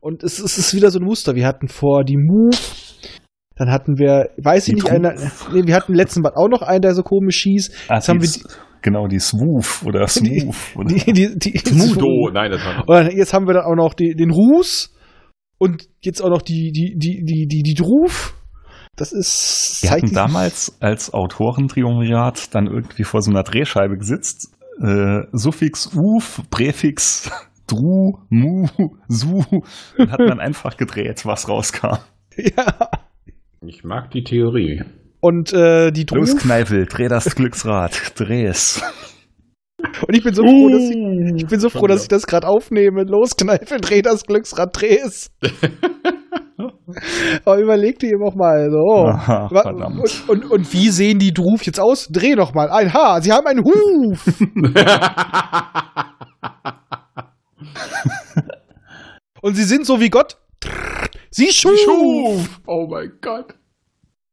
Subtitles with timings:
[0.00, 1.34] Und es, es ist wieder so ein Muster.
[1.34, 2.56] Wir hatten vor die Move,
[3.56, 5.12] dann hatten wir, weiß ich Die nicht, einer,
[5.52, 7.70] nee, wir hatten letzten Mal auch noch einen, der so komisch hieß.
[7.88, 10.56] Ah, Jetzt haben die wir S- genau, die Swoof oder Die- Smooth.
[10.76, 12.30] oder Die, die, die, Smudo.
[12.32, 14.94] Nein, das war Und jetzt haben wir dann auch noch die, den Ruß
[15.58, 18.34] und jetzt auch noch die, die, die, die, die, die Druf.
[18.96, 19.80] Das ist.
[19.82, 24.52] Wir hatten damals als Autorentriumvirat dann irgendwie vor so einer Drehscheibe gesitzt.
[24.82, 27.30] Äh, Suffix Uf, Präfix
[27.70, 28.66] Dru, Mu,
[29.08, 29.42] Su
[29.98, 31.98] und hat dann einfach gedreht, was rauskam.
[32.36, 32.90] Ja.
[33.66, 34.82] Ich mag die Theorie.
[35.20, 36.42] Und äh, die Los, Druf.
[36.42, 38.82] Kneifel, dreh das Glücksrad, dreh es.
[40.06, 42.46] Und ich bin so froh, dass ich, ich bin so froh, dass ich das gerade
[42.46, 43.04] aufnehme.
[43.04, 45.30] Los, Kneifel, dreh das Glücksrad, dreh es.
[47.44, 48.70] Aber überleg dir eben auch mal.
[48.70, 49.06] So.
[49.06, 49.46] Aha.
[49.46, 52.08] Und, und, und wie sehen die Druf jetzt aus?
[52.10, 53.22] Dreh noch mal ein Haar.
[53.22, 54.42] Sie haben einen Huf.
[59.42, 60.36] Und sie sind so wie Gott.
[61.30, 61.78] Sie schuf.
[61.84, 62.60] Schuf!
[62.66, 63.54] Oh mein Gott.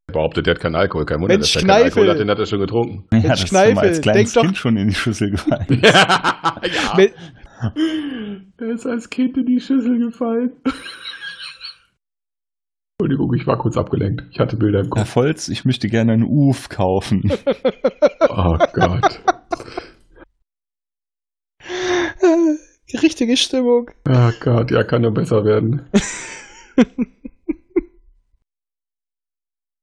[0.09, 1.05] Er behauptet, der hat keinen Alkohol.
[1.05, 2.09] Kein Wunder, Mensch, dass er keinen Alkohol Kneifel.
[2.11, 3.05] hat, den hat er schon getrunken.
[3.11, 5.65] Ja, Mensch, das ist Kneifel, als kleines denk doch- Kind schon in die Schüssel gefallen.
[5.83, 6.61] ja.
[6.95, 7.11] Me-
[8.59, 10.51] Er ist als Kind in die Schüssel gefallen.
[12.99, 14.23] Entschuldigung, ich war kurz abgelenkt.
[14.31, 15.15] Ich hatte Bilder im Herr Kopf.
[15.15, 17.31] Volz, ich möchte gerne einen Uf kaufen.
[18.29, 19.19] Oh Gott.
[22.93, 23.91] Richtige Stimmung.
[24.07, 25.89] Oh Gott, ja, kann nur besser werden.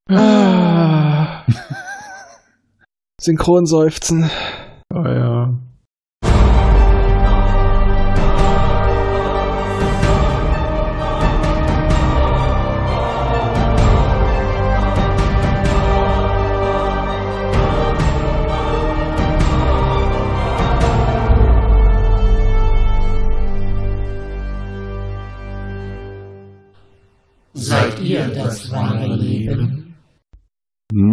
[0.08, 1.47] Ah.
[3.20, 4.30] Synchronseufzen.
[4.91, 5.55] Ah ja.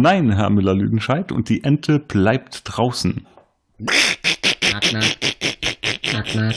[0.02, 3.24] Nein, Herr Müller-Lüdenscheid, und die Ente bleibt draußen.
[3.78, 5.16] Knack, knack.
[6.02, 6.54] Knack, knack.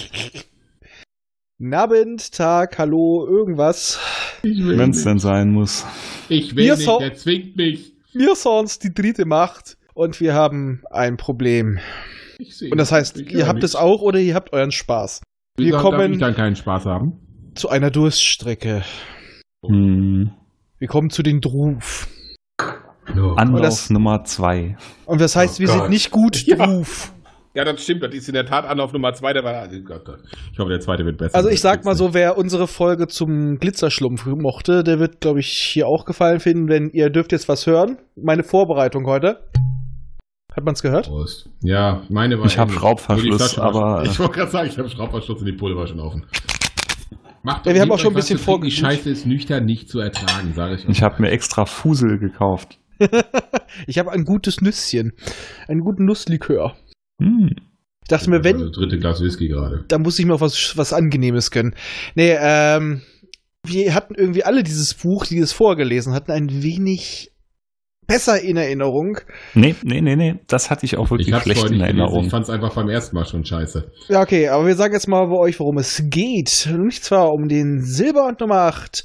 [1.60, 4.00] Nabend, Tag, Hallo, irgendwas.
[4.42, 5.06] Wenn es nicht.
[5.06, 5.86] denn sein muss.
[6.28, 7.94] Ich will Wir nicht, der zwingt mich.
[8.14, 11.78] Wir sonst die dritte Macht und wir haben ein Problem.
[12.72, 13.76] Und das heißt, ihr habt es nichts.
[13.76, 15.22] auch oder ihr habt euren Spaß.
[15.58, 17.20] Wieso wir darf kommen- ich dann keinen Spaß haben?
[17.54, 18.84] Zu einer Durststrecke.
[19.64, 20.32] Hm.
[20.80, 22.08] Wir kommen zu den Druf.
[23.36, 24.78] Anlauf das- Nummer zwei.
[25.06, 25.76] Und das heißt, Oh wir Gott.
[25.82, 26.56] sind nicht gut Ja.
[26.66, 27.12] Druf.
[27.54, 28.04] Ja, das stimmt.
[28.04, 29.32] Das ist in der Tat Anlauf Nummer zwei.
[29.32, 30.12] Der war, oh.
[30.52, 31.36] Ich hoffe, der zweite wird besser.
[31.38, 35.48] Also ich sag mal so, wer unsere Folge zum Glitzerschlumpf mochte, der wird, glaube ich,
[35.48, 37.98] hier auch gefallen finden, wenn ihr dürft jetzt was hören.
[38.22, 39.40] Meine Vorbereitung heute.
[40.54, 41.08] Hat man's gehört?
[41.08, 41.50] Prost.
[41.62, 42.80] Ja, meine war Ich hab ähnlich.
[42.82, 46.00] Schraubverschluss, aber- schon- Ich wollte gerade sagen, ich habe Schraubverschluss und die Pulle war schon
[46.02, 46.26] offen.
[47.44, 48.64] Macht Ja, wir haben auch schon ein bisschen trinken.
[48.66, 48.72] Die.
[48.72, 50.90] Scheiße ist nüchtern nicht zu ertragen, sage ich euch.
[50.90, 52.80] Ich habe mir extra Fusel gekauft.
[53.88, 55.14] Ich habe ein gutes Nüsschen.
[55.68, 56.76] Einen guten Nusslikör.
[57.22, 57.50] Hm.
[58.04, 59.84] Ich dachte mir, wenn, Also dritte Glas Whisky gerade.
[59.88, 61.76] da muss ich mir auch was, was Angenehmes gönnen.
[62.14, 63.02] Nee, ähm,
[63.66, 67.32] wir hatten irgendwie alle dieses Buch, die es vorgelesen hatten, ein wenig
[68.08, 69.18] besser in Erinnerung.
[69.56, 70.36] Nee, nee, nee, nee.
[70.48, 71.82] Das hatte ich auch wirklich Ich schlecht in.
[71.82, 72.26] Erinnerung.
[72.26, 73.92] Ich fand's einfach beim ersten Mal schon scheiße.
[74.10, 76.70] Ja, okay, aber wir sagen jetzt mal bei euch, worum es geht.
[76.78, 79.04] Nicht zwar um den Silber und Nummer 8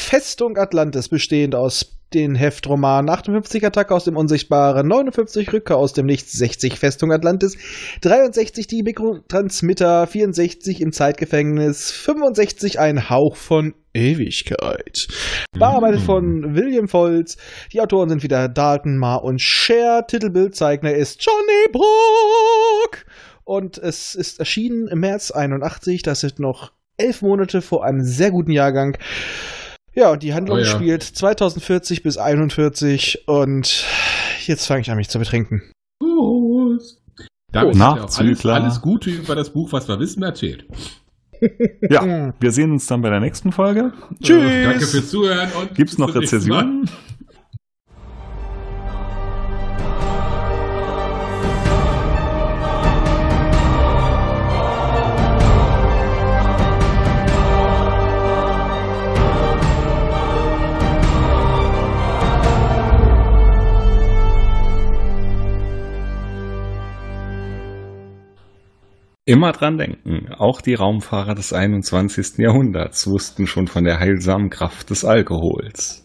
[0.00, 6.06] Festung Atlantis, bestehend aus den Heftromanen 58 Attacke aus dem Unsichtbaren, 59 Rückkehr aus dem
[6.06, 7.56] Nichts, 60 Festung Atlantis,
[8.02, 15.08] 63 die Mikrotransmitter, 64 im Zeitgefängnis, 65 ein Hauch von Ewigkeit.
[15.52, 16.04] Bearbeitet Mhm.
[16.04, 17.36] von William Volz.
[17.72, 20.06] Die Autoren sind wieder Dalton, Ma und Cher.
[20.06, 23.04] Titelbildzeichner ist Johnny Brock.
[23.44, 26.02] Und es ist erschienen im März 81.
[26.02, 28.98] Das sind noch elf Monate vor einem sehr guten Jahrgang.
[29.98, 30.66] Ja, und die Handlung Oh ja.
[30.66, 33.84] spielt 2040 bis 41 und
[34.46, 35.60] jetzt fange ich an, mich zu betrinken.
[35.98, 37.02] Prost.
[37.50, 38.54] Damit ja auch alles, Nachzügler.
[38.54, 40.66] alles Gute über das Buch, was wir wissen, erzählt.
[41.88, 43.92] Ja, wir sehen uns dann bei der nächsten Folge.
[44.20, 44.42] Tschüss.
[44.64, 46.24] Danke fürs Zuhören und Gibt's bis noch zum
[69.28, 72.38] Immer dran denken, auch die Raumfahrer des 21.
[72.38, 76.02] Jahrhunderts wussten schon von der heilsamen Kraft des Alkohols.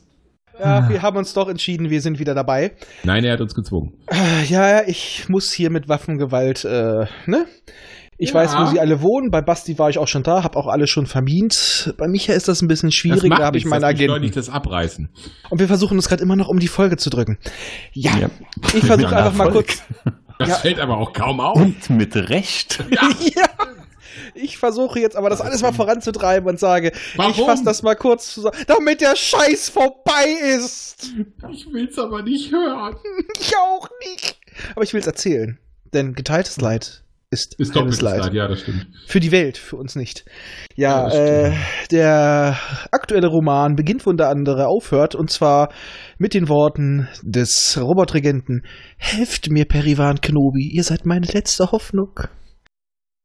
[0.60, 2.74] Ja, wir haben uns doch entschieden, wir sind wieder dabei.
[3.06, 3.94] Nein, er hat uns gezwungen.
[4.08, 7.46] Äh, Ja, ich muss hier mit Waffengewalt, äh, ne?
[8.18, 8.36] Ich Ja.
[8.36, 9.32] weiß, wo sie alle wohnen.
[9.32, 11.94] Bei Basti war ich auch schon da, habe auch alle schon vermint.
[11.98, 14.20] Bei Micha ist das ein bisschen schwierig, da habe ich meinen Agenten.
[14.22, 15.10] nicht das abreißen.
[15.50, 17.38] Und wir versuchen uns gerade immer noch um die Folge zu drücken.
[17.94, 18.30] Ja, Ja.
[18.76, 19.82] ich versuche einfach mal kurz.
[20.40, 20.56] Das Ja.
[20.56, 21.56] fällt aber auch kaum auf.
[21.58, 22.84] Und mit Recht.
[22.90, 23.10] ja.
[24.36, 27.46] Ich versuche jetzt aber das alles mal voranzutreiben und sage, ich Warum?
[27.46, 30.26] fasse das mal kurz zusammen, damit der Scheiß vorbei
[30.56, 31.12] ist.
[31.52, 32.96] Ich will's aber nicht hören.
[33.40, 34.40] Ich auch nicht.
[34.76, 35.60] Aber ich will es erzählen.
[35.94, 37.03] Denn geteiltes Leid
[37.34, 38.34] ist, Ist halbes doppeltes Leid.
[38.34, 38.88] ja, das stimmt.
[39.08, 40.24] Für die Welt, für uns nicht.
[40.76, 41.54] Ja, Ja, äh,
[41.92, 42.58] der
[42.92, 45.70] aktuelle Roman beginnt, wo der andere aufhört, und zwar
[46.18, 48.64] mit den Worten des Robotregenten:
[48.98, 52.12] Helft mir, Perivan Kenobi, ihr seid meine letzte Hoffnung.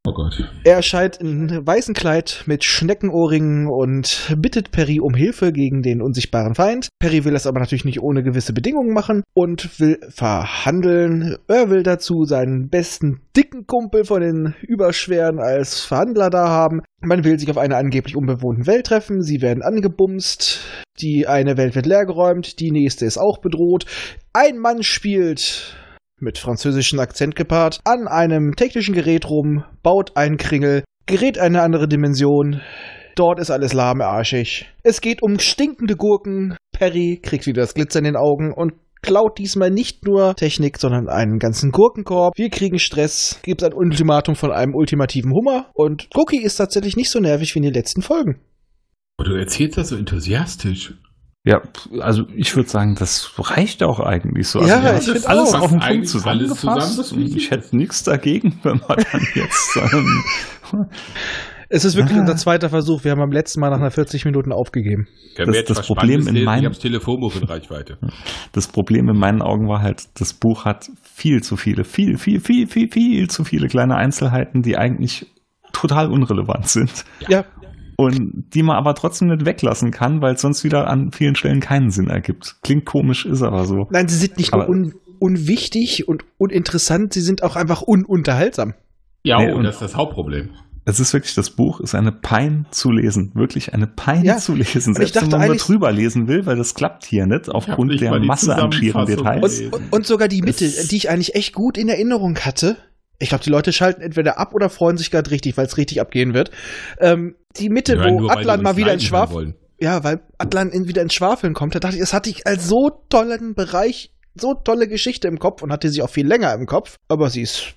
[0.08, 0.42] Oh Gott.
[0.64, 6.54] Er erscheint in weißem Kleid mit Schneckenohrringen und bittet Perry um Hilfe gegen den unsichtbaren
[6.54, 6.88] Feind.
[6.98, 11.36] Perry will das aber natürlich nicht ohne gewisse Bedingungen machen und will verhandeln.
[11.46, 16.80] Er will dazu seinen besten dicken Kumpel von den Überschweren als Verhandler da haben.
[17.02, 19.20] Man will sich auf einer angeblich unbewohnten Welt treffen.
[19.20, 20.60] Sie werden angebumst.
[21.00, 23.84] Die eine Welt wird leergeräumt, die nächste ist auch bedroht.
[24.32, 25.76] Ein Mann spielt
[26.20, 31.62] mit französischem Akzent gepaart, an einem technischen Gerät rum, baut einen Kringel, gerät in eine
[31.62, 32.60] andere Dimension.
[33.16, 34.66] Dort ist alles lahmarschig.
[34.82, 36.56] Es geht um stinkende Gurken.
[36.72, 41.08] Perry kriegt wieder das Glitzer in den Augen und klaut diesmal nicht nur Technik, sondern
[41.08, 42.34] einen ganzen Gurkenkorb.
[42.36, 47.10] Wir kriegen Stress, gibt ein Ultimatum von einem ultimativen Hummer und Cookie ist tatsächlich nicht
[47.10, 48.40] so nervig wie in den letzten Folgen.
[49.24, 50.94] Du erzählst das so enthusiastisch.
[51.44, 51.62] Ja,
[52.00, 54.58] also ich würde sagen, das reicht auch eigentlich so.
[54.60, 56.94] Also Ja, wir ich find alles auf den Punkt alles zusammengefasst.
[56.96, 60.86] zusammen, und ich hätte nichts dagegen, wenn wir dann jetzt ähm,
[61.70, 63.04] Es ist wirklich unser zweiter Versuch.
[63.04, 65.06] Wir haben beim letzten Mal nach einer 40 Minuten aufgegeben.
[65.36, 67.98] Können Das- das Problem in meinem- Telefonbuch in Reichweite.
[68.52, 72.40] Das Problem in meinen Augen war halt, das Buch hat viel zu viele, viel, viel,
[72.40, 75.26] viel, viel, viel zu viele kleine Einzelheiten, die eigentlich
[75.72, 77.04] total unrelevant sind.
[77.28, 77.44] Ja,
[78.00, 81.58] Und die man aber trotzdem nicht weglassen kann, weil es sonst wieder an vielen Stellen
[81.58, 82.56] keinen Sinn ergibt.
[82.62, 83.88] Klingt komisch, ist aber so.
[83.90, 88.74] Nein, sie sind nicht nur Aber- un unwichtig und uninteressant, sie sind auch einfach ununterhaltsam.
[89.24, 90.50] Ja, Nee, und- das ist das Hauptproblem.
[90.84, 93.32] Es ist wirklich, das Buch ist eine Pein zu lesen.
[93.34, 94.94] Wirklich eine Pein Ja, zu lesen.
[94.94, 98.00] Selbst wenn dachte man nur drüber leten will, weil das klappt hier nicht, aufgrund nicht
[98.00, 99.60] der Masse an schieren Details.
[99.70, 102.76] Und, und sogar die Mitte, Es- die ich eigentlich echt gut in Erinnerung hatte.
[103.18, 106.00] Ich glaube, die Leute schalten entweder ab oder freuen sich gerade richtig, weil es richtig
[106.00, 106.50] abgehen wird.
[107.00, 109.54] Ähm, die Mitte, Ja, wo nur Atlan mal wieder ins leiden hören Schwaf wollen.
[109.80, 112.68] ja, weil Atlan in, wieder ins Schwafeln kommt, da dachte ich, das hatte ich als
[112.68, 116.66] so tollen Bereich, so tolle Geschichte im Kopf und hatte sie auch viel länger im
[116.66, 117.74] Kopf, aber sie ist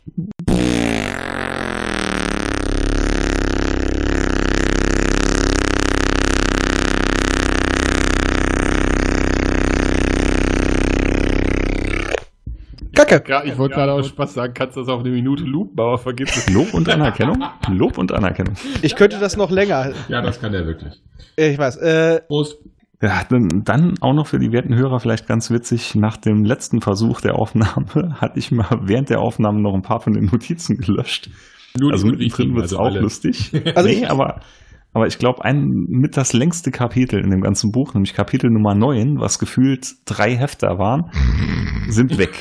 [12.96, 13.24] Kacke.
[13.28, 15.98] Ja, ich wollte gerade aus Spaß sagen, kannst du das auf eine Minute loopen, aber
[15.98, 16.50] vergiss es.
[16.54, 17.42] Lob und Anerkennung.
[17.72, 18.56] Lob und Anerkennung.
[18.82, 19.92] Ich könnte das noch länger.
[20.10, 21.02] Ja, das kann er wirklich.
[21.38, 21.78] Ich weiß.
[21.78, 22.58] Äh, Prost.
[23.02, 26.82] Ja, dann, dann auch noch für die werten Hörer vielleicht ganz witzig, nach dem letzten
[26.82, 30.78] Versuch der Aufnahme hatte ich mal während der Aufnahme noch ein paar von den Notizen
[30.78, 31.30] gelöscht.
[31.80, 33.00] Nur also mittendrin wird es also auch alle.
[33.00, 33.52] lustig.
[33.76, 34.42] Also nee, ich- aber,
[34.94, 38.76] aber ich glaube, ein mit das längste Kapitel in dem ganzen Buch, nämlich Kapitel Nummer
[38.76, 41.10] 9, was gefühlt drei Hefter waren,
[41.88, 42.34] sind weg.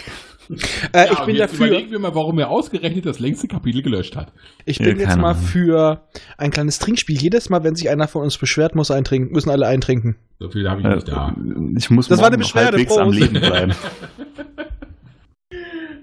[0.92, 1.66] Äh, Ja, ich bin jetzt dafür.
[1.68, 4.32] Überlegen wir mal, warum er ausgerechnet das längste Kapitel gelöscht hat.
[4.64, 5.42] Ich Ja, bin jetzt keine mal Ahnung.
[5.44, 6.02] für
[6.38, 7.16] ein kleines Trinkspiel.
[7.20, 10.16] Jedes Mal, wenn sich einer von uns beschwert, muss eintrinken, müssen alle eintrinken.
[10.38, 11.34] So viel habe ich Äh, nicht da.
[11.76, 13.18] ich muss Das war eine Beschwerde, halbwegs am Prost.
[13.20, 13.72] Leben bleiben.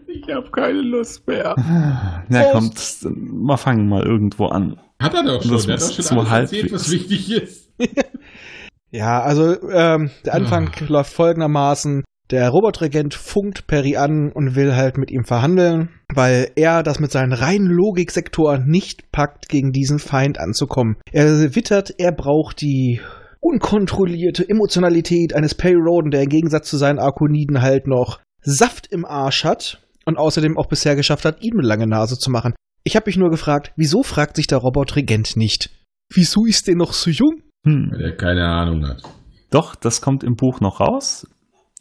[0.09, 1.55] Ich habe keine Lust mehr.
[2.29, 3.03] Ja, Prost.
[3.03, 3.15] kommt,
[3.47, 4.77] wir fangen mal irgendwo an.
[5.01, 5.51] Hat er doch schon.
[5.51, 6.73] Das hat doch schon so alles erzählt, halbwegs.
[6.73, 7.69] was wichtig ist.
[8.89, 12.05] Ja, also ähm, der Anfang läuft folgendermaßen.
[12.29, 17.11] Der Robotregent funkt Perry an und will halt mit ihm verhandeln, weil er das mit
[17.11, 20.97] seinen reinen Logiksektoren nicht packt, gegen diesen Feind anzukommen.
[21.11, 22.99] Er wittert, er braucht die
[23.39, 29.05] unkontrollierte Emotionalität eines Perry Roden, der im Gegensatz zu seinen Arkoniden halt noch Saft im
[29.05, 32.55] Arsch hat und außerdem auch bisher geschafft hat, ihm eine lange Nase zu machen.
[32.83, 35.69] Ich habe mich nur gefragt, wieso fragt sich der Robotregent nicht?
[36.13, 37.41] Wieso ist der noch so jung?
[37.65, 37.89] Hm.
[37.91, 39.01] Weil er keine Ahnung hat.
[39.49, 41.25] Doch, das kommt im Buch noch raus.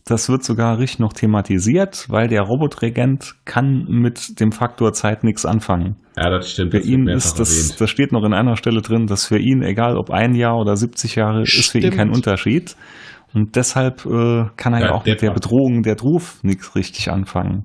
[0.09, 5.45] Das wird sogar richtig noch thematisiert, weil der Robotregent kann mit dem Faktor Zeit nichts
[5.45, 5.97] anfangen.
[6.17, 6.71] Ja, das stimmt.
[6.71, 7.81] Für das ihn ist das, erwähnt.
[7.81, 10.77] das steht noch in einer Stelle drin, dass für ihn, egal ob ein Jahr oder
[10.77, 11.97] 70 Jahre, ist für ihn Stimmt.
[11.97, 12.77] kein Unterschied.
[13.35, 15.33] Und deshalb äh, kann er ja, Ja, auch mit der.
[15.33, 17.65] Bedrohung der Druf nichts richtig anfangen.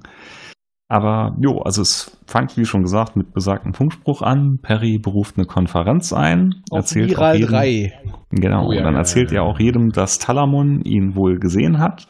[0.91, 4.57] Aber jo, also es fängt, wie schon gesagt, mit besagtem Funkspruch an.
[4.61, 7.93] Perry beruft eine Konferenz ein, Auf erzählt auch Viral jedem, 3.
[8.31, 9.49] Genau, Oh ja, und dann erzählt ja, er ja.
[9.49, 12.07] auch jedem, dass Talamon ihn wohl gesehen hat,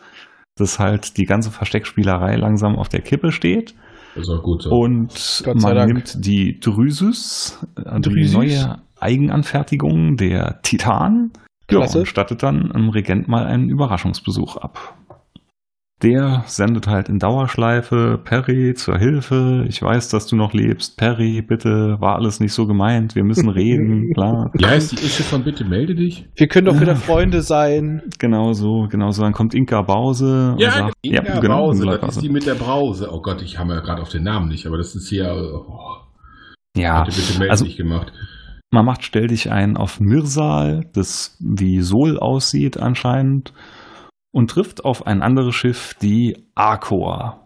[0.56, 3.76] dass halt die ganze Versteckspielerei langsam auf der Kippe steht.
[4.16, 4.70] Das ist auch gut so.
[4.70, 5.94] Und man Dank.
[5.94, 8.34] nimmt die Drüsus, äh, die Drüsus.
[8.34, 11.32] neue Eigenanfertigung der Titan,
[11.72, 14.98] ja, und stattet dann im Regent mal einen Überraschungsbesuch ab.
[16.04, 21.44] Der sendet halt in Dauerschleife, Perry zur Hilfe, ich weiß, dass du noch lebst, Perry,
[21.44, 24.50] bitte, war alles nicht so gemeint, wir müssen reden, klar.
[24.54, 26.26] Wie heißt die Ische von Bitte melde dich?
[26.36, 26.98] Wir können doch wieder Ja.
[26.98, 28.02] Freunde sein.
[28.18, 29.22] Genau so, genau so.
[29.22, 30.54] Dann kommt Inka Bause.
[30.54, 32.20] und sagt, Inga genau, Brause, Inga das Brause.
[32.20, 33.10] ist die mit der Brause.
[33.12, 35.32] Oh Gott, ich habe ja gerade auf den Namen nicht, aber das ist hier.
[35.36, 35.98] Oh,
[36.76, 38.12] ja, bitte, bitte melde also- dich gemacht.
[38.72, 43.54] man macht Stell dich ein auf Mirsal, das wie Sol aussieht anscheinend,
[44.32, 47.38] und trifft auf ein anderes Schiff, die Arcor.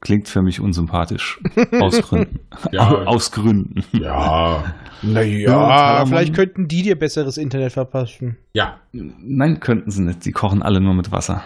[0.00, 1.40] Klingt für mich unsympathisch.
[1.80, 2.40] Aus Gründen.
[2.72, 2.88] Ja.
[3.06, 3.84] Aus Gründen.
[3.92, 4.64] Ja,
[5.02, 6.06] Naja, Salamon.
[6.08, 8.36] vielleicht könnten die dir besseres Internet verpassen.
[8.54, 8.78] ja.
[8.92, 10.24] Nein, könnten sie nicht.
[10.24, 11.44] Die kochen alle nur mit Wasser.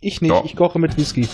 [0.00, 0.44] Ich nicht, Doch.
[0.46, 1.28] ich koche mit Whisky.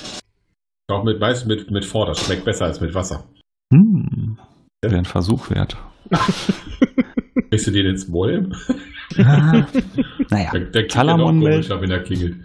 [0.90, 3.24] Auch mit, weißt du, mit, mit Ford, das schmeckt besser als mit Wasser.
[3.72, 4.38] Hm.
[4.82, 5.76] Wäre ein Versuch wert.
[7.50, 8.08] Kriegst du den ins?
[9.18, 9.66] Ah,
[10.30, 12.36] naja, Der, der Talamon komischer, wenn er klingelt.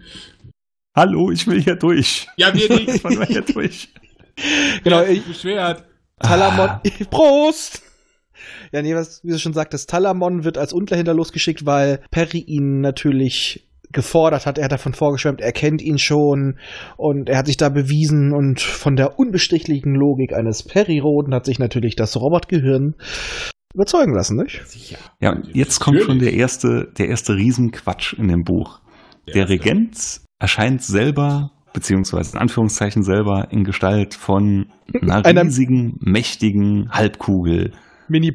[0.96, 2.28] Hallo, ich will hier durch.
[2.38, 2.96] Ja, wir nicht.
[2.96, 3.90] Ich will hier durch.
[4.84, 5.86] Genau, ich, beschwert.
[6.20, 6.70] Talamon.
[6.70, 6.82] Ah.
[7.10, 7.82] Prost!
[8.72, 12.82] Ja, nee, was, wie du schon sagtest, Talamon wird als Unterhändler losgeschickt, weil Perry ihn
[12.82, 14.58] natürlich gefordert hat.
[14.58, 16.58] Er hat davon vorgeschwärmt, er kennt ihn schon
[16.98, 21.60] und er hat sich da bewiesen und von der unbestechlichen Logik eines Perry-Roden hat sich
[21.60, 22.96] natürlich das Robotgehirn
[23.74, 24.62] überzeugen lassen, nicht?
[24.68, 24.98] Sicher.
[25.20, 28.80] Ja, und jetzt kommt schon der erste, der erste Riesenquatsch in dem Buch.
[29.34, 34.68] Der Regent erscheint selber, beziehungsweise in Anführungszeichen selber, in Gestalt von
[35.02, 37.72] einer Einer- riesigen, mächtigen Halbkugel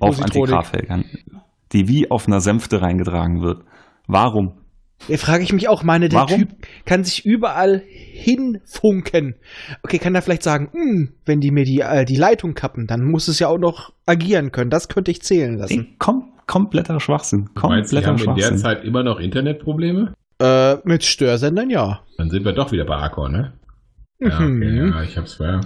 [0.01, 0.21] auf.
[0.21, 1.05] Antigraffelgern,
[1.73, 3.63] die wie auf einer Sänfte reingetragen wird.
[4.07, 4.55] Warum?
[5.09, 6.39] Da frage ich mich auch, meine, der Warum?
[6.41, 6.49] Typ
[6.85, 9.37] kann sich überall hinfunken.
[9.83, 13.05] Okay, kann er vielleicht sagen, hm, wenn die mir die, äh, die Leitung kappen, dann
[13.05, 14.71] muss es ja auch noch agieren können.
[14.71, 15.81] Das könnte ich zählen lassen.
[15.81, 17.51] Ey, kom kompletter Schwachsinn.
[17.55, 18.59] Du meinst, wir Kompletter haben in der Schwachsinn.
[18.59, 20.15] Zeit immer noch Internetprobleme?
[20.41, 22.01] Äh, mit Störsendern ja.
[22.17, 23.53] Dann sind wir doch wieder bei Accor, ne?
[24.21, 24.89] Ja, okay, Mhm.
[24.93, 25.61] ja ich hab's ja.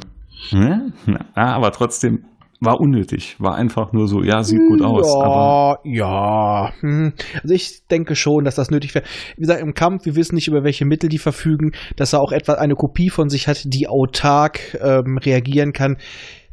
[0.51, 2.25] Ja, na, aber trotzdem
[2.63, 3.37] war unnötig.
[3.39, 5.13] War einfach nur so, ja, sieht gut aus.
[5.15, 6.73] Aber Ja, ja.
[6.81, 7.13] Hm.
[7.43, 9.05] Also ich denke schon, dass das nötig wäre.
[9.37, 12.33] Wie gesagt, im Kampf, wir wissen nicht, über welche Mittel die verfügen, dass er auch
[12.33, 15.97] etwa eine Kopie von sich hat, die autark ähm, reagieren kann.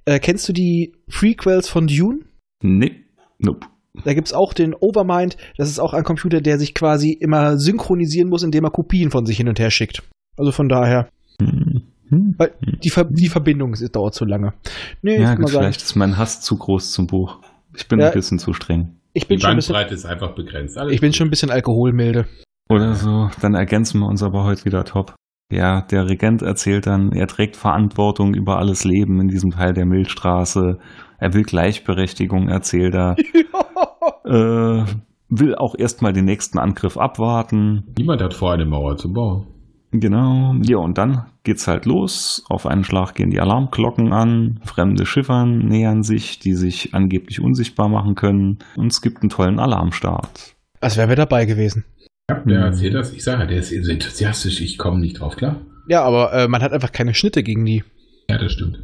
[0.05, 2.19] Äh, kennst du die Prequels von Dune?
[2.63, 3.03] nee,
[3.37, 3.67] nope.
[4.05, 5.35] Da gibt's auch den Overmind.
[5.57, 9.25] Das ist auch ein Computer, der sich quasi immer synchronisieren muss, indem er Kopien von
[9.25, 10.03] sich hin und her schickt.
[10.37, 11.09] Also von daher,
[11.41, 12.35] Hm, hm.
[12.37, 14.53] weil die, Ver die Verbindung ist, dauert zu lange.
[15.01, 17.39] Nee, ich Ja, gut, vielleicht ist mein Hass zu groß zum Buch.
[17.75, 18.07] Ich bin Ja.
[18.07, 18.95] ein bisschen zu streng.
[19.13, 20.77] ich Die bin bisschen, Bandbreite ist einfach begrenzt.
[20.77, 21.17] Alles ich bin gut.
[21.17, 22.25] schon ein bisschen alkoholmilde.
[22.69, 25.15] Oder so, dann ergänzen wir uns aber heute wieder top.
[25.51, 29.85] Ja, der Regent erzählt dann, er trägt Verantwortung über alles Leben in diesem Teil der
[29.87, 30.77] Milchstraße.
[31.17, 33.15] Er will Gleichberechtigung, erzählt er.
[34.25, 34.85] äh,
[35.29, 37.83] will auch erstmal den nächsten Angriff abwarten.
[37.97, 39.47] Niemand hat vor, eine Mauer zu bauen.
[39.91, 40.53] Genau.
[40.61, 42.43] Ja, und dann geht's halt los.
[42.49, 44.59] Auf einen Schlag gehen die Alarmglocken an.
[44.63, 48.59] Fremde Schiffern nähern sich, die sich angeblich unsichtbar machen können.
[48.75, 50.55] Und es gibt einen tollen Alarmstart.
[50.79, 51.85] Als wären wir dabei gewesen.
[52.29, 52.65] Ja, der Hm.
[52.65, 53.11] erzählt das.
[53.13, 54.61] Ich sage, der ist so enthusiastisch.
[54.61, 55.61] Ich komme nicht drauf klar.
[55.87, 57.83] Ja, aber äh, man hat einfach keine Schnitte gegen die.
[58.29, 58.79] Ja, das stimmt.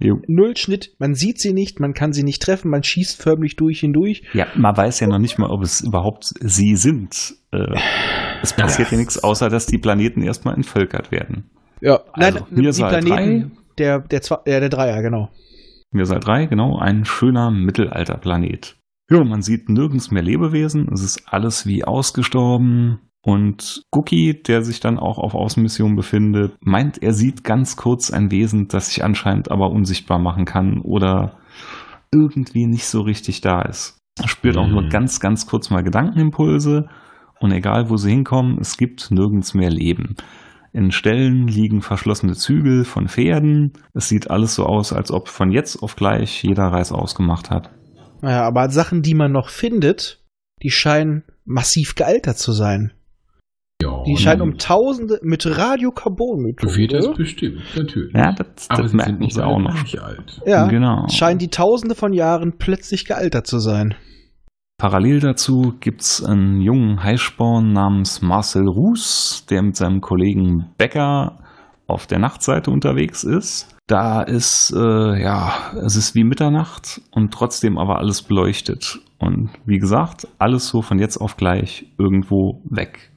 [0.00, 0.20] Jo.
[0.26, 3.80] Null Schnitt, man sieht sie nicht, man kann sie nicht treffen, man schießt förmlich durch
[3.80, 4.24] hindurch.
[4.32, 7.34] Ja, man weiß ja noch nicht mal, ob es überhaupt sie sind.
[7.52, 7.76] Äh,
[8.44, 11.50] es passiert ja nichts, außer dass die Planeten erstmal entvölkert werden.
[11.80, 15.30] Ja, Also, nein, die Mirsal Planeten, der, der, Zwei- äh, der Dreier, genau.
[15.90, 18.76] Mirsal 3, genau, ein schöner Mittelalterplanet.
[19.10, 23.00] Ja, man sieht nirgends mehr Lebewesen, es ist alles wie ausgestorben.
[23.26, 28.30] Und Cookie, der sich dann auch auf Außenmission befindet, meint, er sieht ganz kurz ein
[28.30, 31.38] Wesen, das sich anscheinend aber unsichtbar machen kann oder
[32.12, 33.96] irgendwie nicht so richtig da ist.
[34.20, 34.72] Er spürt auch Mhm.
[34.72, 36.88] nur ganz, ganz kurz mal Gedankenimpulse
[37.40, 40.16] und egal wo sie hinkommen, es gibt nirgends mehr Leben.
[40.72, 43.74] In Stellen liegen verschlossene Zügel von Pferden.
[43.92, 47.70] Es sieht alles so aus, als ob von jetzt auf gleich jeder Reis ausgemacht hat.
[48.22, 50.20] Naja, aber Sachen, die man noch findet,
[50.62, 52.92] die scheinen massiv gealtert zu sein.
[53.82, 58.14] Ja, Die scheinen um Tausende mit Radiokarbon Du wird das bestimmt, natürlich.
[58.14, 59.74] Ja, das, Aber das sie merken sind auch noch.
[60.00, 60.40] alt.
[60.46, 61.06] Ja, Genau.
[61.08, 63.94] scheinen die Tausende von Jahren plötzlich gealtert zu sein.
[64.76, 71.38] Parallel dazu gibt's einen jungen Heißsporn namens Marcel Roos, der mit seinem Kollegen Becker
[71.86, 73.76] auf der Nachtseite unterwegs ist.
[73.86, 79.00] Da ist, äh, ja, es ist wie Mitternacht und trotzdem aber alles beleuchtet.
[79.18, 83.12] Und wie gesagt, alles so von jetzt auf gleich irgendwo weg.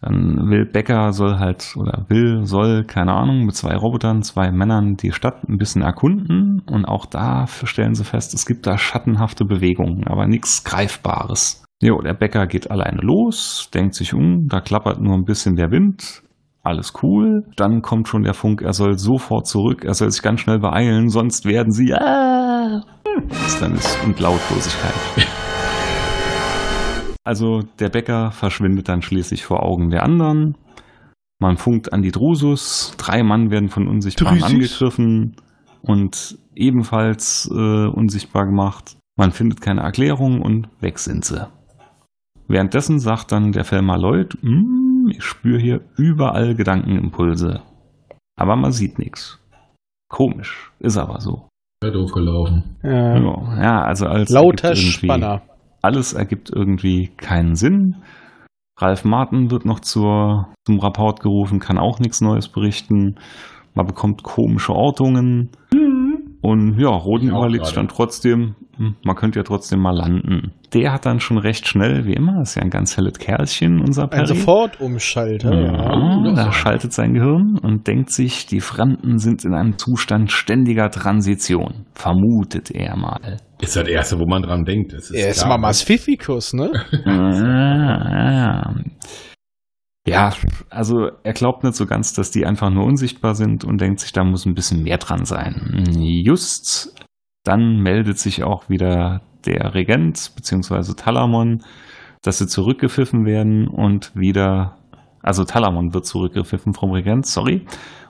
[0.00, 4.96] Dann will Becker soll halt, oder will, soll, keine Ahnung, mit zwei Robotern, zwei Männern
[4.96, 6.62] die Stadt ein bisschen erkunden.
[6.66, 11.64] Und auch da stellen sie fest, es gibt da schattenhafte Bewegungen, aber nichts Greifbares.
[11.82, 15.70] Jo, der Bäcker geht alleine los, denkt sich um, da klappert nur ein bisschen der
[15.70, 16.22] Wind.
[16.62, 17.44] Alles cool.
[17.56, 21.10] Dann kommt schon der Funk, er soll sofort zurück, er soll sich ganz schnell beeilen,
[21.10, 21.94] sonst werden sie.
[21.94, 22.82] Ah!
[23.28, 24.94] Das dann ist und Lautlosigkeit.
[27.26, 30.56] Also der Bäcker verschwindet dann schließlich vor Augen der anderen.
[31.40, 32.94] Man funkt an die Drusus.
[32.98, 34.52] Drei Mann werden von Unsichtbaren Drusus?
[34.54, 35.36] angegriffen
[35.82, 38.96] und ebenfalls äh, unsichtbar gemacht.
[39.18, 41.48] Man findet keine Erklärung und weg sind sie.
[42.46, 47.60] Währenddessen sagt dann der Felmer Lloyd, "Hm, ich spüre hier überall Gedankenimpulse.
[48.38, 49.40] Aber man sieht nichts.
[50.08, 51.48] Komisch, ist aber so.
[51.82, 52.76] Ja, doof gelaufen.
[52.84, 53.18] Ja.
[53.62, 55.42] Ja, also als Lauter Spanner.
[55.86, 57.96] Alles ergibt irgendwie keinen Sinn.
[58.78, 63.14] Ralf Martin wird noch zur, zum Rapport gerufen, kann auch nichts Neues berichten.
[63.74, 65.50] Man bekommt komische Ortungen.
[66.42, 70.52] Und ja, Roden überlegt sich dann trotzdem, hm, man könnte ja trotzdem mal landen.
[70.74, 74.04] Der hat dann schon recht schnell, wie immer, ist ja ein ganz helles Kerlchen, unser
[74.04, 74.26] Ein Perry.
[74.26, 75.54] Sofortumschalter.
[75.54, 76.26] Ja.
[76.26, 80.90] Ja, da schaltet sein Gehirn und denkt sich, die Fremden sind in einem Zustand ständiger
[80.90, 81.86] Transition.
[81.94, 83.38] Vermutet er mal.
[83.60, 84.92] Ist das erste, wo man dran denkt.
[84.92, 85.48] Er ist klar.
[85.48, 86.72] Mamas Pfiffikus, ne?
[87.06, 88.74] Ja,
[90.06, 90.32] ja,
[90.68, 94.12] also er glaubt nicht so ganz, dass die einfach nur unsichtbar sind und denkt sich,
[94.12, 95.84] da muss ein bisschen mehr dran sein.
[95.96, 96.94] Just
[97.46, 100.94] dann meldet sich auch wieder der Regent bzw.
[100.94, 101.62] Talamon,
[102.22, 104.78] dass sie zurückgepfiffen werden und wieder,
[105.22, 107.64] also Talamon wird zurückgepfiffen vom Regent, sorry,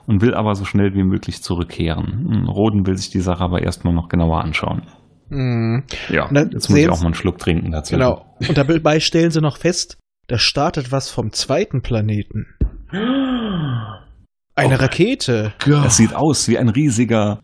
[0.07, 2.47] und will aber so schnell wie möglich zurückkehren.
[2.47, 4.81] Roden will sich die Sache aber erstmal noch genauer anschauen.
[5.29, 5.83] Mhm.
[6.09, 7.95] Ja, jetzt muss ich auch mal einen Schluck trinken dazu.
[7.95, 8.35] Genau.
[8.47, 12.45] Und dabei stellen sie noch fest, da startet was vom zweiten Planeten.
[12.89, 14.79] Eine Oh.
[14.79, 15.53] Rakete.
[15.65, 17.41] Das sieht aus wie ein riesiger.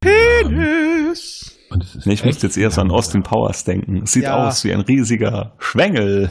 [0.00, 1.55] Penis.
[1.68, 4.02] Und es ist Nee, ich muss echt jetzt erst an Austin Powers denken.
[4.04, 4.46] Es sieht Ja.
[4.46, 6.30] aus wie ein riesiger Schwengel.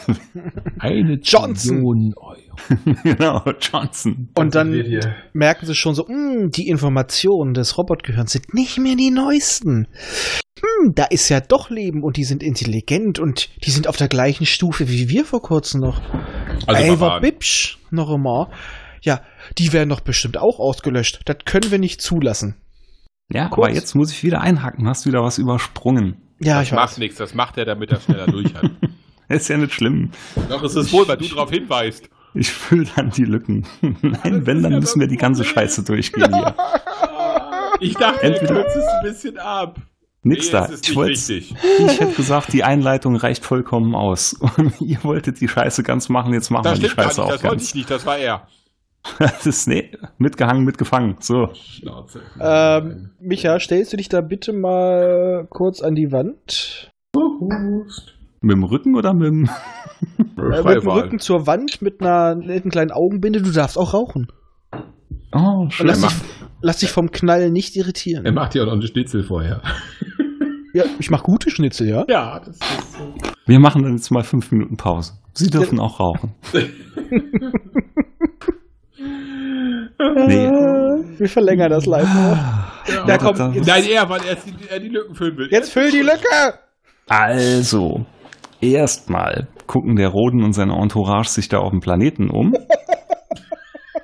[0.80, 1.78] Eine Johnson.
[1.82, 2.96] Billion Euro.
[3.04, 4.30] genau, Johnson.
[4.38, 5.16] Und dann seht ihr.
[5.34, 9.88] merken sie schon so, "Hm, die Informationen des Robotgehirns sind nicht mehr die neuesten.
[10.58, 14.08] Hm, da ist ja doch Leben und die sind intelligent und die sind auf der
[14.08, 16.02] gleichen Stufe wie wir vor kurzem noch.
[16.66, 17.20] Also Ey, war.
[17.20, 18.50] Bibsch, noch immer.
[19.02, 19.22] Ja,
[19.58, 21.20] die werden doch bestimmt auch ausgelöscht.
[21.26, 22.56] Das können wir nicht zulassen.
[23.32, 23.68] Ja, Kurz.
[23.68, 24.88] aber jetzt muss ich wieder einhaken.
[24.88, 26.18] Hast wieder was übersprungen.
[26.40, 26.98] Ja, das ich macht weiß.
[27.00, 28.70] nichts, das macht er, damit er schneller durch hat.
[29.30, 30.12] Ist ja nicht schlimm.
[30.50, 32.08] Doch, es ist wohl, weil du darauf hinweist.
[32.36, 33.66] Ich fülle dann die Lücken.
[33.82, 35.64] Nein, wenn, dann ja müssen wir das die ganze Problem.
[35.64, 36.56] Scheiße durchgehen hier.
[37.80, 39.80] Ich dachte, Entweder- du kürzt es ein bisschen ab.
[40.22, 40.70] Nix nee, da.
[40.72, 44.34] Ich, ich hätte gesagt, die Einleitung reicht vollkommen aus.
[44.58, 47.32] Und ihr wolltet die Scheiße ganz machen, jetzt machen Das wir die Scheiße nicht, auch
[47.32, 47.70] das wollte ganz.
[47.70, 48.48] ich nicht, das war er.
[49.20, 51.16] Das ist, nee, mitgehangen, mitgefangen.
[51.20, 51.50] So.
[51.54, 52.22] Schnauze.
[52.40, 56.92] Ähm, Micha, stellst du dich da bitte mal kurz an die Wand?
[58.42, 59.50] Mit dem Rücken oder mit dem.
[60.38, 63.42] Äh, mit dem Rücken zur Wand mit einer netten kleinen Augenbinde.
[63.42, 64.28] Du darfst auch rauchen.
[65.34, 65.88] Oh, schön.
[65.88, 66.12] lass, dich,
[66.62, 68.26] lass dich vom Knall nicht irritieren.
[68.26, 69.62] Er macht ja auch noch eine Schnitzel vorher.
[70.74, 72.06] Ja, ich mach gute Schnitzel, ja?
[72.10, 73.14] Ja, das ist so.
[73.46, 75.14] Wir machen dann jetzt mal fünf Minuten Pause.
[75.34, 76.36] Sie dürfen auch rauchen.
[80.28, 80.50] Nee.
[81.18, 83.08] Wir verlängern das live noch.
[83.08, 85.48] Ja, komm, Nein, er, weil er die, er die Lücken füllen will.
[85.50, 86.60] Jetzt füll die Lücke!
[87.08, 88.06] Also,
[88.62, 92.54] erstmal gucken der Roden und seine Entourage sich da auf dem Planeten um.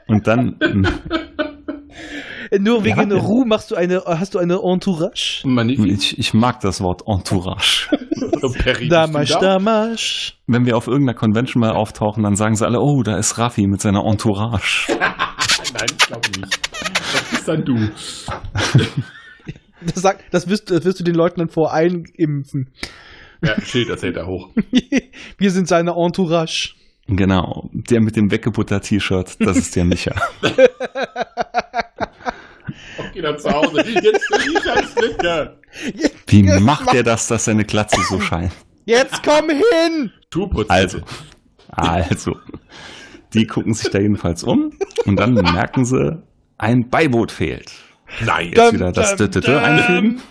[0.07, 0.57] Und dann,
[2.59, 3.17] Nur wegen Ja.
[3.17, 5.43] Ruhe machst du eine, hast du eine Entourage?
[5.67, 7.87] Ich, ich mag das Wort Entourage.
[8.59, 9.29] Perry, Damasch?
[9.39, 10.37] Damasch.
[10.47, 13.67] Wenn wir auf irgendeiner Convention mal auftauchen, dann sagen sie alle, oh, da ist Raffi
[13.67, 14.91] mit seiner Entourage.
[14.99, 16.59] Nein, ich glaube nicht.
[17.13, 17.89] Das bist dann du.
[19.85, 22.69] Das, sagt, das, wirst, das wirst du den Leuten dann voreinimpfen.
[23.41, 24.49] Ja, Schild, das hält er hoch.
[25.37, 26.75] Wir sind seine Entourage.
[27.07, 30.13] Genau, der mit dem Weggebutter-T-Shirt, das ist der Micha.
[33.09, 33.83] Okay, dann zu Hause.
[33.87, 34.27] Jetzt
[34.63, 35.59] scheiß Lücke.
[36.27, 38.51] Wie macht er das, dass seine Glatze so scheint?
[38.85, 40.11] Jetzt komm hin!
[40.33, 40.69] Schuhputz.
[40.69, 40.99] Also,
[41.69, 42.35] also,
[43.33, 44.71] die gucken sich da jedenfalls um
[45.05, 46.21] und dann merken sie,
[46.57, 47.71] ein Beiboot fehlt.
[48.25, 48.47] Nein.
[48.47, 49.55] Jetzt Dum, wieder das dum, dum.
[49.55, 50.21] einfügen,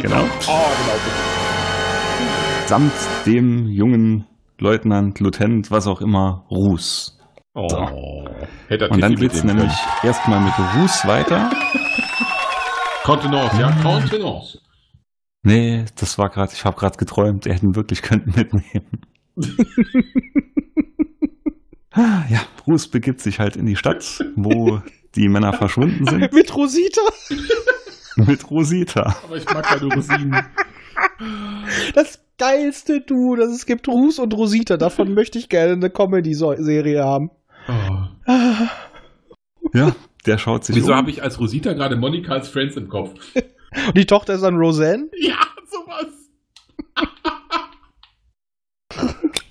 [0.00, 0.24] genau.
[0.46, 1.30] Oh, genau.
[2.66, 2.92] samt
[3.26, 4.26] dem jungen
[4.58, 7.18] Leutnant, Lieutenant, was auch immer, Ruß.
[7.54, 7.68] Oh.
[7.68, 8.28] So.
[8.68, 11.50] Hätte er Und dann geht's mitnehmen nämlich erstmal mit Ruß weiter.
[13.04, 13.20] Können.
[13.20, 14.58] Kontenance, ja, Kontenance.
[15.42, 19.06] Nee, das war gerade, ich habe gerade geträumt, er hätten wirklich könnten mitnehmen.
[21.92, 24.82] Ah, ja, Bruce begibt sich halt in die Stadt, wo
[25.14, 27.00] die Männer verschwunden sind, Mit Rosita.
[28.16, 29.16] mit Rosita.
[29.24, 30.44] Aber ich mag keine Rosinen.
[31.94, 34.76] Das geilste Du, das es gibt Ruß und Rosita.
[34.76, 37.30] Davon möchte ich gerne eine Comedy-Serie haben.
[37.68, 38.30] Oh.
[39.72, 39.94] Ja,
[40.26, 40.96] der schaut sich Wieso um.
[40.98, 43.14] habe ich als Rosita gerade Monika als Friends im Kopf?
[43.86, 45.08] Und die Tochter ist dann Roseanne.
[45.18, 45.36] Ja,
[45.70, 46.06] sowas.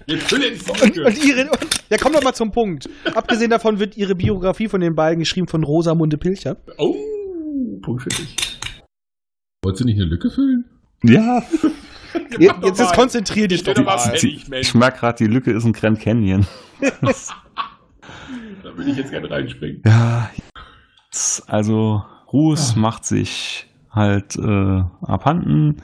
[0.06, 1.42] Jetzt fülle ich Und, und ihre.
[1.52, 2.90] Und, ja, komm doch mal zum Punkt.
[3.14, 6.58] Abgesehen davon wird ihre Biografie von den beiden geschrieben von Rosamunde Pilcher.
[6.78, 6.96] Oh,
[7.82, 8.36] Punkt für dich.
[9.64, 10.66] Wolltest du nicht eine Lücke füllen?
[11.04, 11.44] Ja,
[12.40, 14.00] Je, jetzt ist konzentrier dich Ich doch mal.
[14.00, 14.74] fertig, ich Mensch.
[14.74, 16.48] merke gerade, die Lücke ist ein Grand Canyon.
[18.70, 19.82] Da würde ich jetzt gerne reinspringen.
[19.84, 20.30] Ja,
[21.48, 25.78] also Ruß macht sich halt äh, abhanden.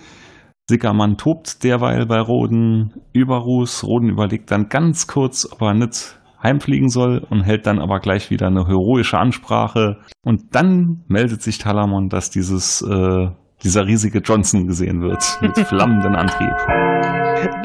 [0.69, 3.85] Sickermann tobt derweil bei Roden über Ruß.
[3.85, 8.29] Roden überlegt dann ganz kurz, ob er nicht heimfliegen soll und hält dann aber gleich
[8.29, 9.97] wieder eine heroische Ansprache.
[10.23, 13.29] Und dann meldet sich Talamon, dass dieses, äh,
[13.63, 16.53] dieser riesige Johnson gesehen wird mit flammenden Antrieb.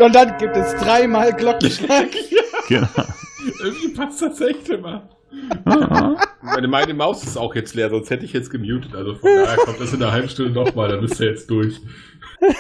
[0.01, 2.09] Und dann gibt es dreimal Glockenschlag.
[2.71, 2.87] Genau.
[3.65, 5.09] Irgendwie passt das echt immer.
[6.43, 8.95] Meine, meine Maus ist auch jetzt leer, sonst hätte ich jetzt gemutet.
[8.95, 11.81] Also von daher kommt das in einer halben Stunde nochmal, dann bist du jetzt durch.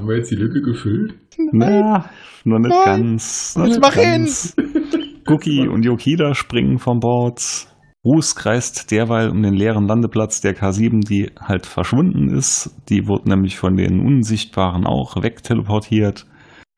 [0.00, 1.14] Haben wir jetzt die Lücke gefüllt?
[1.52, 2.10] Na,
[2.44, 2.84] noch nicht Nein.
[2.84, 3.56] ganz.
[3.56, 4.56] Noch Jetzt nicht mach ganz.
[5.26, 7.66] Cookie und Yokida springen vom Bord.
[8.04, 12.74] Ruß kreist derweil um den leeren Landeplatz der K7, die halt verschwunden ist.
[12.88, 16.26] Die wurde nämlich von den Unsichtbaren auch wegteleportiert.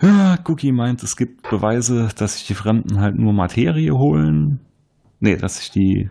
[0.02, 4.60] Ja, Cookie meint, es gibt Beweise, dass sich die Fremden halt nur Materie holen.
[5.20, 6.10] Nee, dass sich die.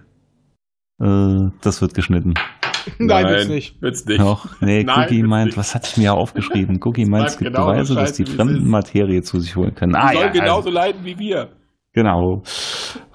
[1.02, 2.34] Äh, das wird geschnitten.
[3.00, 3.82] Nein, wird's nicht.
[3.82, 4.22] Wird's nicht.
[4.22, 5.58] Doch, nee, Nein, Cookie meint, nicht.
[5.58, 6.80] was hatte ich mir ja aufgeschrieben?
[6.84, 8.68] Cookie meint, es gibt genau Beweise, dass die Fremden.
[8.70, 9.92] Materie zu sich holen können.
[9.94, 11.50] Die Ah, soll ja, genauso also, leiden wie wir.
[11.94, 12.44] genau.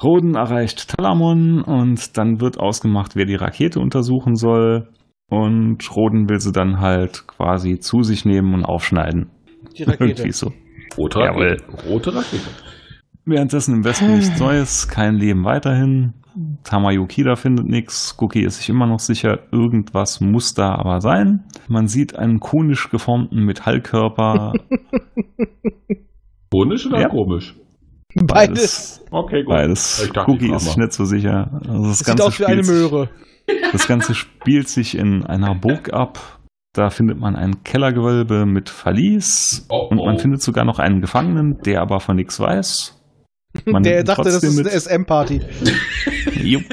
[0.02, 4.88] Roden erreicht Talamon und dann wird ausgemacht, wer die Rakete untersuchen soll.
[5.28, 9.30] Und Roden will sie dann halt quasi zu sich nehmen und aufschneiden.
[9.76, 10.04] Die Rakete.
[10.22, 10.52] Irgendwie so.
[10.96, 11.48] Rote Jawohl.
[11.60, 11.88] Rakete.
[11.88, 12.48] Rote Rakete.
[13.24, 16.14] Währenddessen im Westen nichts Neues, kein Leben weiterhin.
[16.64, 18.14] Tamayukida findet nichts.
[18.20, 21.44] Cookie ist sich immer noch sicher, irgendwas muss da aber sein.
[21.66, 24.52] Man sieht einen konisch geformten Metallkörper.
[26.52, 27.08] Konisch oder Ja.
[27.08, 27.54] komisch?
[28.14, 29.04] Beides.
[29.10, 29.54] Okay, gut.
[29.54, 30.10] Beides.
[30.14, 31.60] Dachte, Cookie ist sich nicht so sicher.
[31.68, 33.08] Also das Sieht Ganze aus wie eine spielt sich- Möhre.
[33.72, 36.18] Das Ganze spielt sich in einer Burg ab.
[36.76, 39.66] Da findet man ein Kellergewölbe mit Verlies.
[39.70, 40.18] Oh, Und man oh.
[40.18, 43.00] findet sogar noch einen Gefangenen, der aber von nichts weiß.
[43.64, 44.66] Man Der dachte, das ist mit.
[44.68, 45.40] eine SM-Party.
[46.42, 46.64] Jupp.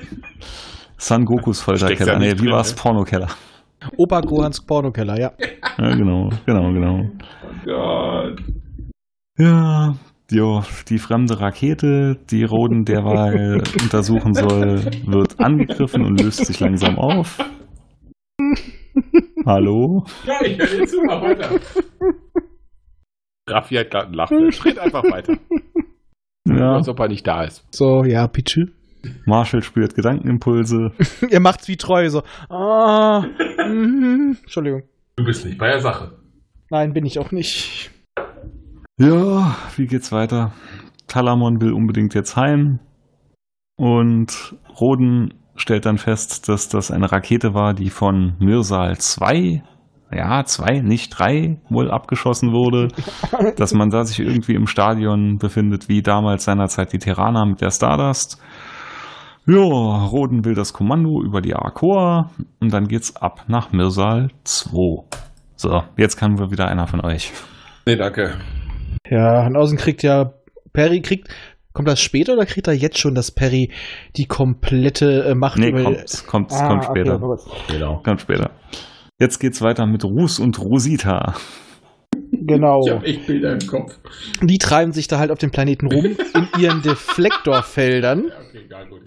[0.97, 2.19] Son Gokus Folterkeller.
[2.19, 2.71] Nee, wie drin, war's?
[2.75, 2.81] ne?
[2.81, 3.29] Pornokeller.
[3.95, 5.31] Opa Gohans Pornokeller, ja.
[5.77, 7.09] Ja, genau, genau, genau.
[7.63, 8.41] Gott.
[9.37, 9.93] Ja,
[10.29, 16.97] jo, die fremde Rakete, die Roden derweil untersuchen soll, wird angegriffen und löst sich langsam
[16.97, 17.37] auf.
[19.45, 20.05] Hallo?
[20.25, 21.49] Ja, ich höre dir zu, mach weiter.
[23.49, 24.65] Raffi hat gerade einen Lachflash.
[24.65, 25.37] Red einfach weiter.
[26.47, 27.65] Ja, Als ob er nicht da ist.
[27.71, 28.71] So, ja, bitte.
[29.25, 30.91] Marshall spürt Gedankenimpulse.
[31.29, 32.23] Ihr macht's wie treu, so.
[32.49, 33.25] Ah,
[33.67, 34.37] mhm.
[34.41, 34.83] Entschuldigung.
[35.15, 36.17] Du bist nicht bei der Sache.
[36.69, 37.91] Nein, bin ich auch nicht.
[38.97, 40.53] Ja, wie geht's weiter?
[41.07, 42.79] Talamon will unbedingt jetzt heim.
[43.75, 49.63] Und Roden stellt dann fest, dass das eine Rakete war, die von Myrsal 2,
[50.11, 52.89] ja, 2, nicht 3, wohl abgeschossen wurde.
[53.57, 57.71] dass man da sich irgendwie im Stadion befindet, wie damals seinerzeit die Terraner mit der
[57.71, 58.41] Stardust.
[59.45, 65.03] Ja, Roden will das Kommando über die Arkoa und dann geht's ab nach Myrsal 2.
[65.57, 67.33] So, jetzt kann wir wieder einer von euch.
[67.85, 68.35] Nee, danke.
[69.09, 70.31] Ja, und außen kriegt ja
[70.71, 71.27] Perry kriegt.
[71.73, 73.71] Kommt das später oder kriegt er jetzt schon, dass Perry
[74.15, 77.19] die komplette äh, Macht Nee, über kommt, kommt, Ah, kommt okay, später.
[77.19, 77.39] gut.
[77.67, 78.01] Genau.
[78.03, 78.51] kommt später.
[79.19, 81.35] Jetzt geht's weiter mit Ruß und Rosita.
[82.31, 82.81] Genau.
[82.85, 83.97] Ich hab echt Bilder im Kopf.
[84.41, 88.25] Die treiben sich da halt auf dem Planeten rum in ihren Deflektorfeldern.
[88.27, 89.01] Ja, okay, egal, gut,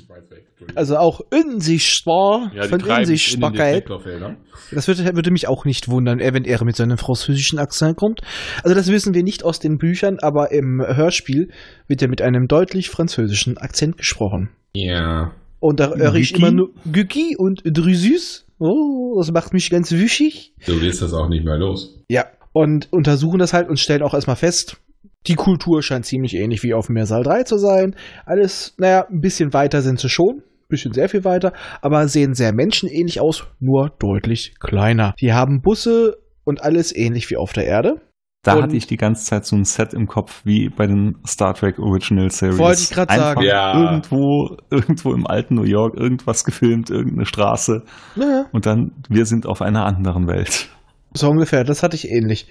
[0.74, 3.74] Also auch unsichtbar ja, die von treiben in den Unsichtbarkeit.
[3.74, 4.37] Detektorfeldern.
[4.72, 8.20] Das würde, würde mich auch nicht wundern, er, wenn er mit seinem französischen Akzent kommt.
[8.62, 11.50] Also das wissen wir nicht aus den Büchern, aber im Hörspiel
[11.87, 14.50] wird er mit einem deutlich französischen Akzent gesprochen.
[14.74, 15.33] Ja.
[15.61, 18.46] Und da höre ich immer nur Güki und Drusus.
[18.59, 20.55] Oh, das macht mich ganz wüschig.
[20.61, 22.02] So ist das auch nicht mehr los.
[22.09, 22.26] Ja.
[22.52, 24.79] Und untersuchen das halt und stellen auch erstmal fest,
[25.26, 27.96] die Kultur scheint ziemlich ähnlich wie auf Meersal 3 zu sein.
[28.24, 30.42] Alles, naja, ein bisschen weiter sind sie schon.
[30.68, 35.14] Bisschen sehr viel weiter, aber sehen sehr menschenähnlich aus, nur deutlich kleiner.
[35.20, 38.00] Die haben Busse und alles ähnlich wie auf der Erde.
[38.42, 41.16] Da Und- hatte ich die ganze Zeit so ein Set im Kopf wie bei den
[41.26, 42.59] Star Trek Original Series.
[42.59, 43.42] Wollte ich Einfach sagen.
[43.42, 43.81] Ja.
[43.81, 47.83] Irgendwo, irgendwo im alten New York irgendwas gefilmt, irgendeine Straße
[48.14, 50.68] Ja, und dann wir sind auf einer anderen Welt.
[51.14, 52.46] so ungefähr, das hatte ich ähnlich.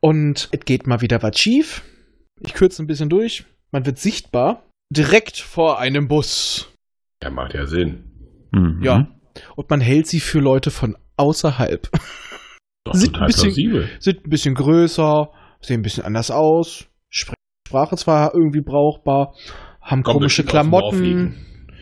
[0.00, 1.82] Und es geht mal wieder was schief.
[2.40, 3.44] Ich kürze ein bisschen durch.
[3.70, 4.64] Man wird sichtbar.
[4.90, 6.70] Direkt vor einem Bus.
[7.22, 8.04] Ja, macht ja Sinn.
[8.52, 8.80] Mhm.
[8.82, 9.08] Ja.
[9.56, 11.88] Und man hält sie für Leute von außerhalb.
[12.84, 13.88] Doch total ein bisschen- plausibel.
[13.98, 17.34] Sind ein bisschen größer, sehen ein bisschen anders aus, Spr-
[17.66, 19.34] Sprache zwar irgendwie brauchbar,
[19.80, 21.34] haben Kommt komische dem Klamotten.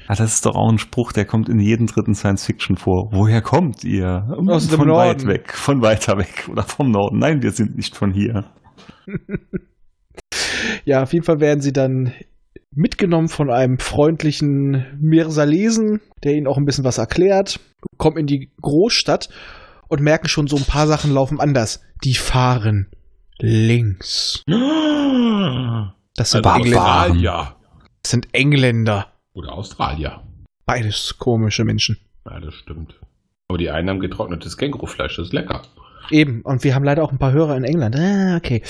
[0.08, 3.08] Ah, das ist doch auch ein Spruch, der kommt in jedem dritten Science-Fiction vor.
[3.12, 4.26] Woher kommt ihr?
[4.48, 5.28] Aus dem von weit Norden.
[5.28, 7.18] weg, von weiter weg oder vom Norden.
[7.18, 8.44] Nein, wir sind nicht von hier.
[10.84, 12.12] Ja, auf jeden Fall werden sie dann
[12.74, 17.60] mitgenommen von einem freundlichen Mirsalesen, der ihnen auch ein bisschen was erklärt,
[17.98, 19.28] kommen in die Großstadt
[19.88, 21.82] und merken schon, so ein paar Sachen laufen anders.
[22.04, 22.90] Die fahren
[23.38, 24.42] links.
[26.16, 27.56] Das sind, Also Engländer.
[28.02, 29.12] Das sind Engländer.
[29.34, 30.22] Oder Australier.
[30.66, 31.98] Beides komische Menschen.
[32.24, 32.94] Ja, das stimmt.
[33.48, 35.62] Aber die einen haben getrocknetes Kängurufleisch, das ist lecker.
[36.10, 36.42] Eben.
[36.42, 37.96] Und wir haben leider auch ein paar Hörer in England.
[37.96, 38.62] Ah, okay.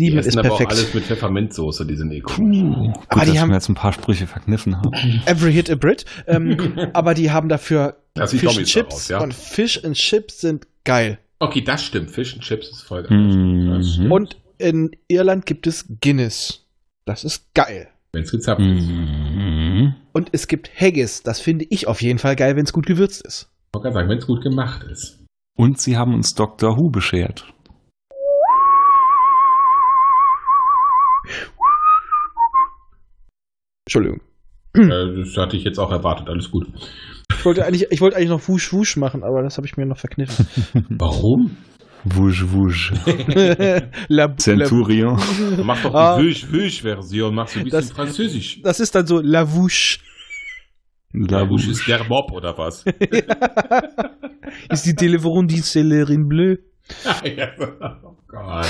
[0.00, 0.72] Die Lieben essen ist aber auch perfekt.
[0.80, 2.58] alles mit Pfefferminzsoße, die sind eh komisch.
[2.94, 4.90] Gut, Aber die dass haben- wir jetzt ein paar Sprüche verkniffen haben.
[5.26, 6.04] Every hit a Brit.
[6.26, 6.56] Ähm,
[6.94, 8.88] aber die haben dafür Das Fish and Chips.
[8.88, 9.20] daraus, ja.
[9.20, 11.18] Und Fish and Chips sind geil.
[11.38, 12.10] Okay, das stimmt.
[12.10, 13.18] Fish and Chips ist voll geil.
[13.18, 14.10] Mhm.
[14.12, 16.66] Und in Irland gibt es Guinness.
[17.06, 17.88] Das ist geil.
[18.12, 18.88] Wenn's gezapft ist.
[18.88, 19.94] Mhm.
[20.12, 21.22] Und es gibt Haggis.
[21.22, 23.48] Das finde ich auf jeden Fall geil, wenn es gut gewürzt ist.
[23.68, 25.18] Ich wollte gerade sagen, wenn es gut gemacht ist.
[25.56, 26.76] Und sie haben uns Dr.
[26.76, 27.52] Who beschert.
[33.90, 34.20] Entschuldigung.
[34.76, 36.28] Äh, das hatte ich jetzt auch erwartet.
[36.28, 36.68] Alles gut.
[37.36, 39.84] Ich wollte eigentlich, ich wollte eigentlich noch Wusch Wusch machen, aber das habe ich mir
[39.84, 40.46] noch verkniffen.
[40.90, 41.56] Warum?
[42.04, 42.92] Wusch, wusch.
[44.08, 45.20] La, la, Centurion.
[45.64, 46.18] Mach doch Ah.
[46.18, 47.34] die Wüsch-Wüsch-Version.
[47.34, 48.62] Mach so ein bisschen Das- Französisch.
[48.62, 49.98] das ist dann so La Wouche.
[51.12, 51.68] La La Wouche Wusch.
[51.68, 52.84] ist der Mob oder was?
[54.70, 54.94] ist die
[55.48, 56.56] die Celerin Bleu.
[57.24, 57.48] Ja.
[58.04, 58.66] Oh Gott.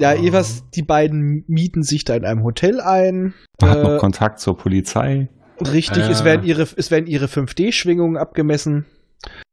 [0.00, 3.34] Ja, jeweils, die beiden mieten sich da in einem Hotel ein.
[3.60, 5.28] Man hat Äh, noch Kontakt zur Polizei.
[5.60, 6.08] Richtig, Ah.
[6.10, 8.86] es werden ihre, es werden ihre 5D-Schwingungen abgemessen.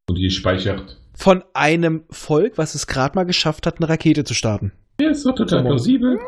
[0.08, 0.98] Und die speichert.
[1.14, 4.72] Von einem Volk, was es gerade mal geschafft hat, eine Rakete zu starten.
[5.00, 6.18] Ja, ist doch total plausibel.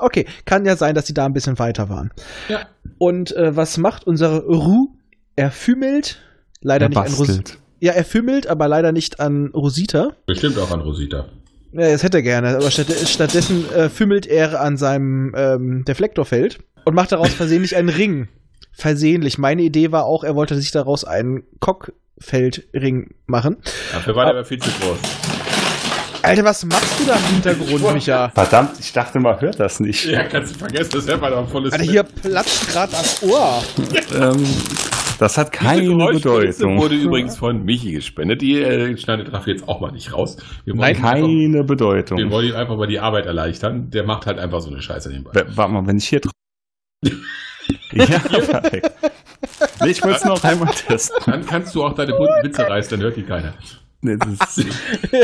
[0.00, 2.10] Okay, kann ja sein, dass sie da ein bisschen weiter waren.
[2.48, 2.66] Ja.
[2.98, 4.88] Und äh, was macht unsere Ru?
[5.36, 6.20] Er fümmelt.
[6.60, 7.38] Leider Er nicht an Rosita.
[7.38, 7.58] bastelt.
[7.80, 10.12] Ja, er fümmelt, aber leider nicht an Rosita.
[10.26, 11.26] Bestimmt auch an Rosita.
[11.72, 16.58] Ja, das hätte er gerne, aber statt, stattdessen äh, fümmelt er an seinem ähm, Deflektorfeld
[16.84, 18.28] und macht daraus versehentlich einen Ring.
[18.72, 19.38] Versehentlich.
[19.38, 23.58] Meine Idee war auch, er wollte sich daraus einen Cockfeldring machen.
[23.92, 24.98] Dafür war der aber viel zu groß.
[26.22, 28.30] Alter, was machst du da im Hintergrund, Micha?
[28.30, 30.04] Verdammt, ich dachte, man hört das nicht.
[30.06, 33.62] Ja, kannst du vergessen, das hört man doch volles Alter, hier platzt gerade das Ohr.
[34.14, 34.44] Ähm,
[35.18, 36.78] das hat keine Bedeutung.
[36.78, 38.40] wurde übrigens von Michi gespendet.
[38.42, 40.36] Die äh, schneidet dafür jetzt auch mal nicht raus.
[40.64, 42.18] Wir wollen, ihm einfach, Keine Bedeutung.
[42.18, 43.90] wir wollen ihm einfach mal die Arbeit erleichtern.
[43.90, 45.32] Der macht halt einfach so eine Scheiße nebenbei.
[45.34, 46.32] W- Warte mal, wenn ich hier drauf.
[47.92, 48.90] ja, perfekt.
[49.82, 51.16] Nee, ich wollte es noch einmal testen.
[51.26, 53.54] Dann kannst du auch deine bunten Witze reißen, dann hört die keiner.
[54.00, 54.66] Nee, das ist,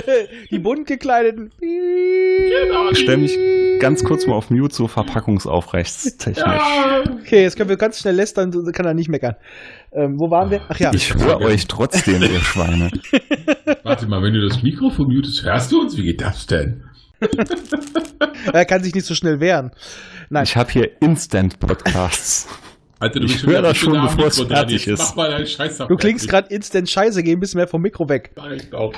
[0.50, 1.52] Die bunt gekleideten.
[1.60, 2.90] Genau.
[2.90, 3.38] ich stelle mich
[3.78, 6.44] ganz kurz mal auf Mute, so verpackungsaufrechtstechnisch.
[6.44, 7.04] Ja.
[7.20, 9.36] Okay, jetzt können wir ganz schnell lästern, so kann er nicht meckern.
[9.92, 10.60] Ähm, wo waren wir?
[10.68, 10.92] Ach ja.
[10.92, 12.90] Ich höre euch trotzdem, ihr Schweine.
[13.84, 15.96] Warte mal, wenn du das Mikrofon mutest, hörst du uns?
[15.96, 16.82] Wie geht das denn?
[18.52, 19.70] er kann sich nicht so schnell wehren.
[20.30, 20.44] Nein.
[20.44, 22.48] Ich habe hier Instant-Podcasts.
[23.04, 25.08] Alter, du Ich bist hör wieder das schon, bevor es fertig Jetzt ist.
[25.10, 28.08] Mach mal deinen Scheiß Du klingst gerade instant scheiße, geh ein bisschen mehr vom Mikro
[28.08, 28.34] weg.
[28.56, 28.94] Ich auch.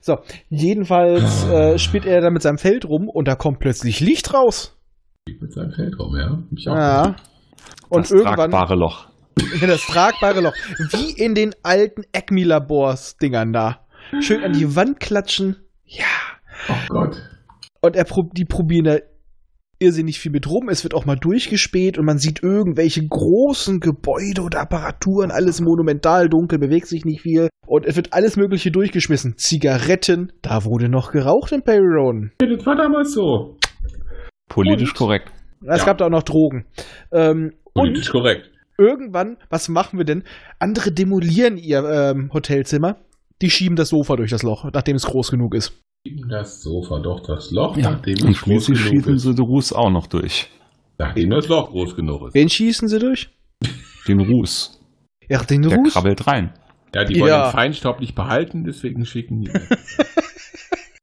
[0.00, 4.32] So, jedenfalls äh, spielt er dann mit seinem Feld rum und da kommt plötzlich Licht
[4.32, 4.78] raus.
[5.26, 6.38] Mit seinem Feldraum, ja.
[6.50, 6.74] Mich auch.
[6.74, 7.16] Ja.
[7.90, 9.08] Und das irgendwann tragbare Loch.
[9.60, 10.54] das tragbare Loch.
[10.90, 13.80] Wie in den alten Acme-Labors-Dingern da.
[14.20, 15.56] Schön an die Wand klatschen.
[15.84, 16.06] Ja.
[16.70, 17.22] Oh Gott.
[17.82, 18.96] Und er die probieren da
[19.78, 20.68] irrsinnig viel mit rum.
[20.68, 26.28] Es wird auch mal durchgespäht und man sieht irgendwelche großen Gebäude und Apparaturen, alles monumental
[26.28, 27.48] dunkel, bewegt sich nicht viel.
[27.66, 29.36] Und es wird alles Mögliche durchgeschmissen.
[29.36, 32.30] Zigaretten, da wurde noch geraucht in Perry Road.
[32.38, 33.56] Das war damals so.
[34.48, 34.96] Politisch Und?
[34.96, 35.30] korrekt.
[35.66, 35.84] Es Ja.
[35.86, 36.64] gab da auch noch Drogen.
[37.12, 38.50] Ähm, Politisch und korrekt.
[38.78, 40.22] irgendwann, was machen wir denn?
[40.58, 42.96] Andere demolieren ihr ähm, Hotelzimmer.
[43.42, 45.72] Die schieben das Sofa durch das Loch, nachdem es groß genug ist.
[46.08, 47.90] Schieben das Sofa doch das Loch, Ja.
[47.90, 49.22] nachdem Und es groß schließlich genug schießen ist.
[49.22, 50.48] sie den Ruß auch noch durch.
[50.96, 52.34] Nachdem das Loch groß genug ist.
[52.34, 53.28] Wen schießen sie durch?
[54.06, 54.80] Den Ruß.
[55.28, 55.92] Ja, den Der Ruß.
[55.92, 56.54] krabbelt rein.
[56.94, 57.48] Ja, die wollen Ja.
[57.48, 59.50] den Feinstaub nicht behalten, deswegen schicken die.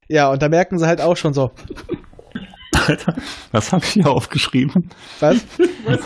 [0.07, 1.49] Ja, und da merken sie halt auch schon so,
[2.87, 3.15] Alter,
[3.51, 4.91] was habe ich hier aufgeschrieben?
[5.19, 5.43] was?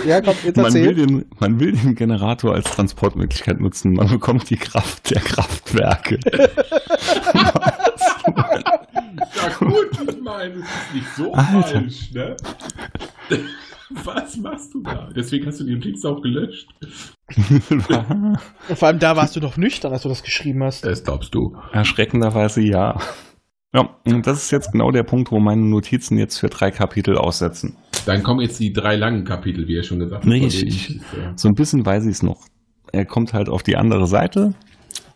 [0.05, 3.91] Ja, komm, jetzt Man will, den, man will den Generator als Transportmöglichkeit nutzen.
[3.93, 6.17] Man bekommt die Kraft der Kraftwerke.
[9.35, 11.51] Ja gut, ich meine, es ist nicht so Alter.
[11.69, 12.35] falsch, ne?
[14.03, 15.09] Was machst du da?
[15.15, 16.69] Deswegen hast du die Notiz auch gelöscht.
[18.75, 20.85] Vor allem da warst du doch nüchtern, als du das geschrieben hast.
[20.85, 21.57] Das glaubst du.
[21.71, 22.99] Erschreckenderweise ja.
[23.73, 27.17] Ja, und das ist jetzt genau der Punkt, wo meine Notizen jetzt für drei Kapitel
[27.17, 27.75] aussetzen.
[28.05, 30.29] Dann kommen jetzt die drei langen Kapitel, wie er schon gesagt hat.
[30.29, 31.01] Nee, von ich- ich-
[31.35, 32.45] So ein bisschen weiß ich es noch.
[32.91, 34.53] Er kommt halt auf die andere Seite.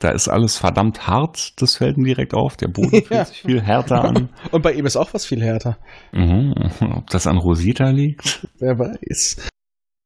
[0.04, 1.54] Da ist alles verdammt hart.
[1.62, 2.58] Das fällt ihm direkt auf.
[2.58, 3.24] Der Boden fühlt Ja.
[3.24, 4.30] sich viel härter an.
[4.52, 5.78] Und bei ihm ist auch was viel härter.
[6.12, 6.54] Mhm.
[6.98, 8.46] Ob das an Rosita liegt?
[8.60, 9.50] Wer weiß.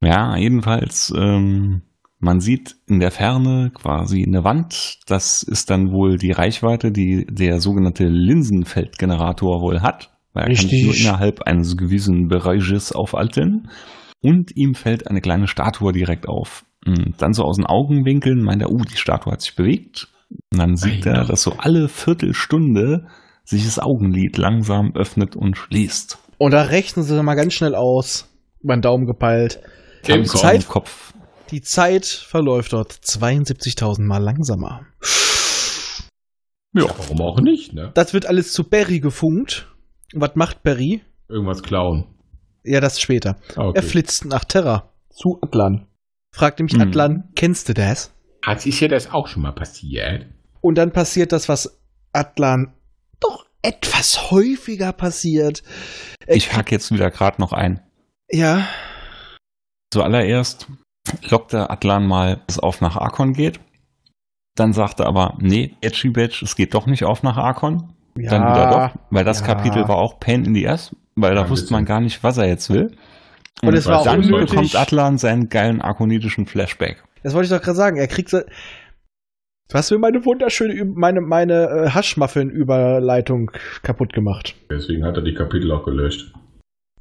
[0.03, 1.81] Ja, jedenfalls, ähm,
[2.19, 4.99] man sieht in der Ferne quasi eine Wand.
[5.07, 10.11] Das ist dann wohl die Reichweite, die der sogenannte Linsenfeldgenerator wohl hat.
[10.33, 10.85] Weil er kann sich Richtig.
[10.85, 13.69] nur innerhalb eines gewissen Bereiches aufalten.
[14.21, 16.65] Und ihm fällt eine kleine Statue direkt auf.
[16.87, 20.07] Und dann so aus den Augenwinkeln meint er, uh, die Statue hat sich bewegt.
[20.51, 23.07] Und dann sieht Ei, er, dass so alle Viertelstunde
[23.43, 26.17] sich das Augenlid langsam öffnet und schließt.
[26.37, 28.29] Und da rechnen sie mal ganz schnell aus.
[28.61, 29.59] Über den Daumen gepeilt.
[30.05, 30.41] Im Haben Kopf.
[30.41, 31.13] sie im Kopf.
[31.51, 34.85] Die Zeit verläuft dort 72.000 Mal langsamer.
[36.73, 37.91] Ja, warum auch nicht, ne?
[37.93, 39.67] Das wird alles zu Barry gefunkt.
[40.13, 41.01] Was macht Barry?
[41.29, 42.05] Irgendwas klauen.
[42.63, 43.37] Ja, das später.
[43.55, 44.89] Ah, Er flitzt nach Terra.
[45.09, 45.86] Zu Atlan.
[46.37, 46.81] Fragt nämlich Hm.
[46.89, 48.13] Atlan, kennst du das?
[48.45, 50.27] Hat sich ja das auch schon mal passiert?
[50.61, 51.79] Und dann passiert das, was
[52.13, 52.73] Atlan
[53.19, 55.63] doch etwas häufiger passiert.
[56.27, 57.81] Er Ich hack jetzt wieder gerade noch ein.
[58.29, 58.67] Ja,
[59.91, 60.67] Zuallererst
[61.29, 63.59] lockt der Atlan mal, dass es auf nach Arkon geht.
[64.55, 67.93] Dann sagt er aber, nee, Edgy Badge, es geht doch nicht auf nach Arkon.
[68.17, 68.29] ja.
[68.31, 69.45] Dann wieder doch, weil das ja.
[69.47, 72.37] Kapitel war auch Pain in the Ass, weil da Ja, wusste man gar nicht, was
[72.37, 72.95] er jetzt will.
[73.63, 74.49] Und es war auch dann unnötig.
[74.51, 77.03] bekommt Atlan seinen geilen arkonidischen Flashback.
[77.23, 77.97] Das wollte ich doch gerade sagen.
[77.97, 78.39] Er kriegt so.
[78.39, 83.51] Du hast mir meine wunderschöne, meine, meine äh, Haschmuffeln-Überleitung
[83.83, 84.55] kaputt gemacht.
[84.71, 86.33] Deswegen hat er die Kapitel auch gelöscht.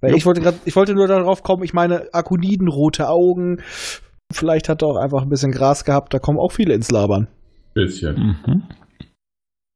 [0.01, 0.19] Weil Jupp.
[0.19, 3.62] ich wollte grad, ich wollte nur darauf kommen, ich meine, Akoniden, rote Augen.
[4.33, 7.29] Vielleicht hat er auch einfach ein bisschen Gras gehabt, da kommen auch viele ins Labern.
[7.75, 8.14] Bisschen.
[8.47, 8.62] Mhm.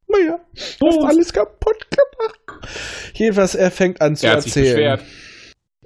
[0.09, 2.64] Naja, hast alles kaputt gemacht.
[3.14, 4.99] Jedenfalls, er fängt an zu Er hat sich erzählen.
[4.99, 5.05] beschwert.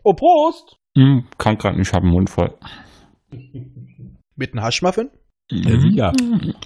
[0.03, 0.77] Oh, Prost!
[0.97, 2.53] Hm, kann grad nicht, hab den Mund voll.
[4.37, 5.11] Mit einem Haschmuffin?
[5.51, 6.13] Ja, sicher.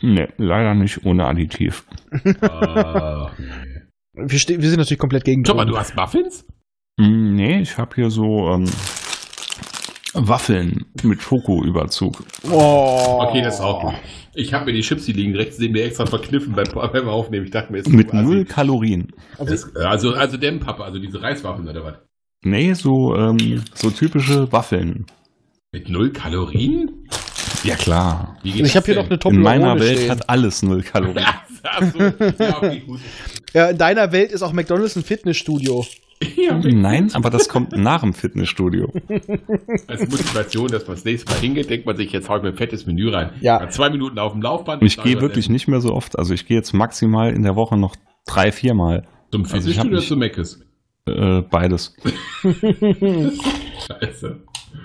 [0.02, 1.84] Nee, leider nicht ohne Additiv.
[2.42, 4.26] Ah, nee.
[4.28, 5.72] Wir, ste- wir sind natürlich komplett gegen Schau mal, Drogen.
[5.74, 6.46] du hast Muffins?
[7.00, 8.64] Hm, Nee, ich habe hier so ähm,
[10.14, 12.22] Waffeln mit Schokoüberzug.
[12.50, 13.18] Oh.
[13.28, 13.94] Okay, das ist auch gut.
[14.34, 17.44] Ich habe mir die Chips, die liegen rechts neben mir extra verkniffen beim, beim Aufnehmen.
[17.46, 19.12] Ich dachte mir, ist Mit null Kalorien.
[19.38, 21.94] Das, also, also dem Papa, also diese Reiswaffeln oder was?
[22.44, 25.06] Nee, so, ähm, so typische Waffeln.
[25.72, 27.08] Mit null Kalorien?
[27.64, 28.38] Ja klar.
[28.44, 29.34] Ich habe hier noch eine denn?
[29.34, 30.10] In meiner Welt stehen.
[30.10, 31.26] hat alles null Kalorien.
[31.64, 33.00] Ach so, ja, okay, gut.
[33.52, 35.84] Ja, in deiner Welt ist auch McDonalds ein Fitnessstudio.
[36.34, 38.92] Ja, Nein, aber das kommt nach dem Fitnessstudio.
[39.86, 42.48] als Motivation, dass man das nächste Mal hingeht, denkt man sich, jetzt hau ich mir
[42.48, 43.30] ein fettes Menü rein.
[43.40, 43.60] Ja.
[43.60, 44.82] Nach zwei Minuten auf dem Laufband.
[44.82, 46.18] Ich gehe wirklich nicht mehr so oft.
[46.18, 47.94] Also ich gehe jetzt maximal in der Woche noch
[48.26, 49.06] drei, viermal.
[49.30, 50.60] Zum Also Fitnessstudio oder zu Meckes?
[51.08, 51.94] Äh, beides.
[52.42, 54.40] Scheiße.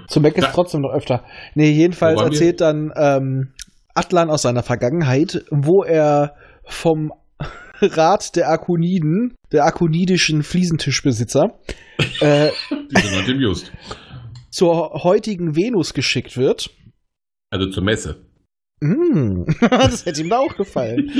[0.07, 1.23] Zu Mac ist Da- trotzdem noch öfter.
[1.55, 2.25] Nee, jedenfalls wir?
[2.25, 3.53] erzählt dann ähm,
[3.93, 7.11] Atlan aus seiner Vergangenheit, wo er vom
[7.81, 11.47] Rat der Akoniden, der akonidischen Fliesentischbesitzer,
[12.21, 12.49] äh,
[14.51, 16.69] zur heutigen Venus geschickt wird.
[17.51, 18.25] Also zur Messe.
[18.81, 21.11] Mm, das hätte ihm da auch gefallen.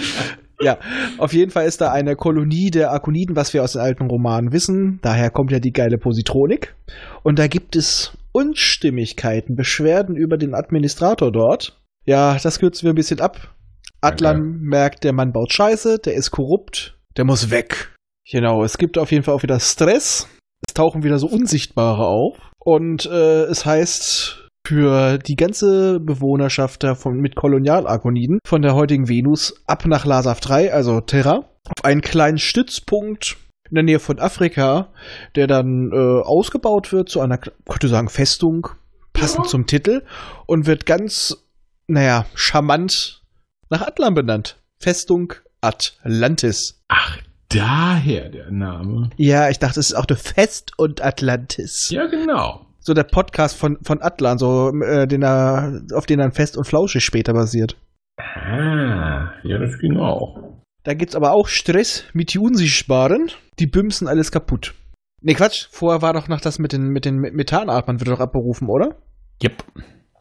[0.59, 0.77] Ja,
[1.17, 4.51] auf jeden Fall ist da eine Kolonie der Akoniden, was wir aus den alten Romanen
[4.51, 4.99] wissen.
[5.01, 6.75] Daher kommt ja die geile Positronik.
[7.23, 11.79] Und da gibt es Unstimmigkeiten, Beschwerden über den Administrator dort.
[12.05, 13.53] Ja, das kürzen wir ein bisschen ab.
[14.01, 14.57] Atlan Okay.
[14.61, 17.95] merkt, der Mann baut Scheiße, der ist korrupt, der muss weg.
[18.29, 20.27] Genau, es gibt auf jeden Fall auch wieder Stress.
[20.67, 22.37] Es tauchen wieder so Unsichtbare auf.
[22.59, 29.09] Und äh, es heißt für die ganze Bewohnerschaft da von, mit Kolonialakoniden von der heutigen
[29.09, 33.37] Venus ab nach Lasav 3, also Terra, auf einen kleinen Stützpunkt
[33.69, 34.89] in der Nähe von Afrika,
[35.35, 38.67] der dann äh, ausgebaut wird zu einer, könnte sagen, Festung,
[39.13, 39.49] passend Ja.
[39.49, 40.03] zum Titel,
[40.45, 41.43] und wird ganz,
[41.87, 43.21] naja, charmant
[43.69, 44.57] nach Atlan benannt.
[44.79, 46.81] Festung Atlantis.
[46.89, 47.17] Ach,
[47.49, 49.09] daher der Name.
[49.17, 51.89] Ja, ich dachte, es ist auch eine Fest und Atlantis.
[51.89, 52.62] Ja, genau.
[52.85, 56.65] So der Podcast von, von Atlan, so, äh, den er, auf den dann Fest und
[56.65, 57.77] Flauschig später basiert.
[58.17, 60.37] Ah, ja, das ging auch.
[60.83, 63.31] Da gibt's aber auch Stress mit die Unsichtbaren.
[63.59, 64.73] Die bümsen alles kaputt.
[65.21, 65.67] Nee, Quatsch.
[65.71, 68.97] Vorher war doch noch das mit den, mit den Methanatmern, wird doch abberufen, oder?
[69.41, 69.63] Yep.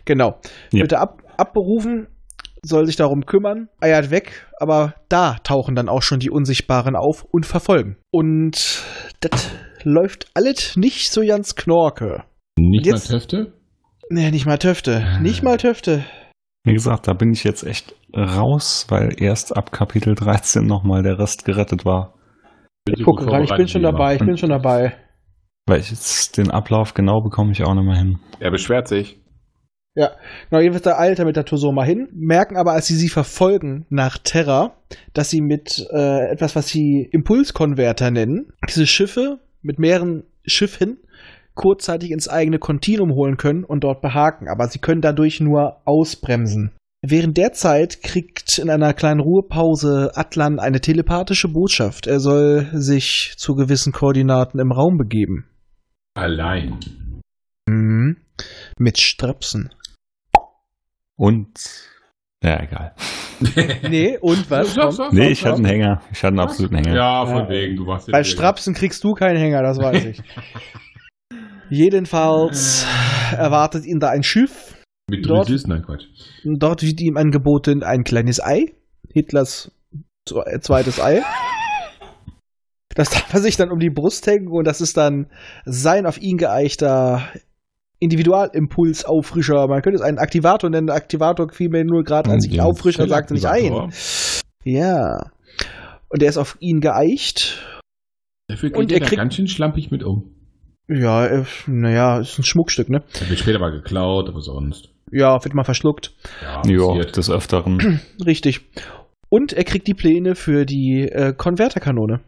[0.04, 0.40] Genau.
[0.70, 0.82] Ja.
[0.82, 2.06] Wird er ab, abberufen,
[2.62, 7.24] soll sich darum kümmern, eiert weg, aber da tauchen dann auch schon die Unsichtbaren auf
[7.24, 7.96] und verfolgen.
[8.12, 8.84] Und
[9.18, 9.50] das
[9.82, 12.22] läuft alles nicht so ganz knorke.
[12.58, 13.52] Nicht Jetzt- mal Töfte?
[14.10, 15.18] Nee, nicht mal Töfte.
[15.20, 16.04] Nicht mal Töfte.
[16.64, 21.18] Wie gesagt, da bin ich jetzt echt raus, weil erst ab Kapitel 13 nochmal der
[21.18, 22.14] Rest gerettet war.
[22.88, 24.94] Ich gucke gerade, ich bin schon dabei, ich bin schon dabei.
[25.66, 28.18] Weil ich jetzt den Ablauf genau bekomme ich auch nicht mehr hin.
[28.38, 29.20] Er beschwert sich.
[29.94, 34.16] Genau, jedenfalls der Alter mit der Tosoma hin, merken aber, als sie sie verfolgen nach
[34.18, 34.76] Terra,
[35.12, 40.98] dass sie mit äh, etwas, was sie Impulskonverter nennen, diese Schiffe mit mehreren Schiffen
[41.54, 46.72] kurzzeitig ins eigene Kontinuum holen können und dort behaken, aber sie können dadurch nur ausbremsen.
[47.04, 52.06] Während der Zeit kriegt in einer kleinen Ruhepause Atlan eine telepathische Botschaft.
[52.06, 55.46] Er soll sich zu gewissen Koordinaten im Raum begeben.
[56.14, 56.78] Allein.
[57.66, 58.18] Mhm.
[58.78, 59.74] Mit Strapsen.
[61.16, 61.58] Und
[62.42, 62.94] ja, egal.
[63.88, 64.74] Nee, und was?
[64.74, 66.02] Sag, sag, Nee, ich hatte einen Hänger.
[66.12, 66.94] Ich hatte einen absoluten Hänger.
[66.94, 67.48] Ja, von Ja.
[67.48, 70.22] wegen, du warst Bei Strapsen kriegst du keinen Hänger, das weiß ich.
[71.72, 72.84] Jedenfalls
[73.36, 74.74] erwartet ihn da ein Schiff.
[75.08, 76.04] Mit dort- Süß, nein, Quatsch.
[76.44, 78.74] Dort wird ihm angeboten ein kleines Ei.
[79.12, 79.72] Hitlers
[80.28, 81.22] zwe- zweites Ei.
[82.94, 85.30] Das darf er sich dann um die Brust hängen und das ist dann
[85.64, 87.26] sein auf ihn geeichter
[88.00, 89.66] Individualimpulsauffrischer.
[89.66, 90.88] Man könnte es einen Aktivator nennen.
[90.88, 93.92] Der Aktivator fiel mir nur gerade, als ich ihn Auffrischer sagte, nicht ein.
[94.64, 95.30] Ja.
[96.10, 97.62] Und der ist auf ihn geeicht.
[98.48, 100.34] Dafür geht Und er er kriegt- ganz schön schlampig mit um.
[100.88, 103.02] Ja, äh, naja, ist ein Schmuckstück, ne?
[103.20, 104.90] Er wird später mal geklaut, aber sonst.
[105.10, 106.12] Ja, wird mal verschluckt.
[106.42, 107.16] Ja, Ja, passiert.
[107.16, 108.00] des Öfteren.
[108.26, 108.62] Richtig.
[109.28, 112.20] Und er kriegt die Pläne für die äh, Konverterkanone.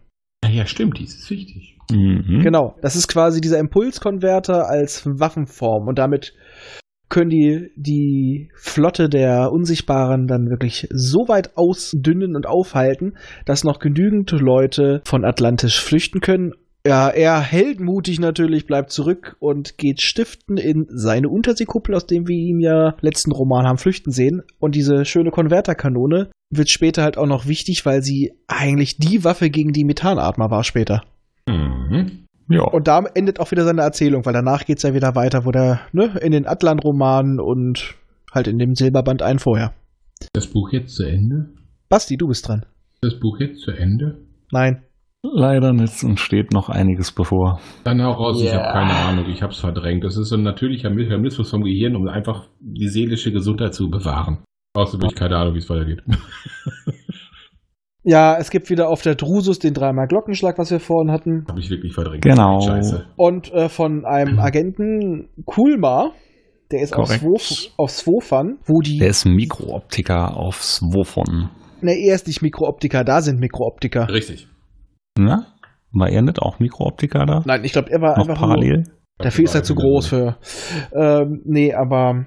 [0.44, 1.76] Ah, ja, stimmt, dies ist wichtig.
[1.90, 2.40] mhm.
[2.42, 2.76] Genau.
[2.82, 5.88] Das ist quasi dieser Impulskonverter als Waffenform.
[5.88, 6.34] Und damit
[7.10, 13.78] können die die Flotte der Unsichtbaren dann wirklich so weit ausdünnen und aufhalten, dass noch
[13.78, 16.52] genügend Leute von Atlantis flüchten können.
[16.86, 22.36] Ja, er heldenmutig natürlich bleibt zurück und geht stiften in seine Unterseekuppel, aus dem wir
[22.36, 24.42] ihn ja letzten Roman haben flüchten sehen.
[24.58, 29.48] Und diese schöne Konverterkanone wird später halt auch noch wichtig, weil sie eigentlich die Waffe
[29.48, 31.02] gegen die Methanatmer war später.
[31.48, 32.26] Mhm.
[32.50, 32.64] Ja.
[32.64, 35.80] Und da endet auch wieder seine Erzählung, weil danach geht's ja wieder weiter, wo der,
[35.92, 37.94] ne, in den Atlan-Romanen und
[38.30, 39.72] halt in dem Silberband ein vorher.
[40.34, 41.48] Das Buch jetzt zu Ende?
[41.88, 42.66] Basti, du bist dran.
[43.00, 44.18] Das Buch jetzt zu Ende?
[44.50, 44.82] Nein.
[45.32, 47.58] Leider nicht und steht noch einiges bevor.
[47.82, 48.58] Dann hau raus, ich Ja.
[48.62, 50.04] habe keine Ahnung, ich hab's verdrängt.
[50.04, 54.44] Das ist so ein natürlicher Mechanismus vom Gehirn, um einfach die seelische Gesundheit zu bewahren.
[54.76, 56.02] Außerdem habe ich keine Ahnung, wie es weitergeht.
[58.06, 61.46] Ja, es gibt wieder auf der Drusus den dreimal Glockenschlag, was wir vorhin hatten.
[61.48, 62.22] habe ich wirklich verdrängt.
[62.22, 62.60] Genau.
[62.60, 63.06] Scheiße.
[63.16, 66.12] Und äh, von einem Agenten Kulma,
[66.70, 67.08] der ist auf.
[67.08, 68.98] Swof, auf Swofan, wo die.
[68.98, 71.48] Der ist Mikrooptiker aufs Wovon.
[71.80, 74.10] Ne, er ist nicht Mikrooptiker, da sind Mikrooptiker.
[74.12, 74.48] Richtig.
[75.18, 75.46] Na?
[75.92, 77.42] War er nicht auch Mikrooptiker da?
[77.44, 78.48] Nein, ich glaube, er war noch einfach nur.
[78.48, 78.84] parallel?
[79.18, 80.38] Dafür ist er zu groß für.
[80.92, 82.26] Ähm, nee, aber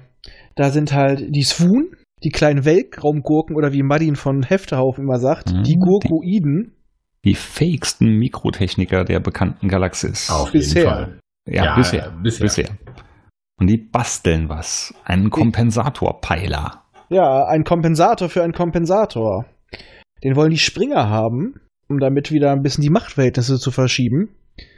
[0.56, 1.90] da sind halt die Swoon,
[2.24, 6.74] die kleinen Weltraumgurken oder wie Madin von Heftehaufen immer sagt, Mhm, die Gurkoiden.
[7.24, 10.30] Die fähigsten Mikrotechniker der bekannten Galaxis.
[10.30, 10.82] Auf Bisher.
[10.82, 11.18] jeden Fall.
[11.46, 12.10] Ja, Ja, bisher.
[12.22, 12.44] bisher.
[12.44, 12.68] bisher.
[13.60, 14.94] Und die basteln was.
[15.04, 16.84] Einen Kompensatorpeiler.
[17.10, 19.44] Ja, ein Kompensator für einen Kompensator.
[20.24, 21.54] Den wollen die Springer haben,
[21.88, 24.28] um damit wieder ein bisschen die Machtverhältnisse zu verschieben.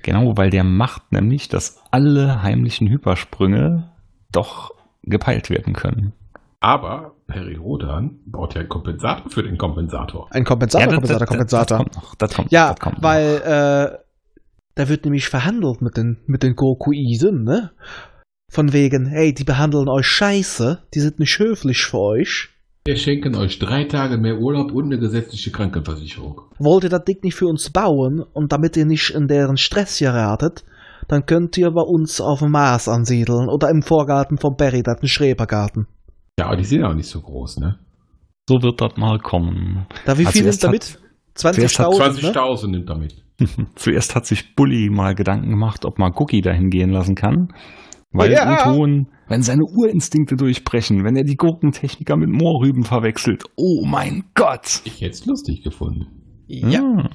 [0.03, 3.91] Genau, weil der macht nämlich, dass alle heimlichen Hypersprünge
[4.33, 6.13] doch gepeilt werden können.
[6.61, 10.29] Aber Periodan baut ja einen Kompensator für den Kompensator.
[10.31, 11.79] Ein Kompensator, Ja, das- Kompensator, das- Kompensator.
[11.79, 12.15] Das kommt noch.
[12.17, 13.03] Das kommt, ja, das kommt noch.
[13.03, 13.27] weil
[13.95, 13.99] äh,
[14.75, 17.71] da wird nämlich verhandelt mit den, mit den Gokuiden, ne?
[18.53, 22.49] Von wegen, hey, die behandeln euch scheiße, die sind nicht höflich für euch.
[22.87, 26.41] Wir schenken euch drei Tage mehr Urlaub und eine gesetzliche Krankenversicherung.
[26.59, 29.99] Wollt ihr das Ding nicht für uns bauen und damit ihr nicht in deren Stress
[29.99, 30.64] geratet,
[31.07, 34.97] dann könnt ihr bei uns auf dem Mars ansiedeln oder im Vorgarten von Barry, das
[34.97, 35.89] ist ein Schrebergarten.
[36.39, 37.78] Ja, aber die sind auch nicht so groß, ne?
[38.49, 39.87] so wird das mal kommen.
[40.07, 40.99] Da wie Also viel hat- damit?
[41.35, 42.33] zuerst hat 20.000, ne?
[42.33, 43.14] 20.000 nimmt damit.
[43.76, 47.55] Zuerst hat sich Bully mal Gedanken gemacht, ob man Cookie dahin gehen lassen kann.
[48.13, 48.73] Weil Ja.
[48.73, 54.81] Uton, wenn seine Urinstinkte durchbrechen, wenn er die Gurkentechniker mit Moorrüben verwechselt, oh mein Gott!
[54.85, 56.07] Ich hätte es lustig gefunden.
[56.49, 56.81] Ja.
[56.81, 57.09] Hm.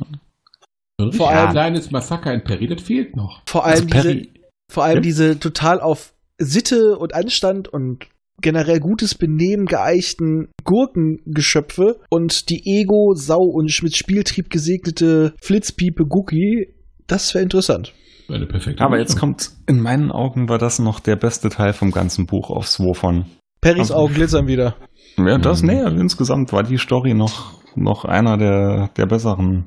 [0.97, 3.41] Ein Vor richtig allem- kleines Massaker in Perry, das fehlt noch.
[3.45, 4.29] Vor Also allem diese, Perry,
[4.71, 5.01] vor allem Ja.
[5.01, 8.07] diese total auf Sitte und Anstand und
[8.41, 16.73] generell gutes Benehmen geeichten Gurkengeschöpfe und die Ego, Sau und mit Spieltrieb gesegnete Flitzpiepe Gookie,
[17.07, 17.93] das wäre interessant.
[18.29, 21.91] Eine perfekte Aber jetzt kommt, in meinen Augen war das noch der beste Teil vom
[21.91, 23.25] ganzen Buch auf Swofon.
[23.61, 24.75] Perrys Augen glitzern wieder.
[25.17, 25.67] Ja, das, Mhm.
[25.67, 29.65] nee, insgesamt war die Story noch, noch einer der, der besseren,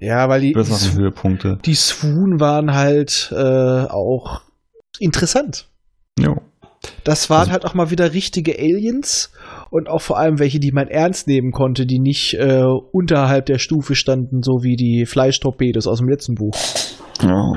[0.00, 1.58] Ja, weil die, besseren die, Höhepunkte.
[1.64, 4.42] die Swoon waren halt äh, auch
[4.98, 5.68] interessant.
[6.18, 6.36] Jo.
[7.04, 9.32] Das waren Also- halt auch mal wieder richtige Aliens
[9.70, 13.58] und auch vor allem welche, die man ernst nehmen konnte, die nicht äh, unterhalb der
[13.58, 16.54] Stufe standen, so wie die Fleischtorpedos aus dem letzten Buch.
[17.22, 17.52] Ja,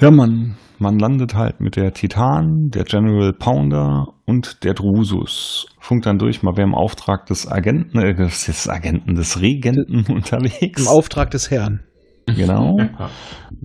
[0.00, 5.66] ja man, man landet halt mit der Titan, der General Pounder und der Drusus.
[5.80, 10.82] Funkt dann durch, mal wer im Auftrag des Agenten, äh, des Agenten, des Regenten unterwegs.
[10.82, 11.80] Im Auftrag des Herrn.
[12.26, 12.76] Genau.
[12.78, 13.10] Ja,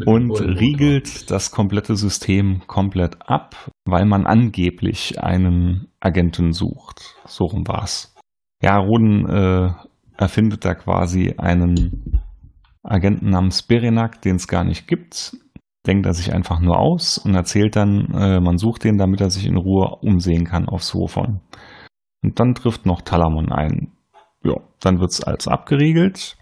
[0.06, 3.56] und riegelt das komplette System komplett ab,
[3.86, 7.16] weil man angeblich einen Agenten sucht.
[7.26, 8.16] So rum war's.
[8.62, 9.72] Ja, Roden äh,
[10.16, 12.22] erfindet da quasi einen
[12.84, 15.38] Agenten namens Berenak, den es gar nicht gibt.
[15.86, 19.30] Denkt er sich einfach nur aus und erzählt dann, äh, man sucht den, damit er
[19.30, 21.42] sich in Ruhe umsehen kann auf Sofon.
[22.24, 23.92] Und dann trifft noch Talamon ein.
[24.44, 26.38] Ja, dann wird's als abgeriegelt.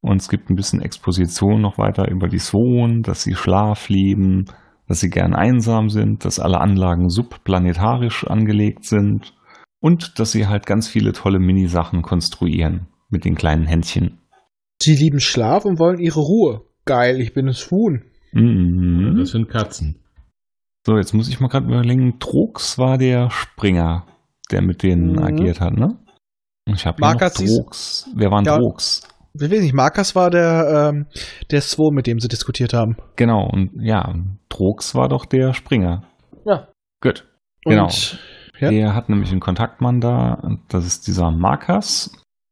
[0.00, 4.46] Und es gibt ein bisschen Exposition noch weiter über die Swoon, dass sie Schlaf lieben,
[4.86, 9.34] dass sie gern einsam sind, dass alle Anlagen subplanetarisch angelegt sind
[9.80, 14.17] und dass sie halt ganz viele tolle Minisachen konstruieren mit den kleinen Händchen.
[14.82, 16.62] Sie lieben Schlaf und wollen ihre Ruhe.
[16.84, 18.04] Geil, ich bin ein Swoon.
[18.32, 19.16] Mhm.
[19.18, 20.02] Das sind Katzen.
[20.86, 22.18] So, jetzt muss ich mal gerade überlegen.
[22.18, 24.06] Trox war der Springer,
[24.50, 25.18] der mit denen Mhm.
[25.22, 25.98] agiert hat, ne?
[26.66, 28.08] Ich habe Trox.
[28.14, 28.56] Wer war ein Ja.
[28.58, 29.02] Trox?
[29.34, 31.06] Ich weiß nicht, Markus war der, ähm,
[31.50, 32.96] der Swoon, mit dem sie diskutiert haben.
[33.16, 34.14] Genau, und ja,
[34.48, 36.04] Trox war doch der Springer.
[36.46, 36.68] Ja.
[37.02, 37.26] Gut.
[37.64, 37.88] Und, Genau.
[38.60, 38.70] Ja.
[38.70, 42.10] Der hat nämlich einen Kontaktmann da, und das ist dieser Markas.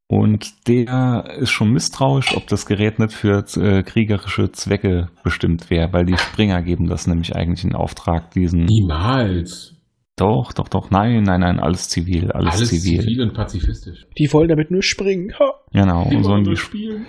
[0.09, 5.93] Und der ist schon misstrauisch, ob das Gerät nicht für äh, kriegerische Zwecke bestimmt wäre,
[5.93, 8.67] weil die Springer geben das nämlich eigentlich in Auftrag, diesen.
[8.67, 9.75] Niemals.
[10.17, 13.01] Doch, doch, doch, nein, nein, nein, alles zivil, alles, Alles zivil.
[13.01, 14.07] zivil und pazifistisch.
[14.17, 15.35] Die wollen damit nur springen.
[15.39, 15.53] Ha.
[15.73, 17.07] Genau, und so ein nur spielen.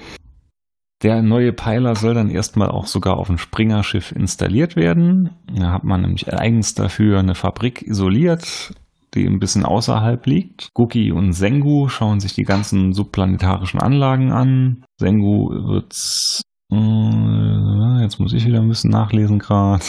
[1.04, 5.30] Der neue Peiler soll dann erstmal auch sogar auf ein Springerschiff installiert werden.
[5.56, 8.74] Da hat man nämlich eigens dafür eine Fabrik isoliert,
[9.18, 10.70] die ein bisschen außerhalb liegt.
[10.74, 14.84] Guki und Sengu schauen sich die ganzen subplanetarischen Anlagen an.
[15.00, 16.42] Sengu wird's.
[16.72, 19.84] Äh, jetzt muss ich wieder ein bisschen nachlesen gerade.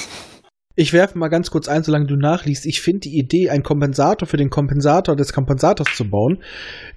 [0.81, 2.65] Ich werfe mal ganz kurz ein, solange du nachliest.
[2.65, 6.39] Ich finde die Idee, einen Kompensator für den Kompensator des Kompensators zu bauen,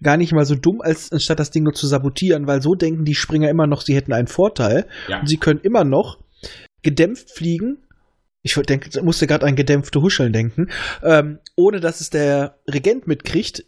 [0.03, 3.05] gar nicht mal so dumm, als anstatt das Ding nur zu sabotieren, weil so denken
[3.05, 4.85] die Springer immer noch, sie hätten einen Vorteil.
[5.07, 5.21] Ja.
[5.21, 6.19] Und sie können immer noch
[6.83, 7.79] gedämpft fliegen.
[8.43, 10.69] Ich denke, musste gerade an gedämpfte Huscheln denken,
[11.03, 13.63] ähm, ohne dass es der Regent mitkriegt.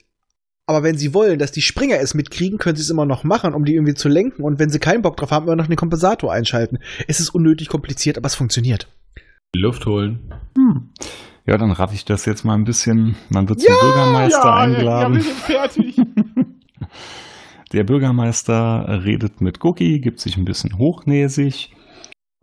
[0.65, 3.53] Aber wenn sie wollen, dass die Springer es mitkriegen, können sie es immer noch machen,
[3.53, 4.43] um die irgendwie zu lenken.
[4.43, 6.80] Und wenn sie keinen Bock drauf haben, immer noch den Kompensator einschalten.
[7.07, 8.88] Es ist unnötig kompliziert, aber es funktioniert.
[9.55, 10.34] Luft holen.
[10.55, 10.89] Hm.
[11.45, 13.15] Ja, dann raff ich das jetzt mal ein bisschen.
[13.30, 15.19] Man wird zum Bürgermeister eingeladen.
[15.19, 15.97] fertig.
[17.74, 21.71] Der Bürgermeister redet mit Cookie, gibt sich ein bisschen hochnäsig.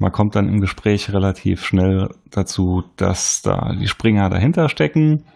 [0.00, 5.26] Man kommt dann im Gespräch relativ schnell dazu, dass da die Springer dahinter stecken.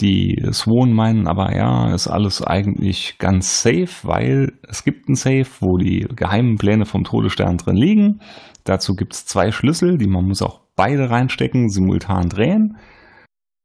[0.00, 5.44] Die Swan meinen aber, ja, ist alles eigentlich ganz safe, weil es gibt ein Safe,
[5.60, 8.20] wo die geheimen Pläne vom Todesstern drin liegen.
[8.64, 12.78] Dazu gibt es zwei Schlüssel, die man muss auch beide reinstecken, simultan drehen.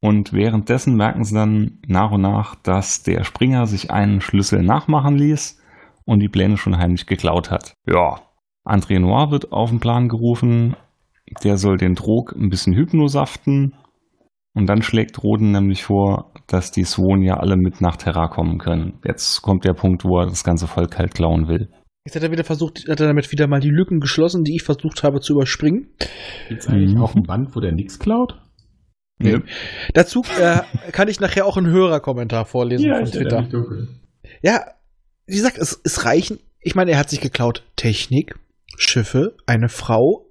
[0.02, 5.16] Und währenddessen merken sie dann nach und nach, dass der Springer sich einen Schlüssel nachmachen
[5.16, 5.62] ließ
[6.04, 7.74] und die Pläne schon heimlich geklaut hat.
[7.88, 8.20] Ja,
[8.66, 10.76] André Noir wird auf den Plan gerufen.
[11.44, 13.76] Der soll den Drog ein bisschen hypnosaften.
[14.54, 18.58] Und dann schlägt Roden nämlich vor, dass die Swan ja alle mit nach Terra kommen
[18.58, 19.00] können.
[19.04, 21.70] Jetzt kommt der Punkt, wo er das ganze Volk halt klauen will.
[22.06, 24.64] Jetzt hat er wieder versucht, hat er damit wieder mal die Lücken geschlossen, die ich
[24.64, 25.90] versucht habe zu überspringen.
[26.48, 27.02] Gibt's eigentlich Mhm.
[27.02, 28.40] auch ein Band, wo der nichts klaut?
[29.18, 29.40] Nee.
[29.94, 30.60] Dazu äh,
[30.92, 33.48] kann ich nachher auch einen Hörerkommentar vorlesen von ich Twitter.
[34.42, 34.66] Ja,
[35.26, 36.40] wie gesagt, es, es reichen.
[36.62, 38.36] Ich meine, er hat sich geklaut Technik,
[38.78, 40.26] Schiffe, eine Frau,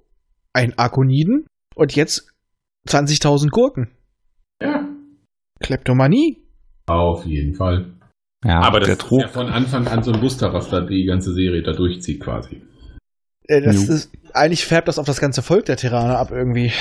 [0.53, 2.31] ein Arkoniden und jetzt
[2.87, 3.91] 20.000 Gurken.
[4.61, 4.87] Ja.
[5.59, 6.37] Kleptomanie.
[6.87, 7.93] Auf jeden Fall.
[8.45, 11.05] Ja, Aber das der ist ja von Anfang an so ein Muster, was da die
[11.05, 12.61] ganze Serie da durchzieht quasi.
[13.47, 16.71] Äh, das ist, eigentlich färbt das auf das ganze Volk der Terraner ab irgendwie.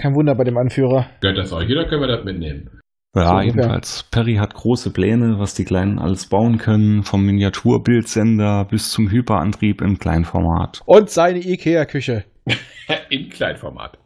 [0.00, 1.06] Kein Wunder bei dem Anführer.
[1.20, 2.79] Gehört das euch oder können wir das mitnehmen?
[3.14, 3.44] So Ja, ungefähr.
[3.62, 4.04] jedenfalls.
[4.10, 9.80] Perry hat große Pläne, was die Kleinen alles bauen können, vom Miniaturbildsender bis zum Hyperantrieb
[9.80, 10.82] im Kleinformat.
[10.86, 12.24] Und seine Ikea-Küche.
[13.10, 13.98] Im Kleinformat.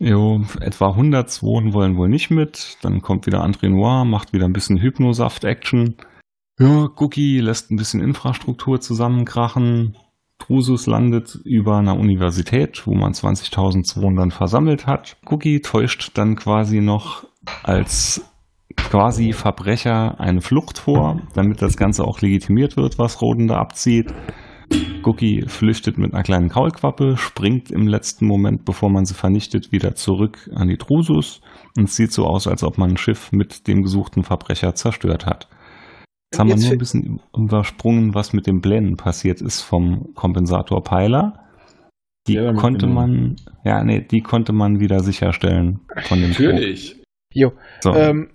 [0.00, 2.76] Jo, etwa 100 Zwonen wollen wohl nicht mit.
[2.82, 5.94] Dann kommt wieder André Noir, macht wieder ein bisschen Hypnosaft-Action.
[6.58, 9.96] Ja, Cookie lässt ein bisschen Infrastruktur zusammenkrachen.
[10.38, 15.16] Drusus landet über einer Universität, wo man 20.000 Zwonen dann versammelt hat.
[15.26, 17.24] Cookie täuscht dann quasi noch
[17.62, 18.24] als
[18.76, 24.12] quasi Verbrecher eine Flucht vor, damit das Ganze auch legitimiert wird, was Roden da abzieht.
[25.04, 29.94] Cookie flüchtet mit einer kleinen Kaulquappe, springt im letzten Moment, bevor man sie vernichtet, wieder
[29.94, 31.40] zurück an die Drusus
[31.76, 35.26] und es sieht so aus, als ob man ein Schiff mit dem gesuchten Verbrecher zerstört
[35.26, 35.48] hat.
[36.30, 40.82] Jetzt haben wir nur ein bisschen übersprungen, was mit den Plänen passiert ist vom Kompensator
[40.82, 41.38] Peiler.
[42.26, 46.30] Die Ja, konnte man, ja, nee, die konnte man wieder sicherstellen von dem.
[46.30, 47.01] Natürlich.
[47.32, 47.94] Jo, So.
[47.94, 48.30] ähm,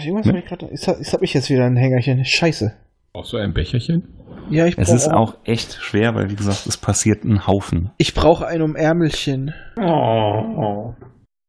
[0.00, 0.32] irgendwas Ne?
[0.32, 2.24] hab ich grad, jetzt, hab- ich jetzt wieder ein Hängerchen.
[2.24, 2.72] Scheiße.
[3.12, 4.14] Auch so ein Becherchen?
[4.50, 7.90] Ja, ich es brauch ist auch echt schwer, weil wie gesagt, es passiert ein Haufen.
[7.98, 9.52] Ich brauche ein Umärmelchen.
[9.78, 10.94] Oh.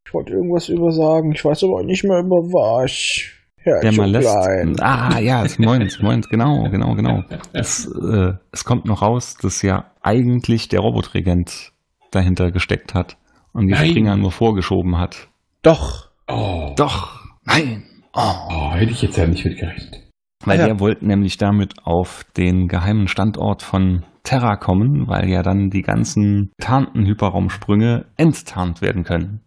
[0.06, 1.32] Ich wollte irgendwas übersagen.
[1.34, 3.22] Ich weiß aber nicht mehr über was.
[3.66, 4.28] Der Herr mal lässt.
[4.36, 4.76] Klein.
[4.80, 7.24] Ah, ja, es moins, moins, genau, genau, genau.
[7.54, 11.72] Es, äh, es kommt noch raus, dass ja eigentlich der Robotregent
[12.12, 13.18] dahinter gesteckt hat
[13.54, 13.90] und die Nein.
[13.90, 15.28] Springer nur vorgeschoben hat.
[15.62, 16.09] Doch.
[16.30, 16.74] Oh.
[16.78, 17.84] Doch, nein.
[18.14, 18.22] Oh.
[18.50, 20.04] oh, hätte ich jetzt ja nicht mitgerechnet.
[20.46, 20.66] Weil Ja.
[20.68, 25.82] der wollte nämlich damit auf den geheimen Standort von Terra kommen, weil ja dann die
[25.82, 29.42] ganzen tarnten Hyperraumsprünge enttarnt werden können.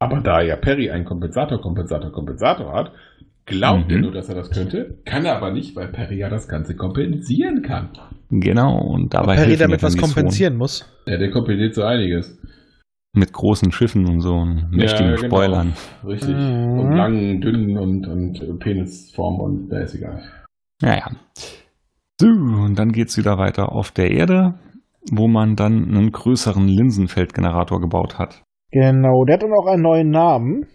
[0.00, 2.92] Aber da ja Perry einen Kompensator, Kompensator, Kompensator hat,
[3.46, 3.94] glaubt Mhm.
[3.94, 6.76] er nur, dass er das könnte, kann er aber nicht, weil Perry ja das Ganze
[6.76, 7.88] kompensieren kann.
[8.30, 10.86] Genau, und dabei Perry helfen damit was kompensieren muss.
[11.06, 12.37] Ja, der kompensiert so einiges.
[13.18, 15.26] Mit großen Schiffen und so und mächtigen Ja, genau.
[15.26, 15.72] Spoilern.
[16.06, 16.36] Richtig.
[16.36, 16.78] Mhm.
[16.78, 20.22] Und langen, dünnen und, und Penisform und da ist egal.
[20.80, 21.10] Naja.
[22.20, 24.54] So, und dann geht's wieder weiter auf der Erde,
[25.10, 28.42] wo man dann einen größeren Linsenfeldgenerator gebaut hat.
[28.70, 30.66] Genau, der hat dann auch einen neuen Namen.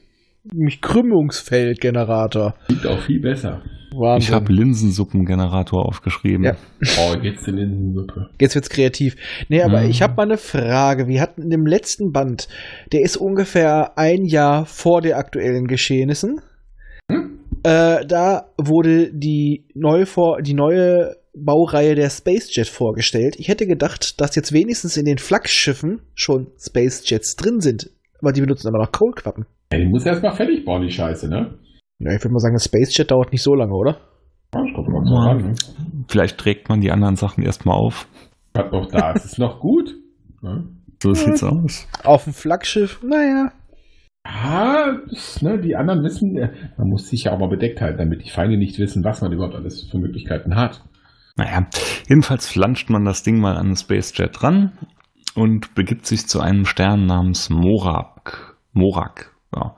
[0.43, 2.55] Nämlich Krümmungsfeldgenerator.
[2.65, 3.61] Klingt auch viel besser.
[3.99, 4.27] Wahnsinn.
[4.29, 6.43] Ich habe Linsensuppengenerator aufgeschrieben.
[6.43, 6.55] Ja.
[6.99, 8.29] Oh, jetzt die Linsensuppe.
[8.39, 9.15] Jetzt wird's kreativ.
[9.49, 9.89] Nee, aber Mhm.
[9.89, 11.07] ich habe mal eine Frage.
[11.07, 12.47] Wir hatten in dem letzten Band,
[12.91, 16.41] der ist ungefähr ein Jahr vor der aktuellen Geschehnissen.
[17.11, 17.39] Hm?
[17.63, 23.35] Äh, da wurde die neue, vor, die neue Baureihe der Spacejet vorgestellt.
[23.39, 27.89] Ich hätte gedacht, dass jetzt wenigstens in den Flaggschiffen schon Spacejets drin sind.
[28.21, 29.45] Aber die benutzen immer noch Kohlquappen.
[29.71, 31.55] Ja, die muss erstmal fertig bauen, die Scheiße, ne?
[32.03, 33.97] Ja, ich würde mal sagen, das Spacejet dauert nicht so lange, oder?
[34.53, 35.53] Ja, Das kommt mal so ran, ne?
[36.07, 38.07] Vielleicht trägt man die anderen Sachen erstmal auf.
[38.53, 39.95] Was noch da ist, ist noch gut.
[40.41, 40.65] Ne?
[41.01, 41.87] So sieht's aus.
[42.03, 43.51] Auf dem Flaggschiff, naja.
[44.25, 47.97] Ah, das, ne, die anderen wissen, äh, man muss sich ja auch mal bedeckt halten,
[47.97, 50.81] damit die Feinde nicht wissen, was man überhaupt alles für Möglichkeiten hat.
[51.35, 51.67] Naja,
[52.07, 54.71] jedenfalls flanscht man das Ding mal an den Spacejet dran
[55.35, 58.55] und begibt sich zu einem Stern namens Morak.
[58.71, 59.75] Morak, ja.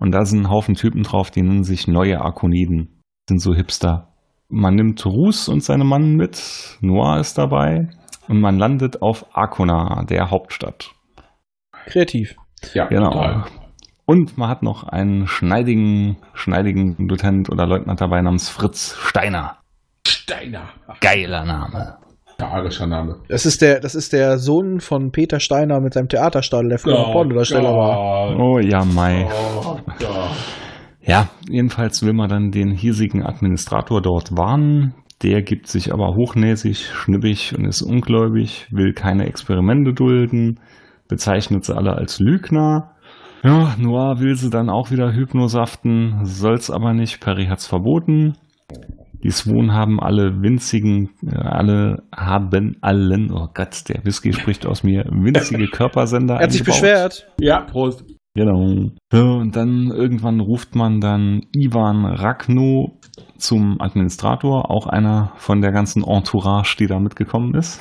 [0.00, 3.02] Und da sind ein Haufen Typen drauf, die nennen sich neue Arkoniden.
[3.28, 4.08] Sind so Hipster.
[4.48, 7.90] Man nimmt Rus und seine Mann mit, Noir ist dabei
[8.26, 10.90] und man landet auf Arkona, der Hauptstadt.
[11.86, 12.34] Kreativ.
[12.74, 13.10] Ja, Genau.
[13.10, 13.44] total.
[14.06, 19.58] Und man hat noch einen schneidigen, schneidigen Lieutenant oder Leutnant dabei namens Fritz Steiner.
[20.04, 20.70] Steiner.
[21.00, 21.98] Geiler Name.
[22.48, 23.16] Arischer Name.
[23.28, 27.06] Das ist der, das ist der Sohn von Peter Steiner mit seinem Theaterstadel, der früher
[27.08, 28.36] Oh, Pornodarsteller war.
[28.38, 29.26] Oh ja, Mai.
[29.62, 29.76] Oh.
[31.02, 34.94] Ja, jedenfalls will man dann den hiesigen Administrator dort warnen.
[35.22, 40.60] Der gibt sich aber hochnäsig, schnippig und ist ungläubig, will keine Experimente dulden,
[41.08, 42.92] bezeichnet sie alle als Lügner.
[43.42, 48.34] Ja, Noir will sie dann auch wieder hypnosaften, soll's aber nicht, Perry hat's verboten.
[49.22, 54.82] Die Swan haben alle winzigen, äh, alle haben allen, oh Gott, der Whisky spricht aus
[54.82, 57.28] mir, winzige Körpersender Er hat sich beschwert.
[57.38, 58.04] Ja, Prost.
[58.34, 58.90] Genau.
[59.12, 62.98] Ja, und dann irgendwann ruft man dann Ivan Ragno
[63.36, 67.80] zum Administrator, auch einer von der ganzen Entourage, die da mitgekommen ist.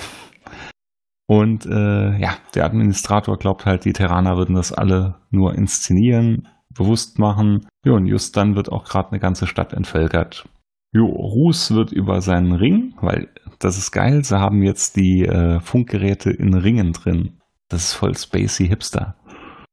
[1.28, 7.20] Und äh, ja, der Administrator glaubt halt, die Terraner würden das alle nur inszenieren, bewusst
[7.20, 7.68] machen.
[7.86, 10.50] Ja, und just dann wird auch gerade eine ganze Stadt entvölkert.
[10.92, 13.28] Jo, Ruß wird über seinen Ring, weil
[13.60, 17.40] das ist geil, sie haben jetzt die äh, Funkgeräte in Ringen drin.
[17.68, 19.16] Das ist voll spacey hipster.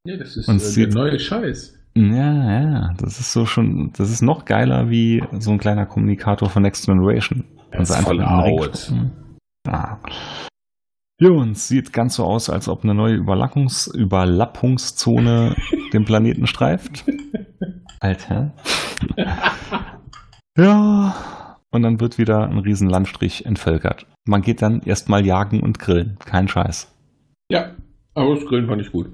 [0.04, 1.74] Nee, das ist Und äh, der neue Scheiß.
[1.94, 6.50] Ja, ja, das ist so schon, das ist noch geiler wie so ein kleiner Kommunikator
[6.50, 7.44] von Next Generation.
[7.70, 8.76] Das ist einfach voll out.
[8.76, 9.12] spucken.
[9.66, 10.00] Ja.
[11.18, 15.56] Jo, und es sieht ganz so aus, als ob eine neue Überlappungs Überlappungszone
[15.94, 17.06] den Planeten streift.
[18.00, 18.52] Alter.
[20.56, 21.14] Ja,
[21.70, 24.06] und dann wird wieder ein riesen Landstrich entvölkert.
[24.24, 26.16] Man geht dann erstmal jagen und grillen.
[26.24, 26.92] Kein Scheiß.
[27.50, 27.72] Ja,
[28.14, 29.08] aber das Grillen fand ich gut.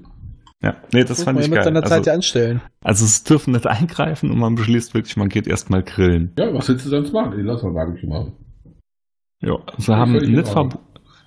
[0.61, 1.65] Ja, nee, das Muss fand man ich mit geil.
[1.65, 2.61] seiner Zeit Also, ja anstellen.
[2.81, 6.31] also es dürfen nicht eingreifen und man beschließt wirklich, man geht erstmal grillen.
[6.39, 7.33] Ja, was willst du sonst machen?
[7.37, 8.33] Die lass mal Barbecue machen.
[9.41, 10.79] Ja, sie haben nicht verboten.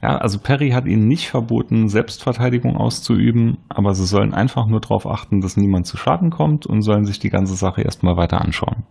[0.03, 5.07] Ja, also Perry hat ihnen nicht verboten, Selbstverteidigung auszuüben, aber sie sollen einfach nur darauf
[5.07, 8.85] achten, dass niemand zu Schaden kommt und sollen sich die ganze Sache erstmal weiter anschauen.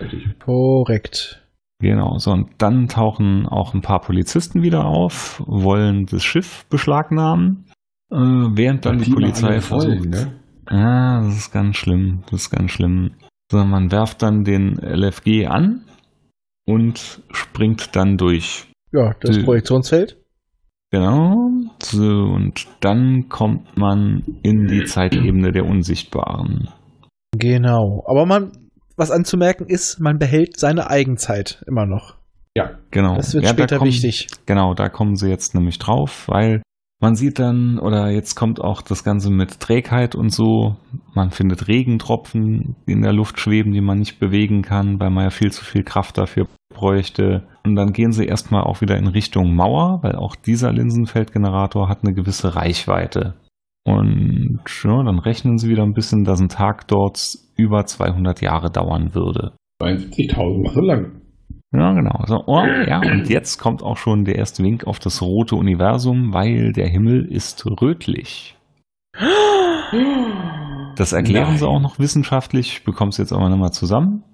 [0.00, 0.38] Richtig.
[0.40, 1.42] Korrekt.
[1.78, 7.66] Genau, so und dann tauchen auch ein paar Polizisten wieder auf, wollen das Schiff beschlagnahmen,
[8.10, 9.98] äh, während dann die mal Polizei versucht.
[9.98, 10.32] wollen, ne?
[10.66, 13.12] Ah, das ist ganz schlimm, das ist ganz schlimm.
[13.52, 15.82] So, man werft dann den LFG an
[16.66, 18.66] und springt dann durch.
[18.92, 20.16] Ja, das Die- Projektionsfeld.
[20.90, 21.50] Genau.
[21.82, 26.68] So, und dann kommt man in die Zeitebene der Unsichtbaren.
[27.36, 28.02] Genau.
[28.06, 28.50] Aber man,
[28.96, 32.14] was anzumerken ist, man behält seine Eigenzeit immer noch.
[32.56, 33.16] Ja, Genau.
[33.16, 34.28] Das wird Ja, da später kommen- wichtig.
[34.46, 36.62] Genau, da kommen sie jetzt nämlich drauf, weil
[37.02, 40.76] man sieht dann, oder jetzt kommt auch das Ganze mit Trägheit und so.
[41.14, 45.24] Man findet Regentropfen die in der Luft schweben, die man nicht bewegen kann, weil man
[45.24, 47.42] ja viel zu viel Kraft dafür bräuchte.
[47.64, 51.98] Und dann gehen sie erstmal auch wieder in Richtung Mauer, weil auch dieser Linsenfeldgenerator hat
[52.04, 53.34] eine gewisse Reichweite.
[53.86, 57.20] Und ja, dann rechnen sie wieder ein bisschen, dass ein Tag dort
[57.56, 59.52] über 200 Jahre dauern würde.
[59.80, 61.20] 72.000 mal so lang.
[61.72, 62.24] Ja, genau.
[62.26, 66.32] So, oh, ja, und jetzt kommt auch schon der erste Wink auf das rote Universum,
[66.32, 68.56] weil der Himmel ist rötlich.
[70.96, 71.58] Das erklären Nein.
[71.58, 72.78] sie auch noch wissenschaftlich.
[72.78, 74.24] Ich bekomme es jetzt aber nochmal zusammen.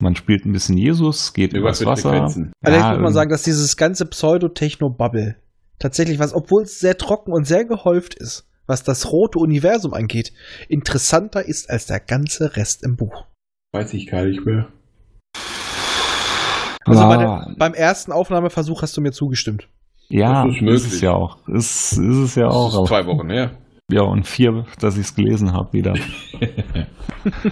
[0.00, 2.10] Man spielt ein bisschen Jesus, geht Über übers Wasser.
[2.10, 2.52] Frequenzen.
[2.62, 5.36] Allerdings Ja, muss man ähm, sagen, dass dieses ganze Pseudo-Techno-Bubble
[5.78, 10.32] tatsächlich was, obwohl es sehr trocken und sehr gehäuft ist, was das rote Universum angeht,
[10.68, 13.24] interessanter ist als der ganze Rest im Buch.
[13.72, 14.68] Weiß ich gar nicht mehr.
[16.84, 19.68] Also bei ja, der, beim ersten Aufnahmeversuch hast du mir zugestimmt.
[20.08, 21.38] ja, Das ist ist, es ja auch.
[21.48, 22.68] Ist, ist es ja Das auch.
[22.68, 23.50] ist aber- zwei Wochen her.
[23.90, 25.94] Ja, und vier, dass ich es gelesen habe wieder.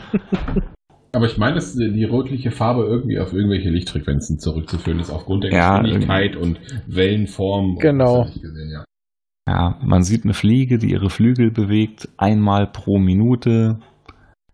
[1.12, 5.52] Aber ich meine, dass die rötliche Farbe irgendwie auf irgendwelche Lichtfrequenzen zurückzuführen ist, aufgrund der
[5.52, 6.58] Ja, Geschwindigkeit und
[6.88, 7.74] Wellenform.
[7.74, 8.26] und Genau.
[8.26, 8.84] ich gesehen, ja.
[9.48, 13.78] Ja, man sieht eine Fliege, die ihre Flügel bewegt, einmal pro Minute.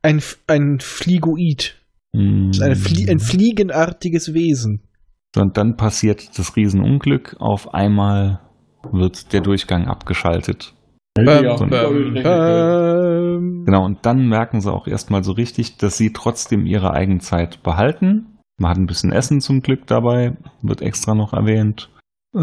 [0.02, 1.76] Ein, ein Fliegoid.
[2.12, 2.50] Mm.
[2.52, 4.82] Flie ein fliegenartiges Wesen.
[5.36, 7.36] Und dann passiert das Riesenunglück.
[7.38, 8.40] Auf einmal
[8.90, 10.74] wird der Durchgang abgeschaltet.
[11.14, 13.40] Bäm, auch damit bäm, rechnen können.
[13.40, 13.64] bäm.
[13.66, 18.38] Genau, und dann merken sie auch erstmal so richtig, dass sie trotzdem ihre Eigenzeit behalten.
[18.58, 21.90] Man hat ein bisschen Essen zum Glück dabei, wird extra noch erwähnt.
[22.32, 22.38] Äh,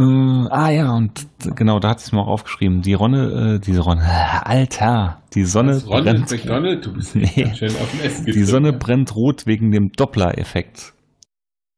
[0.49, 2.81] ah ja, und genau, da hat es mir auch aufgeschrieben.
[2.81, 4.03] Die Ronne, äh, diese Ronne,
[4.45, 6.25] Alter, die Sonne Das Ronne, brennt.
[6.29, 7.53] sprich Ronne, du bist Nee.
[7.55, 8.77] schön auf dem Essen Die Sonne ja.
[8.77, 10.93] brennt rot wegen dem Doppler-Effekt.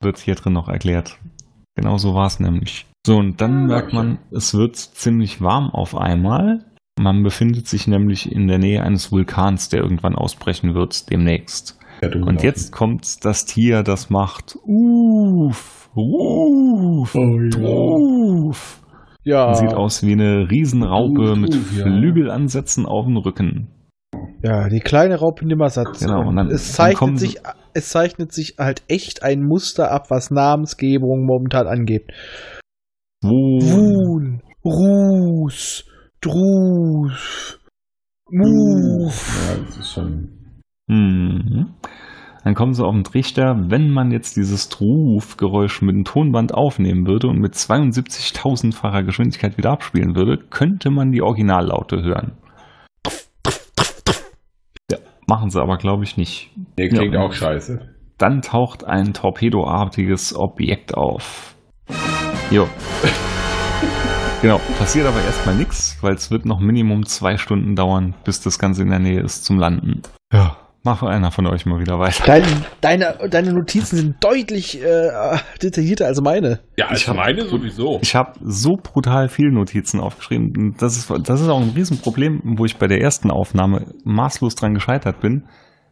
[0.02, 1.18] Wird hier drin noch erklärt.
[1.76, 2.88] Genau so war es nämlich.
[3.06, 6.66] So, und dann Ah, merkt man, es wird ziemlich warm auf einmal.
[7.00, 11.78] Man befindet sich nämlich in der Nähe eines Vulkans, der irgendwann ausbrechen wird demnächst.
[12.02, 17.68] Ja, Und jetzt kommt das Tier, das macht Uff, Uff, Oh, ja.
[18.48, 18.82] Uff.
[19.24, 19.54] Ja.
[19.54, 21.84] Sieht aus wie eine Riesenraupe Uff, mit ja.
[21.84, 23.68] Flügelansätzen auf dem Rücken.
[24.42, 26.00] Ja, die kleine Raupe Nimmersatz.
[26.00, 27.38] Genau, und dann- es, dann zeichnet sie- sich,
[27.74, 32.06] es zeichnet sich halt echt ein Muster ab, was Namensgebung momentan angeht.
[33.22, 35.86] Wun, Ruß,
[36.22, 37.60] Drus,
[38.32, 39.50] Muf.
[39.50, 40.30] Ja, das ist schon.
[40.88, 41.74] Mhm.
[42.44, 47.06] Dann kommen sie auf den Trichter, wenn man jetzt dieses Truf-Geräusch mit dem Tonband aufnehmen
[47.06, 52.38] würde und mit 72.000-facher Geschwindigkeit wieder abspielen würde, könnte man die Originallaute hören.
[54.90, 56.52] Ja, machen sie aber, glaube ich, nicht.
[56.78, 57.22] Der klingt Ja.
[57.22, 57.80] auch scheiße.
[58.18, 61.56] Dann taucht ein torpedoartiges Objekt auf.
[62.52, 62.68] Jo.
[64.42, 68.60] genau, passiert aber erstmal nichts, weil es wird noch Minimum zwei Stunden dauern, bis das
[68.60, 70.02] Ganze in der Nähe ist zum Landen.
[70.34, 70.58] Ja,
[70.90, 72.24] mach einer von euch mal wieder weiter.
[72.26, 72.44] Dein,
[72.82, 76.60] deine, deine Notizen sind deutlich äh, detaillierter als meine.
[76.78, 78.00] Ja, Ich ich hab- meine sowieso.
[78.02, 80.76] Ich habe so brutal viele Notizen aufgeschrieben.
[80.80, 84.74] Das ist, das ist auch ein Riesenproblem, wo ich bei der ersten Aufnahme maßlos dran
[84.74, 85.44] gescheitert bin,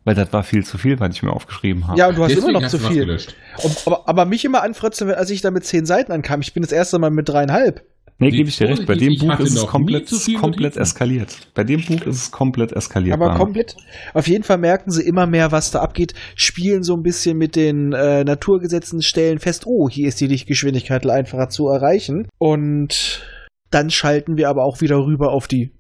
[0.06, 2.00] weil das war viel zu viel, was ich mir aufgeschrieben habe.
[2.00, 3.06] Ja, und du hast Deswegen immer noch zu viel.
[3.06, 3.36] gelöscht.
[3.64, 6.42] Und, aber, aber mich immer anfrotzen, als ich da mit zehn Seiten ankam.
[6.42, 7.82] Ich bin das erste Mal mit dreieinhalb.
[8.20, 8.86] Nee, gebe ich dir recht.
[8.86, 11.36] Bei dem ich Buch ist es komplett, komplett eskaliert.
[11.54, 13.14] Bei dem Buch ist es komplett eskaliert.
[13.14, 13.76] Aber komplett.
[14.14, 17.56] Auf jeden Fall merken sie immer mehr, was da abgeht, spielen so ein bisschen mit
[17.56, 22.28] den äh, Naturgesetzen, stellen fest, oh, hier ist die Lichtgeschwindigkeit einfacher zu erreichen.
[22.38, 23.26] Und
[23.70, 25.72] dann schalten wir aber auch wieder rüber auf die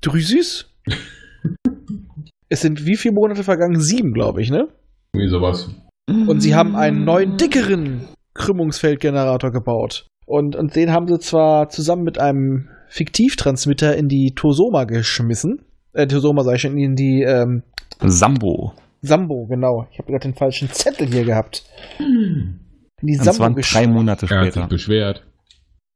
[0.00, 0.74] Drüsis.
[2.48, 3.80] es sind wie viele Monate vergangen?
[3.80, 4.68] Sieben, glaube ich, ne?
[5.12, 5.70] Irgendwie sowas.
[6.08, 10.06] Und sie haben einen neuen, dickeren Krümmungsfeldgenerator gebaut.
[10.28, 15.62] Und, und den haben sie zwar zusammen mit einem Fiktivtransmitter in die Tosoma geschmissen,
[15.94, 17.62] äh, Tosoma sag ich schon, in die ähm,
[18.00, 18.74] Sambo.
[19.00, 19.86] Sambo, genau.
[19.90, 21.64] Ich habe gerade den falschen Zettel hier gehabt.
[21.98, 22.60] In
[23.00, 24.68] die Das waren Sambo drei Monate Er hat sich später.
[24.68, 25.24] beschwert.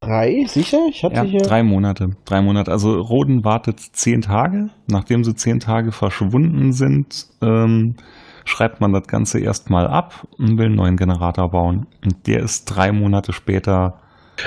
[0.01, 0.45] Drei?
[0.49, 0.79] Sicher?
[0.89, 1.43] Ich hatte Ja, hier.
[1.43, 2.17] drei Monate.
[2.25, 2.71] Drei Monate.
[2.73, 4.71] Also Roden wartet zehn Tage.
[4.89, 7.97] Nachdem sie zehn Tage verschwunden sind, ähm,
[8.45, 11.87] schreibt man das Ganze erstmal ab und will einen neuen Generator bauen.
[12.05, 13.99] Und der ist drei Monate später.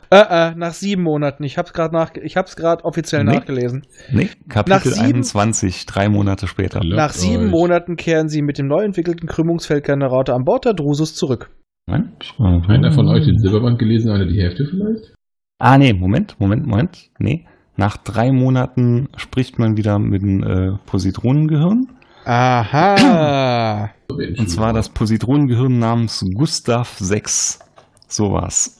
[0.09, 0.17] Äh,
[0.51, 1.43] äh, nach sieben Monaten.
[1.43, 3.35] Ich hab's gerade nach, ich hab's gerade offiziell Nee.
[3.35, 3.83] nachgelesen.
[4.11, 6.81] Nee, Kapitel sieben- 21, drei Monate später.
[6.83, 7.51] Nach sieben euch.
[7.51, 11.49] Monaten kehren sie mit dem neu entwickelten Krümmungsfeldgenerator an Bord der Drusus zurück.
[11.87, 12.13] Nein?
[12.39, 15.13] Einer von euch den Silberband gelesen, einer die Hälfte vielleicht?
[15.59, 17.09] Ah, nee, Moment, Moment, Moment.
[17.19, 17.45] Nee.
[17.77, 21.87] Nach drei Monaten spricht man wieder mit dem äh, Positronengehirn.
[22.25, 23.91] Aha.
[24.09, 27.59] Und zwar das Positronengehirn namens Gustav 6.
[28.07, 28.74] Sowas.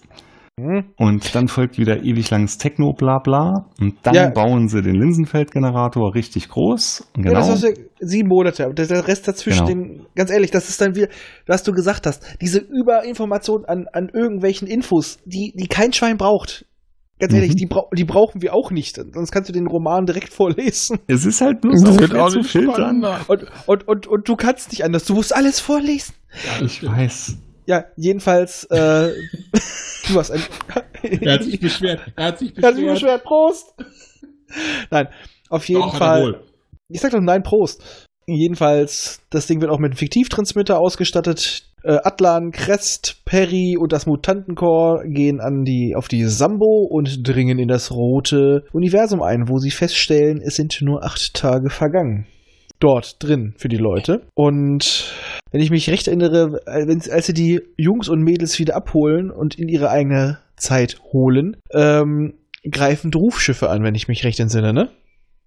[0.98, 3.66] Und dann folgt wieder ewig langes Techno-Blabla.
[3.82, 4.30] Und dann Ja.
[4.30, 7.02] bauen sie den Linsenfeldgenerator richtig groß.
[7.16, 7.40] Und Ja, Genau.
[7.42, 8.74] das hast du ja sieben Monate.
[8.74, 9.88] Der, der Rest dazwischen, Genau.
[9.88, 11.10] den, ganz ehrlich, das ist dann wieder,
[11.46, 16.66] was du gesagt hast, diese Überinformation an, an irgendwelchen Infos, die, die kein Schwein braucht.
[17.20, 17.56] Ganz ehrlich, Mhm.
[17.58, 18.96] die, brau die brauchen wir auch nicht.
[18.96, 21.00] Sonst kannst du den Roman direkt vorlesen.
[21.08, 23.04] es ist halt nur Das so wird schwer auch zu nicht filtern.
[23.28, 25.04] Und, und, und, und du kannst nicht anders.
[25.04, 26.14] Du musst alles vorlesen.
[26.64, 27.38] Ich weiß.
[27.66, 29.12] Ja, jedenfalls, äh,
[30.08, 30.42] du hast ein.
[31.02, 32.02] Er hat sich beschwert.
[32.16, 33.24] Er hat sich Er hat sich beschwert.
[33.24, 33.24] beschwert.
[33.24, 33.74] Prost!
[34.92, 35.08] Nein,
[35.50, 36.42] auf jeden Doch, Fall.
[36.90, 37.84] Ich sag doch nein, Prost.
[38.28, 41.68] Jedenfalls, das Ding wird auch mit einem Fiktivtransmitter ausgestattet.
[41.84, 47.60] Äh, Atlan, Crest, Perry und das Mutantenkorps gehen an die, auf die Sambo und dringen
[47.60, 52.26] in das rote Universum ein, wo sie feststellen, es sind nur acht Tage vergangen.
[52.80, 54.28] Dort drin für die Leute.
[54.34, 55.14] Und
[55.52, 59.56] wenn ich mich recht erinnere, äh, als sie die Jungs und Mädels wieder abholen und
[59.56, 62.34] in ihre eigene Zeit holen, ähm,
[62.70, 64.90] greifen Rufschiffe an, wenn ich mich recht entsinne, ne?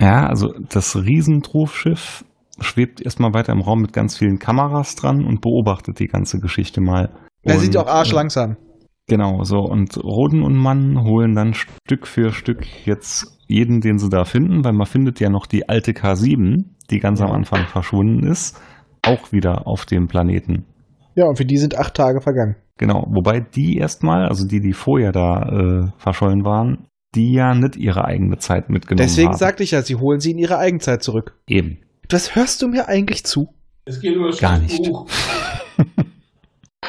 [0.01, 2.25] Ja, also das Riesentrufschiff
[2.61, 6.81] schwebt erstmal weiter im Raum mit ganz vielen Kameras dran und beobachtet die ganze Geschichte
[6.81, 7.11] mal.
[7.43, 8.57] Er Und, sieht auch äh, arschlangsam.
[9.07, 9.59] Genau, so.
[9.59, 14.65] Und Roden und Mann holen dann Stück für Stück jetzt jeden, den sie da finden,
[14.65, 18.61] weil man findet ja noch die alte K7, die ganz am Anfang verschwunden ist,
[19.03, 20.65] auch wieder auf dem Planeten.
[21.15, 22.57] Ja, und für die sind acht Tage vergangen.
[22.79, 27.77] Genau, wobei die erstmal, also die, die vorher da äh, verschollen waren, die ja nicht
[27.77, 29.37] ihre eigene Zeit mitgenommen Deswegen haben.
[29.39, 31.37] sagte ich ja, sie holen sie in ihre Eigenzeit zurück.
[31.49, 31.79] Eben.
[32.11, 33.49] Was hörst du mir eigentlich zu?
[33.85, 34.83] Es geht über das Gar nicht.
[34.85, 35.07] Buch.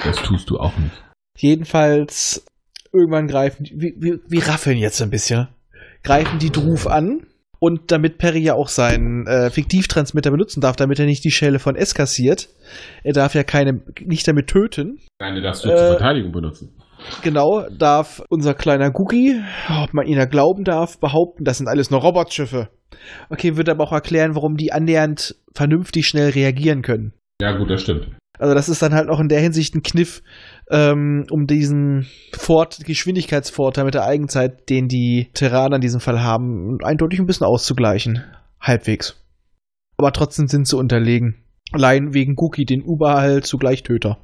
[0.03, 1.03] Das tust du auch nicht.
[1.37, 2.45] Jedenfalls,
[2.93, 5.47] irgendwann greifen, die- wir, wir, wir raffeln jetzt ein bisschen,
[6.03, 7.25] greifen die Druf an.
[7.60, 11.60] Und damit Perry ja auch seinen äh, Fiktivtransmitter benutzen darf, damit er nicht die Schelle
[11.60, 12.47] von S kassiert,
[13.03, 14.99] er darf ja keine, nicht damit töten.
[15.20, 16.70] Nein, du darfst du Äh, zur Verteidigung benutzen.
[17.22, 19.41] Genau, darf unser kleiner Googie,
[19.84, 22.70] ob man ihn da glauben darf, behaupten, das sind alles nur Robotschiffe.
[23.30, 27.14] Okay, wird aber auch erklären, warum die annähernd vernünftig schnell reagieren können.
[27.41, 28.10] Ja, gut, das stimmt.
[28.38, 30.22] Also das ist dann halt auch in der Hinsicht ein Kniff,
[30.70, 36.78] ähm, um diesen Fort Geschwindigkeitsvorteil mit der Eigenzeit, den die Terraner in diesem Fall haben,
[36.84, 38.24] eindeutig ein bisschen auszugleichen.
[38.59, 39.15] Halbwegs.
[39.97, 41.43] Aber trotzdem sind sie unterlegen.
[41.72, 44.17] Allein wegen Gookie, den überall zugleich Töter.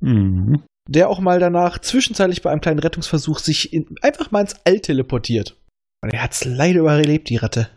[0.00, 0.62] Mhm.
[0.88, 4.80] Der auch mal danach zwischenzeitlich bei einem kleinen Rettungsversuch sich in, einfach mal ins All
[4.80, 5.56] teleportiert.
[6.02, 7.68] Und er hat's leider überlebt, die Ratte.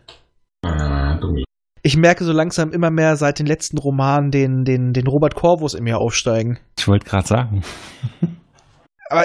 [0.64, 1.44] Ah, dunkel.
[1.82, 5.74] Ich merke so langsam immer mehr seit den letzten Romanen den, den, den Robert Corvus
[5.74, 6.58] in mir aufsteigen.
[6.78, 7.62] Ich wollte gerade sagen.
[9.10, 9.24] Aber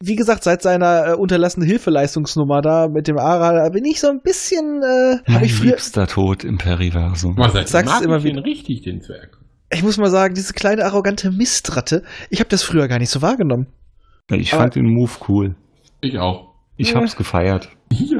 [0.00, 4.08] wie gesagt, seit seiner äh, unterlassene Hilfeleistungsnummer da mit dem Ara, da bin ich so
[4.08, 7.36] ein bisschen, äh, habe Mein ich früher, liebster Tod im Periversum.
[7.36, 8.44] Was sagt Sag's immer ich wieder.
[8.44, 9.38] richtig, den Zwerg?
[9.70, 13.20] ich muss mal sagen, diese kleine arrogante Mistratte, ich habe das früher gar nicht so
[13.22, 13.66] wahrgenommen.
[14.30, 15.56] Ich Aber- fand den Move cool.
[16.00, 16.54] Ich auch.
[16.76, 17.00] Ich Ja.
[17.00, 17.68] hab's gefeiert.
[17.90, 18.17] Ja.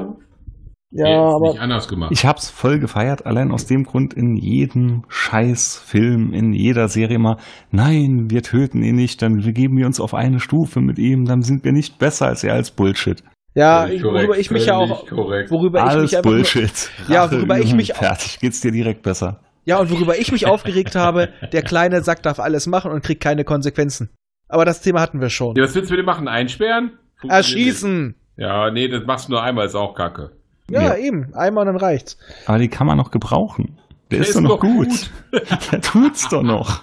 [0.90, 2.10] Ja, Jetzt aber nicht anders gemacht.
[2.12, 7.36] Ich hab's voll gefeiert, allein aus dem Grund in jedem Scheißfilm, in jeder Serie immer,
[7.70, 11.42] nein, wir töten ihn nicht, dann begeben wir uns auf eine Stufe mit ihm, dann
[11.42, 13.22] sind wir nicht besser als er als Bullshit.
[13.54, 15.50] ja, ich, worüber ich mich ja auch, korrekt.
[15.50, 16.90] worüber ich Alles mich einfach nur, Bullshit.
[17.08, 19.40] Ja, worüber ich mich auch- Fertig, geht's dir direkt besser.
[19.64, 23.22] ja und worüber ich mich aufgeregt habe, der kleine Sack darf alles machen und kriegt
[23.22, 24.10] keine Konsequenzen.
[24.48, 25.54] Aber das Thema hatten wir schon.
[25.56, 26.28] Ja, was willst du mit dem machen?
[26.28, 26.92] Einsperren?
[27.28, 28.14] Erschießen.
[28.38, 30.30] Ja, nee, das machst du nur einmal, ist auch kacke.
[30.70, 30.96] Ja, Ja.
[30.96, 32.16] eben, einmal und dann reicht's.
[32.46, 33.78] Aber die kann man noch gebrauchen.
[34.10, 35.10] Der, Der ist, ist doch noch doch gut.
[35.72, 36.82] Der tut's doch noch.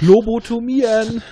[0.00, 1.22] Lobotomieren.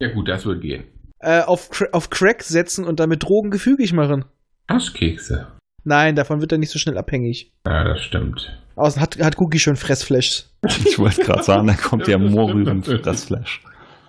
[0.00, 0.84] Ja gut, das wird gehen.
[1.20, 4.24] Äh, auf, auf Crack setzen und damit Drogen gefügig machen.
[4.66, 5.46] Aschkekse.
[5.84, 7.52] Nein, davon wird er nicht so schnell abhängig.
[7.66, 8.58] Ja, das stimmt.
[8.74, 10.44] Außen hat, hat Cookie schon Fressflash.
[10.84, 13.62] Ich wollte gerade sagen, da kommt der Moorrüben für das Flash.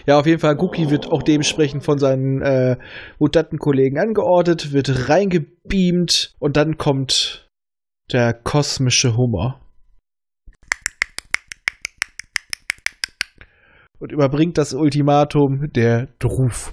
[0.08, 2.78] Ja, auf jeden Fall, Guki wird auch dementsprechend von seinen äh,
[3.20, 7.49] Mutantenkollegen angeordnet, wird reingebeamt und dann kommt
[8.14, 9.60] der kosmische Hummer.
[13.99, 16.72] Und überbringt das Ultimatum der Druf.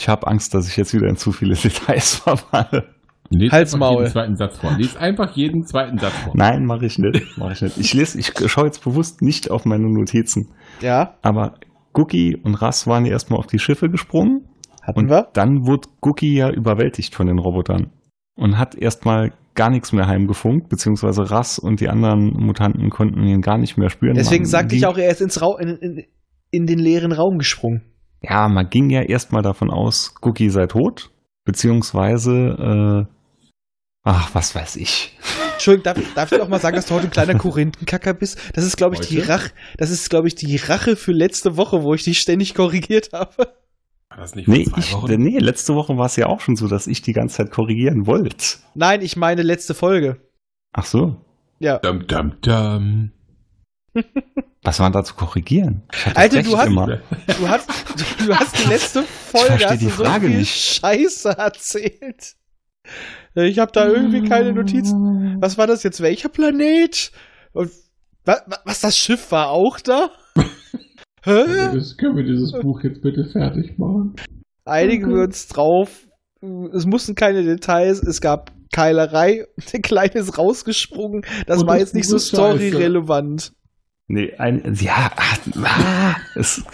[0.00, 2.96] Ich habe Angst, dass ich jetzt wieder in zu viele Details verfalle.
[3.30, 4.02] Lies Halsmaul.
[4.02, 4.72] Jeden zweiten Satz vor.
[4.76, 6.32] Lies einfach jeden zweiten Satz vor.
[6.36, 7.36] Nein, mache ich nicht.
[7.36, 7.62] Mach ich.
[7.62, 10.52] Ich ich schaue jetzt bewusst nicht auf meine Notizen.
[10.80, 11.16] Ja.
[11.22, 11.54] Aber
[11.96, 14.44] Guki und Rass waren ja erstmal auf die Schiffe gesprungen.
[14.82, 15.28] hatten Und wir.
[15.32, 17.90] dann wurde Guki ja überwältigt von den Robotern
[18.36, 23.40] und hat erstmal gar nichts mehr heimgefunkt, beziehungsweise Rass und die anderen Mutanten konnten ihn
[23.40, 24.14] gar nicht mehr spüren.
[24.14, 26.04] Deswegen Man sagte ich auch, er ist ins Ra in, in,
[26.50, 27.80] in den leeren Raum gesprungen.
[28.20, 31.10] Ja, man ging ja erstmal davon aus, Guki sei tot,
[31.44, 33.15] beziehungsweise, äh,
[34.06, 35.12] ach, was weiß ich.
[35.54, 38.38] Entschuldigung, darf, darf ich auch mal sagen, dass du heute ein kleiner Korinthenkacker bist?
[38.54, 39.18] Das ist, glaube ich, die?
[39.18, 39.50] Rache.
[39.76, 43.52] Das ist, glaube ich, die Rache für letzte Woche, wo ich dich ständig korrigiert habe.
[44.08, 46.86] War das nicht Nee, ich, nee, letzte Woche war es ja auch schon so, dass
[46.86, 48.58] ich die ganze Zeit korrigieren wollte.
[48.74, 50.20] Nein, ich meine letzte Folge.
[50.72, 51.16] Ach so.
[51.58, 51.78] Ja.
[51.78, 53.10] Dum, dum, dum.
[54.62, 55.82] Was war da zu korrigieren?
[55.92, 56.68] Ich Alter, du hast-.
[57.38, 57.70] Du hast,
[58.24, 60.54] du hast die letzte Folge hast die du so Frage viel nicht.
[60.54, 62.36] Scheiße erzählt.
[63.34, 65.36] Ich habe da irgendwie keine Notizen.
[65.40, 66.00] Was war das jetzt?
[66.00, 67.12] Welcher Planet?
[67.52, 67.70] Und
[68.24, 70.10] was, was das Schiff war auch da?
[71.24, 71.44] Hä?
[71.74, 74.14] Das, können wir dieses Buch jetzt bitte fertig machen?
[74.64, 76.06] Einigen wir uns drauf.
[76.72, 79.46] Es mussten keine Details, es gab Keilerei.
[79.72, 81.22] Der Kleine ist rausgesprungen.
[81.46, 83.52] Das Und war das jetzt nicht so storyrelevant.
[84.08, 86.64] Nee, ein, ja, ah, ah, es,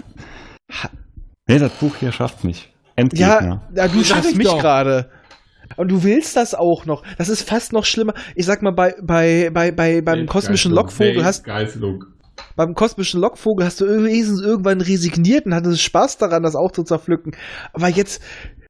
[1.49, 2.71] nee, das Buch hier schafft mich.
[2.95, 3.63] Endgegner.
[3.75, 4.61] Ja, ja, du schaffst ich mich doch.
[4.61, 5.11] gerade.
[5.77, 7.03] Und du willst das auch noch.
[7.19, 8.15] Das ist fast noch schlimmer.
[8.37, 12.05] Ich sag mal, bei, bei, bei, bei, beim kosmischen Lockvogel hast, Geißelung.
[12.57, 16.83] beim kosmischen Lockvogel hast du wenigstens irgendwann resigniert und hattest Spaß daran, das auch zu
[16.83, 17.35] zerpflücken.
[17.73, 18.23] Aber jetzt,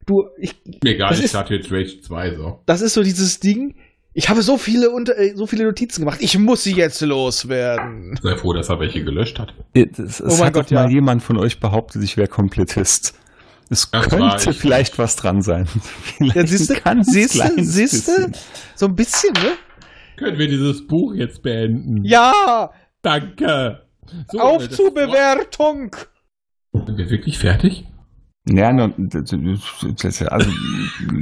[0.06, 2.60] du, ich, Mir egal, Das ich ist- starte jetzt Rage 2 so.
[2.66, 3.74] das ist so dieses Ding.
[4.14, 6.18] Ich habe so viele unter, äh, so viele Notizen gemacht.
[6.20, 8.18] Ich muss sie jetzt loswerden.
[8.22, 9.54] Sei froh, dass er welche gelöscht hat.
[9.72, 10.90] Es, es Oh mein hat Gott, doch mal ja.
[10.90, 13.14] jemand von euch behauptet, ich wäre Komplettist.
[13.72, 14.58] Es Das könnte ich.
[14.58, 15.66] vielleicht was dran sein.
[16.18, 18.32] Vielleicht Ja, siehste, siehste, siehste,
[18.74, 19.52] so ein bisschen, ne?
[20.16, 22.04] Können wir dieses Buch jetzt beenden?
[22.04, 22.70] Ja,
[23.00, 23.82] Danke.
[24.30, 25.96] So, auf zur Bewertung.
[26.72, 27.84] Sind wir wirklich fertig?
[28.48, 30.50] Ja, das- also,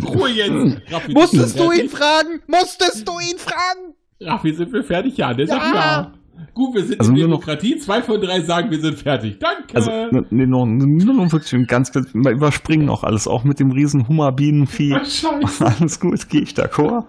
[0.05, 0.92] Ruhe jetzt.
[0.92, 2.42] Raffi, Musstest du ihn fragen?
[2.46, 3.94] Musstest du ihn fragen?
[4.20, 5.16] Raffi, sind wir fertig?
[5.16, 6.12] Ja, der sagt Ja.
[6.55, 7.76] Gut, wir sind Also in nur noch- Demokratie.
[7.78, 9.38] Zwei von drei sagen, wir sind fertig.
[9.38, 9.74] Danke.
[9.74, 9.91] also
[10.30, 14.95] nee, nur, nur noch wirklich ganz, wir überspringen auch alles, auch mit dem riesen Hummerbienenvieh.
[14.95, 15.66] Ach, Scheiße.
[15.80, 17.05] Alles gut, gehe ich d'accord.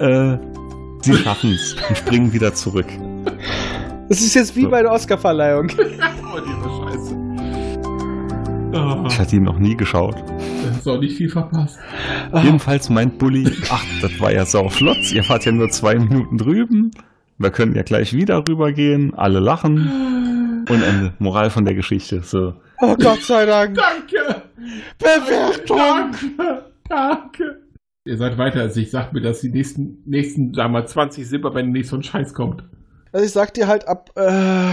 [0.00, 0.38] Äh,
[1.02, 2.86] sie schaffen's und springen wieder zurück.
[4.08, 4.70] Das ist jetzt wie So.
[4.70, 5.68] bei der Oscarverleihung.
[5.78, 7.16] Oh, diese Scheiße.
[8.74, 10.16] Oh, Ich hatte ihn noch nie geschaut.
[10.66, 11.78] das ist auch nicht viel verpasst.
[12.42, 16.36] Jedenfalls meint Bully, ach, das war ja sau flott, ihr wart ja nur zwei Minuten
[16.36, 16.90] drüben.
[17.38, 20.64] Wir können ja gleich wieder rübergehen, alle lachen.
[20.68, 21.12] Und Ende.
[21.18, 22.22] Moral von der Geschichte.
[22.22, 22.54] So.
[22.80, 23.76] Oh Gott sei Dank.
[23.76, 24.42] Danke.
[24.98, 25.78] Bewertung.
[25.78, 26.64] Danke.
[26.88, 27.60] Danke.
[28.04, 28.90] Ihr seid weiter als ich.
[28.90, 32.02] Sagt mir, dass die nächsten, nächsten, sagen wir mal, 20 Silber, wenn nicht so ein
[32.02, 32.62] Scheiß kommt.
[33.12, 34.72] Also ich sag dir halt ab äh,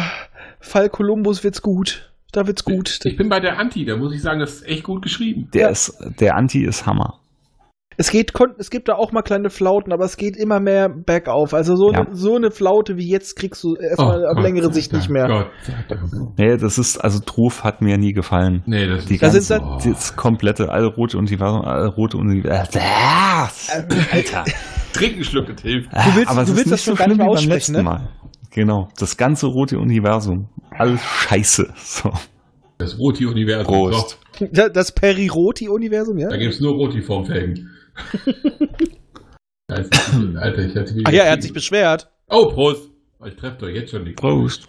[0.60, 2.12] Fall Columbus wird's gut.
[2.32, 3.00] Da wird's gut.
[3.06, 5.50] Ich bin bei der Anti, da muss ich sagen, das ist echt gut geschrieben.
[5.54, 5.70] Der Ja.
[5.70, 7.20] ist, der Anti ist Hammer.
[7.98, 11.54] Es geht, es gibt da auch mal kleine Flauten, aber es geht immer mehr bergauf.
[11.54, 12.02] Also so, Ja.
[12.02, 15.28] eine, so eine Flaute wie jetzt kriegst du erstmal Oh, auf längere Sicht nicht mehr.
[15.28, 15.48] Gott.
[16.38, 18.64] Nee, das ist, also Truf hat mir nie gefallen.
[18.66, 22.82] Nee, das Die ist Da sind ganze, dann- das komplette allrote Universum, allrote Universum.
[24.12, 24.46] Alter.
[24.94, 25.92] Trink einen Schluck, das hilft.
[25.92, 27.26] Du willst- Aber es du ist willst nicht das schon so gar nicht schlimm mehr
[27.26, 27.84] wie beim aussprechen, letzten ne?
[27.84, 28.10] Mal.
[28.52, 28.90] Genau.
[29.00, 30.50] Das ganze rote Universum.
[30.72, 31.74] Alles scheiße.
[31.76, 32.12] So.
[32.78, 33.66] Das Roti-Universum.
[33.74, 34.20] Prost.
[34.52, 36.28] Das Periroti-Universum, ja?
[36.30, 37.70] da gibt's nur Roti-Formfelgen.
[39.72, 42.12] Scheiße, Alter, ich hatte Ach ja, er hat sich beschwert.
[42.30, 42.90] Oh, Prost.
[43.26, 44.20] Ich treffe doch jetzt schon nichts.
[44.22, 44.68] Prost.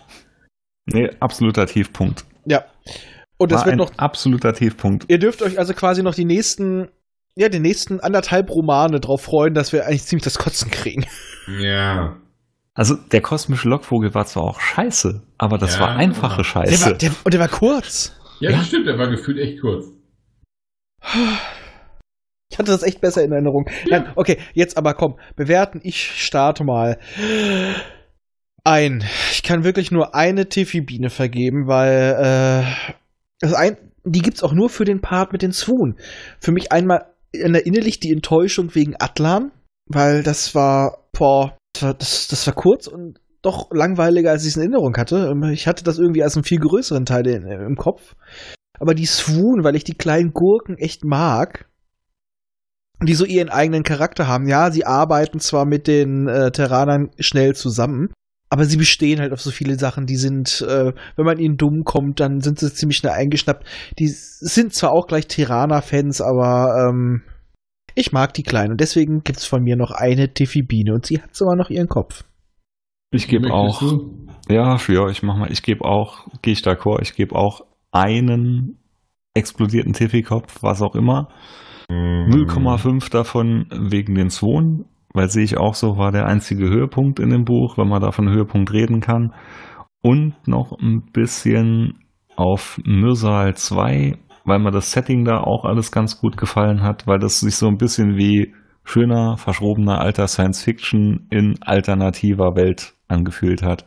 [0.87, 2.25] Nee, absoluter Tiefpunkt.
[2.45, 2.65] Ja.
[3.37, 3.93] Und das War wird ein noch.
[3.99, 5.07] absoluter Tiefpunkt.
[5.09, 6.89] Ihr dürft euch also quasi noch die nächsten,
[7.35, 11.05] ja, die nächsten anderthalb Romane drauf freuen, dass wir eigentlich ziemlich das Kotzen kriegen.
[11.61, 12.17] Ja.
[12.75, 16.45] Also der kosmische Lockvogel war zwar auch scheiße, aber das Ja, war einfache aber- Der
[16.45, 16.85] Scheiße.
[16.87, 18.13] war, der, und der war kurz.
[18.41, 18.59] Ja, Ja.
[18.59, 19.87] das stimmt, der war gefühlt echt kurz.
[22.55, 23.69] Ich hatte das echt besser in Erinnerung.
[23.91, 25.81] Nein, okay, jetzt aber komm, bewerten.
[25.83, 27.01] Ich starte mal
[28.63, 29.03] ein.
[29.33, 32.93] Ich kann wirklich nur eine Tiffy-Biene vergeben, weil äh,
[33.41, 35.97] das ein, die gibt's auch nur für den Part mit den Swoon.
[36.39, 39.51] Für mich einmal innerlich die Enttäuschung wegen Atlan,
[39.89, 44.51] weil das war, boah, das war, das, das war kurz und doch langweiliger, als ich
[44.51, 45.35] es in Erinnerung hatte.
[45.53, 48.15] Ich hatte das irgendwie als einen viel größeren Teil in, im Kopf.
[48.79, 51.67] Aber die Swoon, weil ich die kleinen Gurken echt mag,
[53.03, 54.49] die so ihren eigenen Charakter haben.
[54.49, 58.11] Ja, sie arbeiten zwar mit den äh, Terranern schnell zusammen,
[58.51, 61.85] aber sie bestehen halt auf so viele Sachen, die sind, äh, wenn man ihnen dumm
[61.85, 63.67] kommt, dann sind sie ziemlich schnell eingeschnappt.
[63.99, 67.23] Die sind zwar auch gleich Tirana-Fans, aber ähm,
[67.95, 71.35] ich mag die Kleinen und deswegen gibt's von mir noch eine Tiffy-Biene und sie hat
[71.35, 72.25] sogar noch ihren Kopf.
[73.11, 74.27] Ich gebe auch, du?
[74.49, 78.79] ja, ja, ich mach mal, ich gebe auch, gehe ich d'accord, ich gebe auch einen
[79.35, 81.29] explodierten Tiffy-Kopf, was auch immer.
[81.89, 82.31] Mhm.
[82.31, 87.31] 0,5 davon wegen den Zwonen, weil sehe ich auch so, war der einzige Höhepunkt in
[87.31, 89.33] dem Buch, wenn man da von Höhepunkt reden kann.
[90.03, 92.01] Und noch ein bisschen
[92.37, 97.19] auf Myrsal 2, weil mir das Setting da auch alles ganz gut gefallen hat, weil
[97.19, 98.53] das sich so ein bisschen wie
[98.85, 103.87] schöner, verschrobener alter Science Fiction in alternativer Welt angefühlt hat.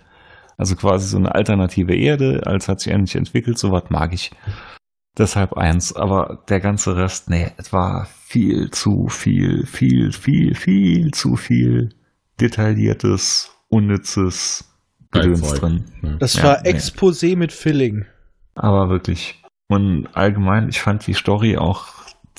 [0.58, 4.32] Also quasi so eine alternative Erde, als hat sich endlich entwickelt, sowas mag ich.
[5.18, 11.12] Deshalb eins, aber der ganze Rest, nee, es war viel zu viel, viel, viel, viel
[11.12, 11.90] zu viel
[12.40, 14.66] detailliertes, unnützes
[15.12, 15.86] Gedöns drin.
[16.20, 16.70] Das Ja, war nee.
[16.72, 18.06] Exposé mit Filling.
[18.56, 19.42] Aber wirklich.
[19.68, 21.88] Und allgemein, ich fand die Story auch,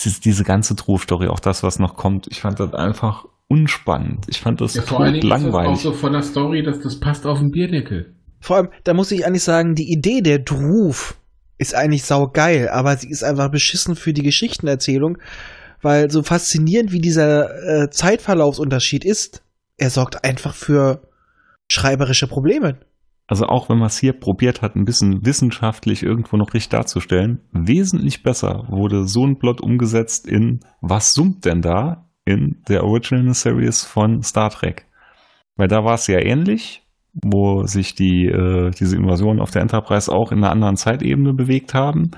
[0.05, 4.27] diese, ganze True-Story, auch das, was noch kommt, ich fand das einfach unspannend.
[4.29, 5.81] Ich fand das Ja, vor allen Dingen ist das auch langweilig.
[5.81, 8.15] so von der Story, dass das passt auf den Bierdeckel.
[8.41, 11.18] Vor allem, da muss ich eigentlich sagen, die Idee der Druf
[11.59, 15.19] ist eigentlich saugeil, aber sie ist einfach beschissen für die Geschichtenerzählung,
[15.83, 19.43] weil so faszinierend wie dieser äh, Zeitverlaufsunterschied ist,
[19.77, 21.03] er sorgt einfach für
[21.71, 22.79] schreiberische Probleme.
[23.27, 27.43] Also auch wenn man es hier probiert hat, ein bisschen wissenschaftlich irgendwo noch richtig darzustellen,
[27.53, 32.09] wesentlich besser wurde so ein Plot umgesetzt in Was summt denn da?
[32.29, 34.87] in der Original Series von Star Trek.
[35.57, 36.87] Weil da war es ja ähnlich,
[37.25, 41.75] wo sich die, äh, diese Invasionen auf der Enterprise auch in einer anderen Zeitebene bewegt
[41.75, 42.11] haben,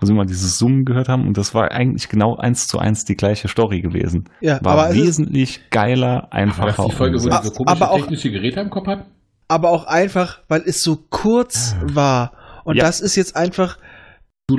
[0.00, 3.04] wo sie mal dieses Summen gehört haben und das war eigentlich genau eins zu eins
[3.04, 4.24] die gleiche Story gewesen.
[4.40, 6.66] Ja, War aber, wesentlich geiler, einfacher.
[6.76, 9.06] das die Folge, wo die so komische Aber auch- technische Geräte am Kopf hat?
[9.50, 12.32] aber auch einfach, weil es so kurz war.
[12.64, 12.84] Und Ja.
[12.84, 13.78] das ist jetzt einfach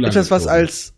[0.04, 0.96] etwas, was als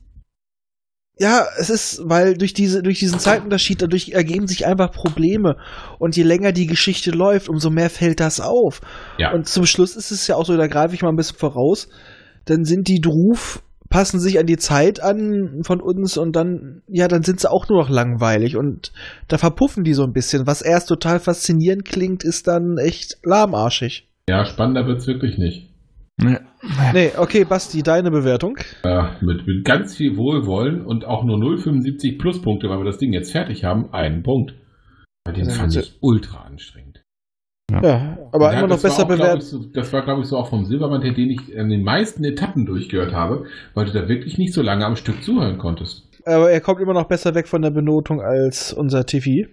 [1.20, 5.58] ja, es ist, weil durch diese, durch diesen Zeitunterschied dadurch ergeben sich einfach Probleme.
[6.00, 8.82] Und je länger die Geschichte läuft, umso mehr fällt das auf.
[9.20, 9.32] Ja.
[9.32, 11.90] Und zum Schluss ist es ja auch so, da greife ich mal ein bisschen voraus,
[12.46, 17.08] dann sind die Druf, passen sich an die Zeit an von uns und dann, ja,
[17.08, 18.92] dann sind sie auch nur noch langweilig und
[19.28, 20.48] da verpuffen die so ein bisschen.
[20.48, 24.08] Was erst total faszinierend klingt, ist dann echt lahmarschig.
[24.28, 25.71] ja, spannender wird's wirklich nicht.
[26.22, 26.38] Nee.
[26.94, 28.58] Nee, okay, Basti, deine Bewertung.
[28.84, 33.14] Ja, mit, mit ganz viel Wohlwollen und auch nur 0,75 Pluspunkte, weil wir das Ding
[33.14, 34.54] jetzt fertig haben, einen Punkt.
[35.24, 37.04] Bei den Also, fand also- ich ultra anstrengend.
[37.72, 39.44] Ja, aber Ja, immer noch besser bewertet.
[39.44, 42.24] so, das war, glaube ich, so auch vom Silbermann, der den ich an den meisten
[42.26, 46.04] Etappen durchgehört habe, weil du da wirklich nicht so lange am Stück zuhören konntest.
[46.26, 49.48] Aber er kommt immer noch besser weg von der Benotung als unser Tiffy.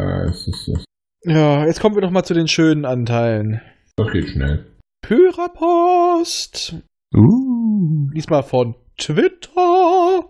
[0.00, 0.84] Äh, es ist, es,
[1.24, 3.60] Ja, jetzt kommen wir noch mal zu den schönen Anteilen.
[3.96, 4.64] das geht schnell.
[5.06, 6.76] Hörerpost.
[7.14, 10.24] Uh, Diesmal von Twitter.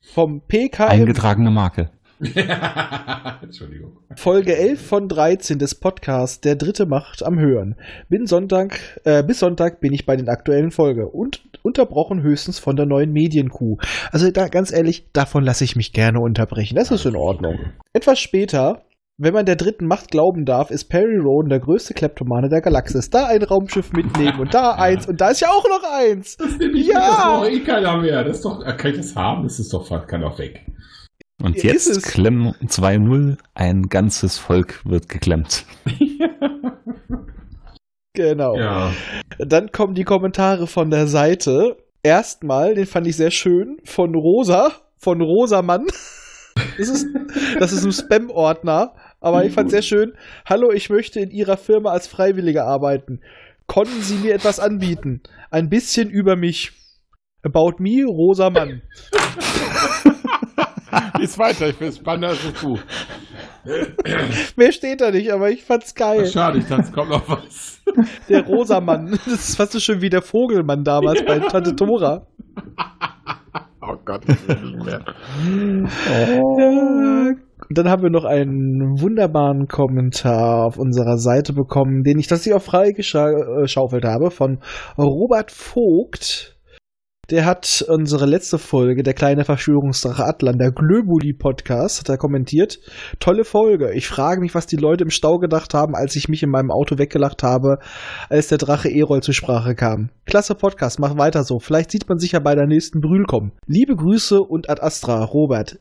[0.00, 0.88] Vom PKM.
[0.88, 1.90] eingetragene Marke.
[3.42, 3.98] Entschuldigung.
[4.14, 7.76] Folge 11 von 13 des Podcasts Der Dritte Macht am Hören.
[8.08, 12.76] Bin Sonntag, äh, bis Sonntag bin ich bei den aktuellen Folge und unterbrochen höchstens von
[12.76, 13.76] der neuen Medienkuh.
[14.12, 16.76] Also da, ganz ehrlich, davon lasse ich mich gerne unterbrechen.
[16.76, 17.58] Das ist in Ordnung.
[17.92, 18.85] Etwas später,
[19.18, 23.08] wenn man der dritten Macht glauben darf, ist Perry Rowan der größte Kleptomane der Galaxis.
[23.08, 26.36] Da ein Raumschiff mitnehmen und da eins und da ist ja auch noch eins.
[26.36, 27.40] Das nehme ich Ja.
[27.42, 28.24] mit, das eh keiner mehr.
[28.24, 29.42] Das ist doch, äh, kann ich das haben?
[29.44, 30.66] Das ist doch, kann doch weg.
[31.42, 32.02] Und Ja, jetzt.
[32.04, 35.64] Klemm 2-0, ein ganzes Volk wird geklemmt.
[38.14, 38.56] Genau.
[38.56, 38.92] Ja.
[39.38, 41.76] Dann kommen die Kommentare von der Seite.
[42.02, 45.84] Erstmal, den fand ich sehr schön, von Rosa, von Rosamann.
[46.78, 47.06] Das ist,
[47.60, 50.12] das ist ein Spam-Ordner, aber ich fand sehr schön.
[50.44, 53.20] Hallo, ich möchte in Ihrer Firma als Freiwilliger arbeiten.
[53.66, 55.22] Konnten Sie mir etwas anbieten?
[55.50, 56.72] Ein bisschen über mich.
[57.42, 58.82] About me, Rosamann.
[61.18, 62.78] Lies weiter, ich bin spannender als das Buch.
[64.56, 66.26] Mehr steht da nicht, aber ich fand's geil.
[66.26, 67.80] Schade, ich dachte, es kommt noch was.
[68.28, 69.18] Der Rosamann.
[69.24, 72.26] Das ist fast so schön wie der Vogelmann damals bei Tante Tora.
[73.80, 75.04] Oh Gott, ich will nicht mehr.
[76.28, 77.34] Ja.
[77.68, 82.54] Und dann haben wir noch einen wunderbaren Kommentar auf unserer Seite bekommen, den ich tatsächlich
[82.54, 84.58] auch freigeschaufelt habe, von
[84.96, 86.56] Robert Vogt.
[87.30, 92.78] Der hat unsere letzte Folge, der kleine Verschwörungsdrache Atlan, der Glöbuli-Podcast, hat er kommentiert.
[93.18, 93.92] Tolle Folge.
[93.94, 96.70] Ich frage mich, was die Leute im Stau gedacht haben, als ich mich in meinem
[96.70, 97.80] Auto weggelacht habe,
[98.28, 100.10] als der Drache Erol zur Sprache kam.
[100.24, 101.58] Klasse Podcast, mach weiter so.
[101.58, 103.50] Vielleicht sieht man sich ja bei der nächsten Brühl kommen.
[103.66, 105.80] Liebe Grüße und Ad Astra, Robert.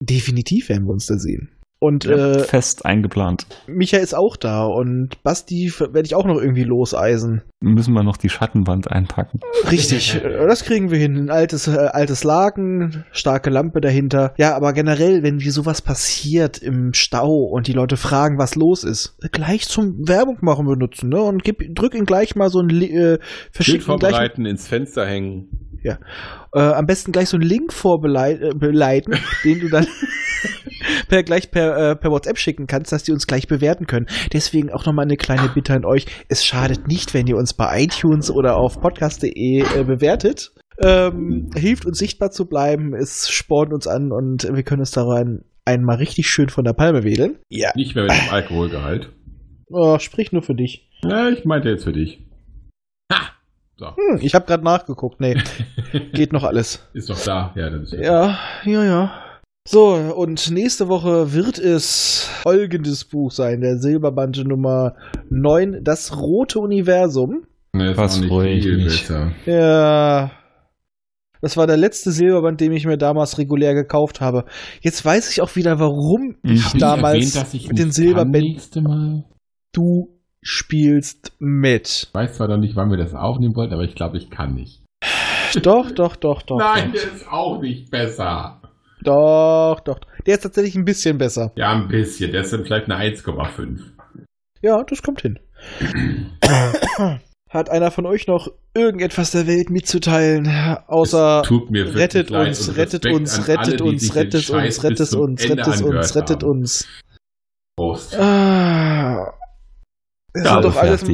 [0.00, 1.50] Definitiv werden wir uns da sehen.
[1.80, 3.46] Und Ja, äh, fest eingeplant.
[3.68, 7.42] Micha ist auch da und Basti werde ich auch noch irgendwie loseisen.
[7.60, 9.38] Müssen wir noch die Schattenwand einpacken.
[9.70, 11.16] Richtig, äh, das kriegen wir hin.
[11.16, 14.34] Ein altes, äh, altes Laken, starke Lampe dahinter.
[14.38, 18.82] Ja, aber generell, wenn wie sowas passiert im Stau und die Leute fragen, was los
[18.82, 21.22] ist, gleich zum Werbung machen benutzen, ne?
[21.22, 23.20] Und gib, drück ihn gleich mal so ein äh, Schild
[23.52, 25.67] verschick ihn gleich, vorbereiten, ins Fenster hängen.
[26.52, 29.86] Äh, am besten gleich so einen Link vorbeleiten, äh, den du dann
[31.08, 34.06] per, gleich per, äh, per WhatsApp schicken kannst, dass die uns gleich bewerten können.
[34.32, 36.06] Deswegen auch nochmal eine kleine Bitte an euch.
[36.28, 40.52] Es schadet nicht, wenn ihr uns bei iTunes oder auf podcast.de äh, bewertet.
[40.80, 45.42] Ähm, hilft uns sichtbar zu bleiben, es spornt uns an und wir können uns daran
[45.64, 47.38] einmal richtig schön von der Palme wedeln.
[47.48, 47.70] Ja.
[47.74, 49.10] Nicht mehr mit dem Alkoholgehalt.
[49.70, 50.88] Oh, sprich nur für dich.
[51.02, 52.20] Ja, ich meinte jetzt für dich.
[53.78, 55.20] So, Hm, ich habe gerade nachgeguckt.
[55.20, 55.36] Nee,
[56.12, 56.86] geht noch alles.
[56.94, 57.52] ist doch da.
[57.54, 59.12] Ja, dann ist Ja, ja, ja.
[59.68, 64.94] So, und nächste Woche wird es folgendes Buch sein, der Silberband Nummer
[65.30, 67.46] 9, Das Rote Universum.
[67.74, 69.32] Ne, ist Was nicht ich besser.
[69.46, 70.30] Ja.
[71.40, 74.44] Das war der letzte Silberband, den ich mir damals regulär gekauft habe.
[74.80, 77.94] Jetzt weiß ich auch wieder, warum ich Hab ich damals erwähnt, ich mit den nicht
[77.94, 78.42] Silberbänden.
[78.42, 79.24] kann nächste Mal.
[79.72, 82.08] Du spielst mit.
[82.08, 84.54] Ich weiß zwar noch nicht, wann wir das aufnehmen wollten, aber ich glaube, ich kann
[84.54, 84.82] nicht.
[85.62, 86.58] Doch, doch, doch, doch.
[86.58, 88.60] Nein, der ist auch nicht besser.
[89.02, 89.98] Doch, doch.
[90.26, 91.52] Der ist tatsächlich ein bisschen besser.
[91.56, 92.32] Ja, ein bisschen.
[92.32, 93.80] Der ist dann vielleicht eine 1,5.
[94.60, 95.38] Ja, das kommt hin.
[97.50, 100.48] Hat einer von euch noch irgendetwas der Welt mitzuteilen?
[100.86, 105.82] Außer tut mir rettet uns, rettet uns, rettet alle, uns, rettet uns, rettet uns, rettet
[105.82, 106.88] uns, rettet uns.
[107.76, 108.18] Prost.
[108.18, 109.37] Ah.
[110.42, 111.04] Das sind, Gabe doch alles,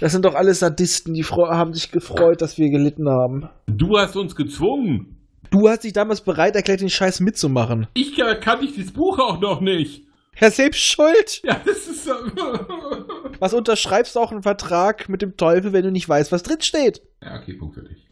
[0.00, 3.48] das sind doch alles Sadisten, die haben sich gefreut, dass wir gelitten haben.
[3.66, 5.16] Du hast uns gezwungen.
[5.50, 7.88] Du hast dich damals bereit erklärt, den Scheiß mitzumachen.
[7.94, 10.04] Ich äh, kannte dieses Buch auch noch nicht.
[10.32, 11.42] Herr selbst schuld.
[11.42, 12.12] Ja, das ist so.
[13.40, 16.60] Was unterschreibst du auch einen Vertrag mit dem Teufel, wenn du nicht weißt, was drin
[16.60, 17.02] steht?
[17.22, 18.06] ja, okay, Punkt für dich.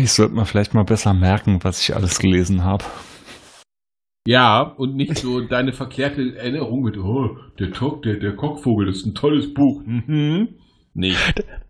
[0.00, 2.84] Ich sollte mal vielleicht mal besser merken, was ich alles gelesen habe.
[4.28, 8.96] Ja, und nicht so deine verklärte Erinnerung mit, oh, der, Tok, der, der Kockvogel, das
[8.98, 9.80] ist ein tolles Buch.
[9.86, 10.48] Mhm.
[10.92, 11.14] Nee.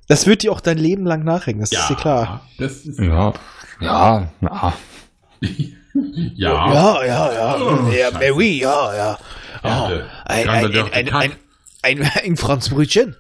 [0.09, 2.49] Das wird dir auch dein Leben lang nachhängen, das ist dir klar.
[2.59, 2.99] Das ist.
[2.99, 3.33] Ja,
[3.81, 4.75] ja, na.
[6.35, 6.73] ja.
[6.75, 7.57] Ja, ja, ja.
[7.61, 8.11] Oh, ja.
[8.11, 9.19] Mary, ja, ja.
[9.63, 11.33] Ja, Oh, ein, ein, ein, ein,
[11.83, 13.15] ein, ein Franzbrötchen.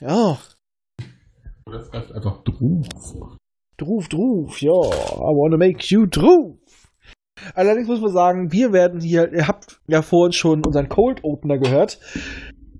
[0.00, 0.36] Ja.
[1.64, 2.86] Das heißt einfach Druf.
[3.78, 4.70] Druf, Druf, ja.
[4.70, 6.61] I wanna make you Druf.
[7.54, 11.58] Allerdings muss man sagen, wir werden hier, ihr habt ja vorhin schon unseren Cold Opener
[11.58, 11.98] gehört.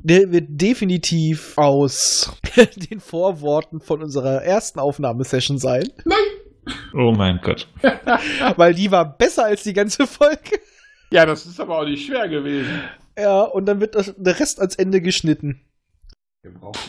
[0.05, 2.37] Der wird definitiv aus
[2.91, 5.85] den Vorworten von unserer ersten Aufnahmesession sein,
[6.95, 7.67] Oh mein Gott.
[8.57, 10.61] weil die war besser als die ganze Folge.
[11.11, 12.83] Ja, das ist aber auch nicht schwer gewesen.
[13.19, 15.61] Ja, und dann wird das, der Rest ans Ende geschnitten.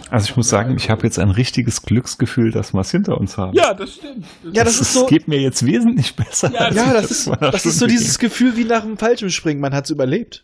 [0.09, 3.37] Also ich muss sagen, ich habe jetzt ein richtiges Glücksgefühl, dass wir es hinter uns
[3.37, 3.55] haben.
[3.55, 4.25] Ja, das stimmt.
[4.51, 5.05] Ja, das ist so.
[5.05, 6.51] geht mir jetzt wesentlich besser.
[6.51, 9.61] Ja, als Ja, das das ist, das ist so dieses Gefühl wie nach einem Fallschirmspringen.
[9.61, 10.43] Man hat es überlebt.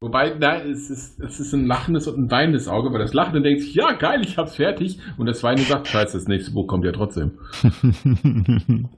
[0.00, 3.42] Wobei, nein, es ist, es ist ein lachendes und ein weinendes Auge, weil das Lachende
[3.42, 5.00] denkt sich, ja, geil, ich hab's fertig.
[5.18, 7.38] Und das Weinende sagt, scheiße, das nächste Buch kommt ja trotzdem.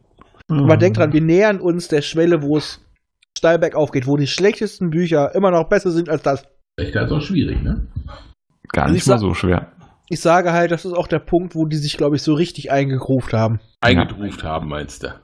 [0.49, 2.81] Aber denkt dran, wir nähern uns der Schwelle, wo es
[3.37, 6.45] steil bergauf geht, wo die schlechtesten Bücher immer noch besser sind als das.
[6.77, 7.87] Echt, das ist auch schwierig, ne?
[8.73, 9.69] Gar Also nicht ich mal so schwer.
[10.11, 12.71] Ich sage halt, das ist auch der Punkt, wo die sich, glaube ich, so richtig
[12.73, 13.61] eingegruft haben.
[13.81, 15.15] Eingedruft haben, meinst du?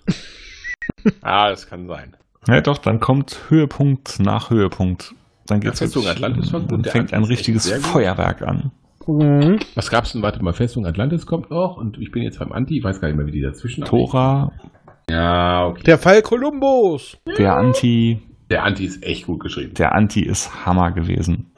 [1.22, 2.16] ah, das kann sein.
[2.46, 5.14] Ja, doch, dann kommt Höhepunkt nach Höhepunkt.
[5.46, 6.70] Dann geht's Ja, Festung Atlantis gut.
[6.70, 7.70] Dann Der fängt ein Atlantis richtiges.
[7.72, 8.70] Feuerwerk an.
[9.06, 9.58] Mhm.
[9.74, 10.22] Was gab's denn?
[10.22, 13.08] Warte mal, Festung Atlantis kommt noch und ich bin jetzt beim Anti, ich weiß gar
[13.08, 14.52] nicht mehr, wie die dazwischen Tora,
[15.10, 15.82] Ja, okay.
[15.84, 17.18] Der Fall Kolumbus.
[17.38, 19.74] der Anti, Der Anti ist echt gut geschrieben.
[19.74, 21.50] der Anti ist Hammer gewesen.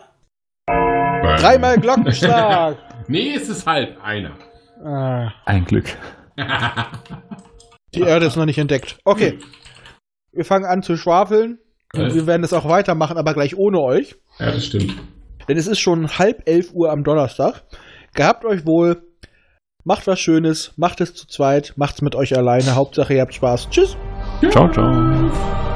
[1.36, 2.77] Dreimal Glockenschlag.
[3.09, 4.32] Nee, es ist halt einer.
[4.85, 5.97] ah, Ein Glück.
[7.94, 8.97] die Erde ist noch nicht entdeckt.
[9.05, 9.39] Okay.
[10.32, 11.59] Wir fangen an zu schwafeln.
[11.94, 14.16] Und wir werden es auch weitermachen, aber gleich ohne euch.
[14.40, 14.93] Ja, das stimmt.
[15.48, 17.62] Denn es ist schon halb elf Uhr am Donnerstag.
[18.12, 19.03] Gehabt euch wohl.
[19.85, 20.73] Macht was Schönes.
[20.77, 21.74] Macht es zu zweit.
[21.77, 22.74] Macht's mit euch alleine.
[22.74, 23.70] Hauptsache ihr habt Spaß.
[23.70, 23.97] Tschüss.
[24.51, 25.76] Ciao, ciao.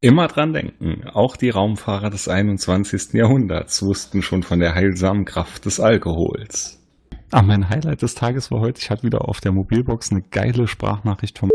[0.00, 3.14] Immer dran denken, auch die Raumfahrer des 21.
[3.14, 6.80] Jahrhunderts wussten schon von der heilsamen Kraft des Alkohols.
[7.32, 10.68] Ah, mein Highlight des Tages war heute, ich hatte wieder auf der Mobilbox eine geile
[10.68, 11.50] Sprachnachricht vom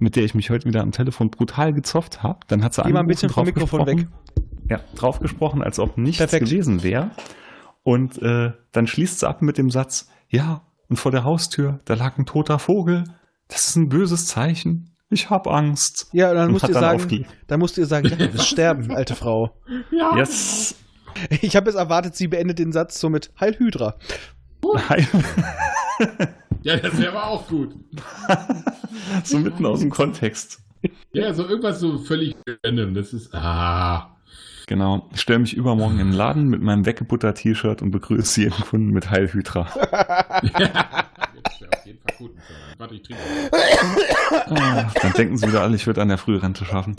[0.00, 2.40] mit der ich mich heute wieder am Telefon brutal gezofft habe.
[2.48, 3.96] Dann hat sie mal ein bisschen vom drauf Mikrofon weg.
[3.96, 4.66] gesprochen.
[4.68, 6.46] Ja, drauf gesprochen, als ob nichts Perfekt.
[6.46, 7.12] gewesen wäre.
[7.84, 11.94] Und äh, dann schließt sie ab mit dem Satz, ja, und vor der Haustür, da
[11.94, 13.04] lag ein toter Vogel.
[13.48, 14.91] Das ist ein böses Zeichen.
[15.12, 16.08] Ich hab Angst.
[16.12, 18.90] Ja, und dann musst dann sagen, dann musst du ihr sagen, ja, du wirst sterben,
[18.90, 19.54] alte Frau.
[19.90, 20.16] Ja.
[20.16, 20.74] Yes.
[21.42, 23.94] Ich habe es erwartet, sie beendet den Satz so mit Heil Hydra.
[24.88, 25.06] Nein.
[26.64, 27.74] Ja, das wäre aber auch gut.
[29.24, 30.60] so mitten aus dem Kontext.
[31.12, 32.94] Ja, so irgendwas so völlig random.
[32.94, 33.34] Das ist.
[33.34, 34.16] Ah.
[34.72, 35.06] Genau.
[35.12, 39.10] Ich stelle mich übermorgen in den Laden mit meinem Weggebutter-T-Shirt und begrüße jeden Kunden mit
[39.10, 39.68] Heil Hydra.
[40.42, 42.30] Jetzt ist auf jeden Fall gut.
[42.78, 43.20] Warte, ich trinke.
[44.48, 46.96] Ah, Dann denken sie wieder alle, ich würde an der Frührente schaffen.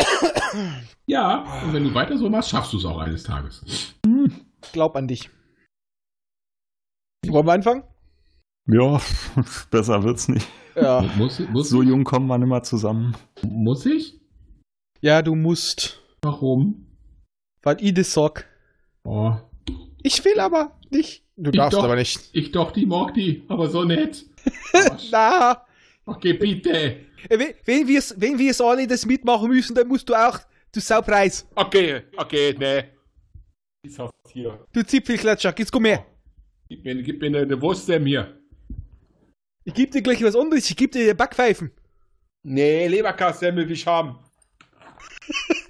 [1.07, 3.95] Ja, und wenn du weiter so machst, schaffst du es auch eines Tages.
[4.71, 5.31] Glaub an dich.
[7.25, 7.83] Wollen wir anfangen?
[8.67, 9.01] Ja,
[9.71, 10.47] besser wird's nicht.
[10.75, 11.01] Ja.
[11.17, 13.15] Muss, muss, So jung kommen wir nimmer zusammen.
[13.41, 14.21] muss ich?
[15.01, 15.99] Ja, du musst.
[16.21, 16.82] Warum?
[17.63, 18.45] Weil ich das sag.
[19.03, 19.33] Oh,
[20.01, 21.23] Ich will aber nicht.
[21.35, 21.83] Du Ich darfst doch.
[21.83, 22.29] aber nicht.
[22.33, 24.25] ich doch, die mag die, aber so nett.
[24.73, 24.79] Oh,
[25.11, 25.65] Na,
[26.05, 26.97] okay, bitte.
[27.29, 30.39] wenn, wenn wir wenn wir es alle das mitmachen müssen, dann musst du auch,
[30.71, 32.89] du Saupreis, Okay, okay, ne.
[33.85, 34.65] Ich hab's hier.
[34.71, 36.05] du Zipfelklatscher, jetzt komm her.
[36.69, 38.37] Gib mir, gib mir eine, eine Wurstsem hier.
[39.65, 41.71] Ich geb dir gleich was anderes, ich geb dir Backpfeifen.
[42.43, 44.19] Nee, Leberkassemmel will ich haben.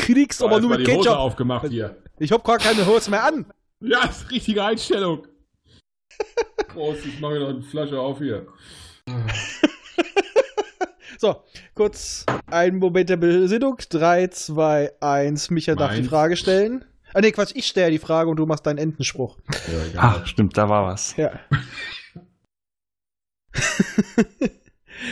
[0.00, 1.16] Kriegst aber nur mit die Hose Ketchup.
[1.18, 1.96] aufgemacht hier.
[2.18, 3.46] Ich hab gar keine Hose mehr an.
[3.80, 5.26] Ja, ist richtige Einstellung.
[6.68, 8.46] Prost, ich mache mir noch eine Flasche auf hier.
[11.18, 11.44] So,
[11.74, 13.76] kurz einen Moment der Besinnung.
[13.90, 15.50] 3, 2, 1.
[15.50, 16.02] Micha darf die.
[16.04, 16.82] Frage stellen.
[17.12, 19.36] Ah, nee, Quatsch, ich stelle die Frage und du machst deinen Entenspruch.
[19.70, 20.02] Ja, egal.
[20.22, 21.14] Ach, stimmt, da war was.
[21.18, 21.38] Ja.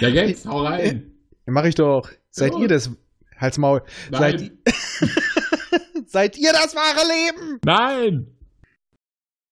[0.01, 1.13] Ja, jetzt, hau rein.
[1.45, 2.09] Mach ich doch.
[2.31, 2.59] Seid Ja.
[2.61, 2.91] ihr das?
[3.39, 3.83] Halt's Maul.
[4.11, 4.59] Seid, Nein.
[6.07, 7.61] seid ihr das wahre Leben?
[7.65, 8.35] Nein.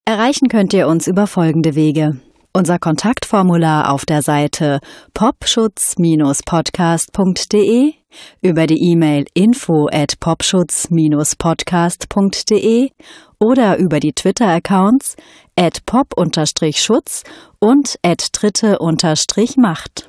[0.05, 2.21] Erreichen könnt ihr uns über folgende Wege.
[2.53, 4.79] Unser Kontaktformular auf der Seite
[5.13, 7.93] popschutz-podcast.de,
[8.41, 12.91] über die E-Mail info at popschutz-podcast.de
[13.39, 15.17] oder über die Twitter-Accounts
[15.55, 17.25] at pop-schutz
[17.59, 20.09] und at dritte-macht.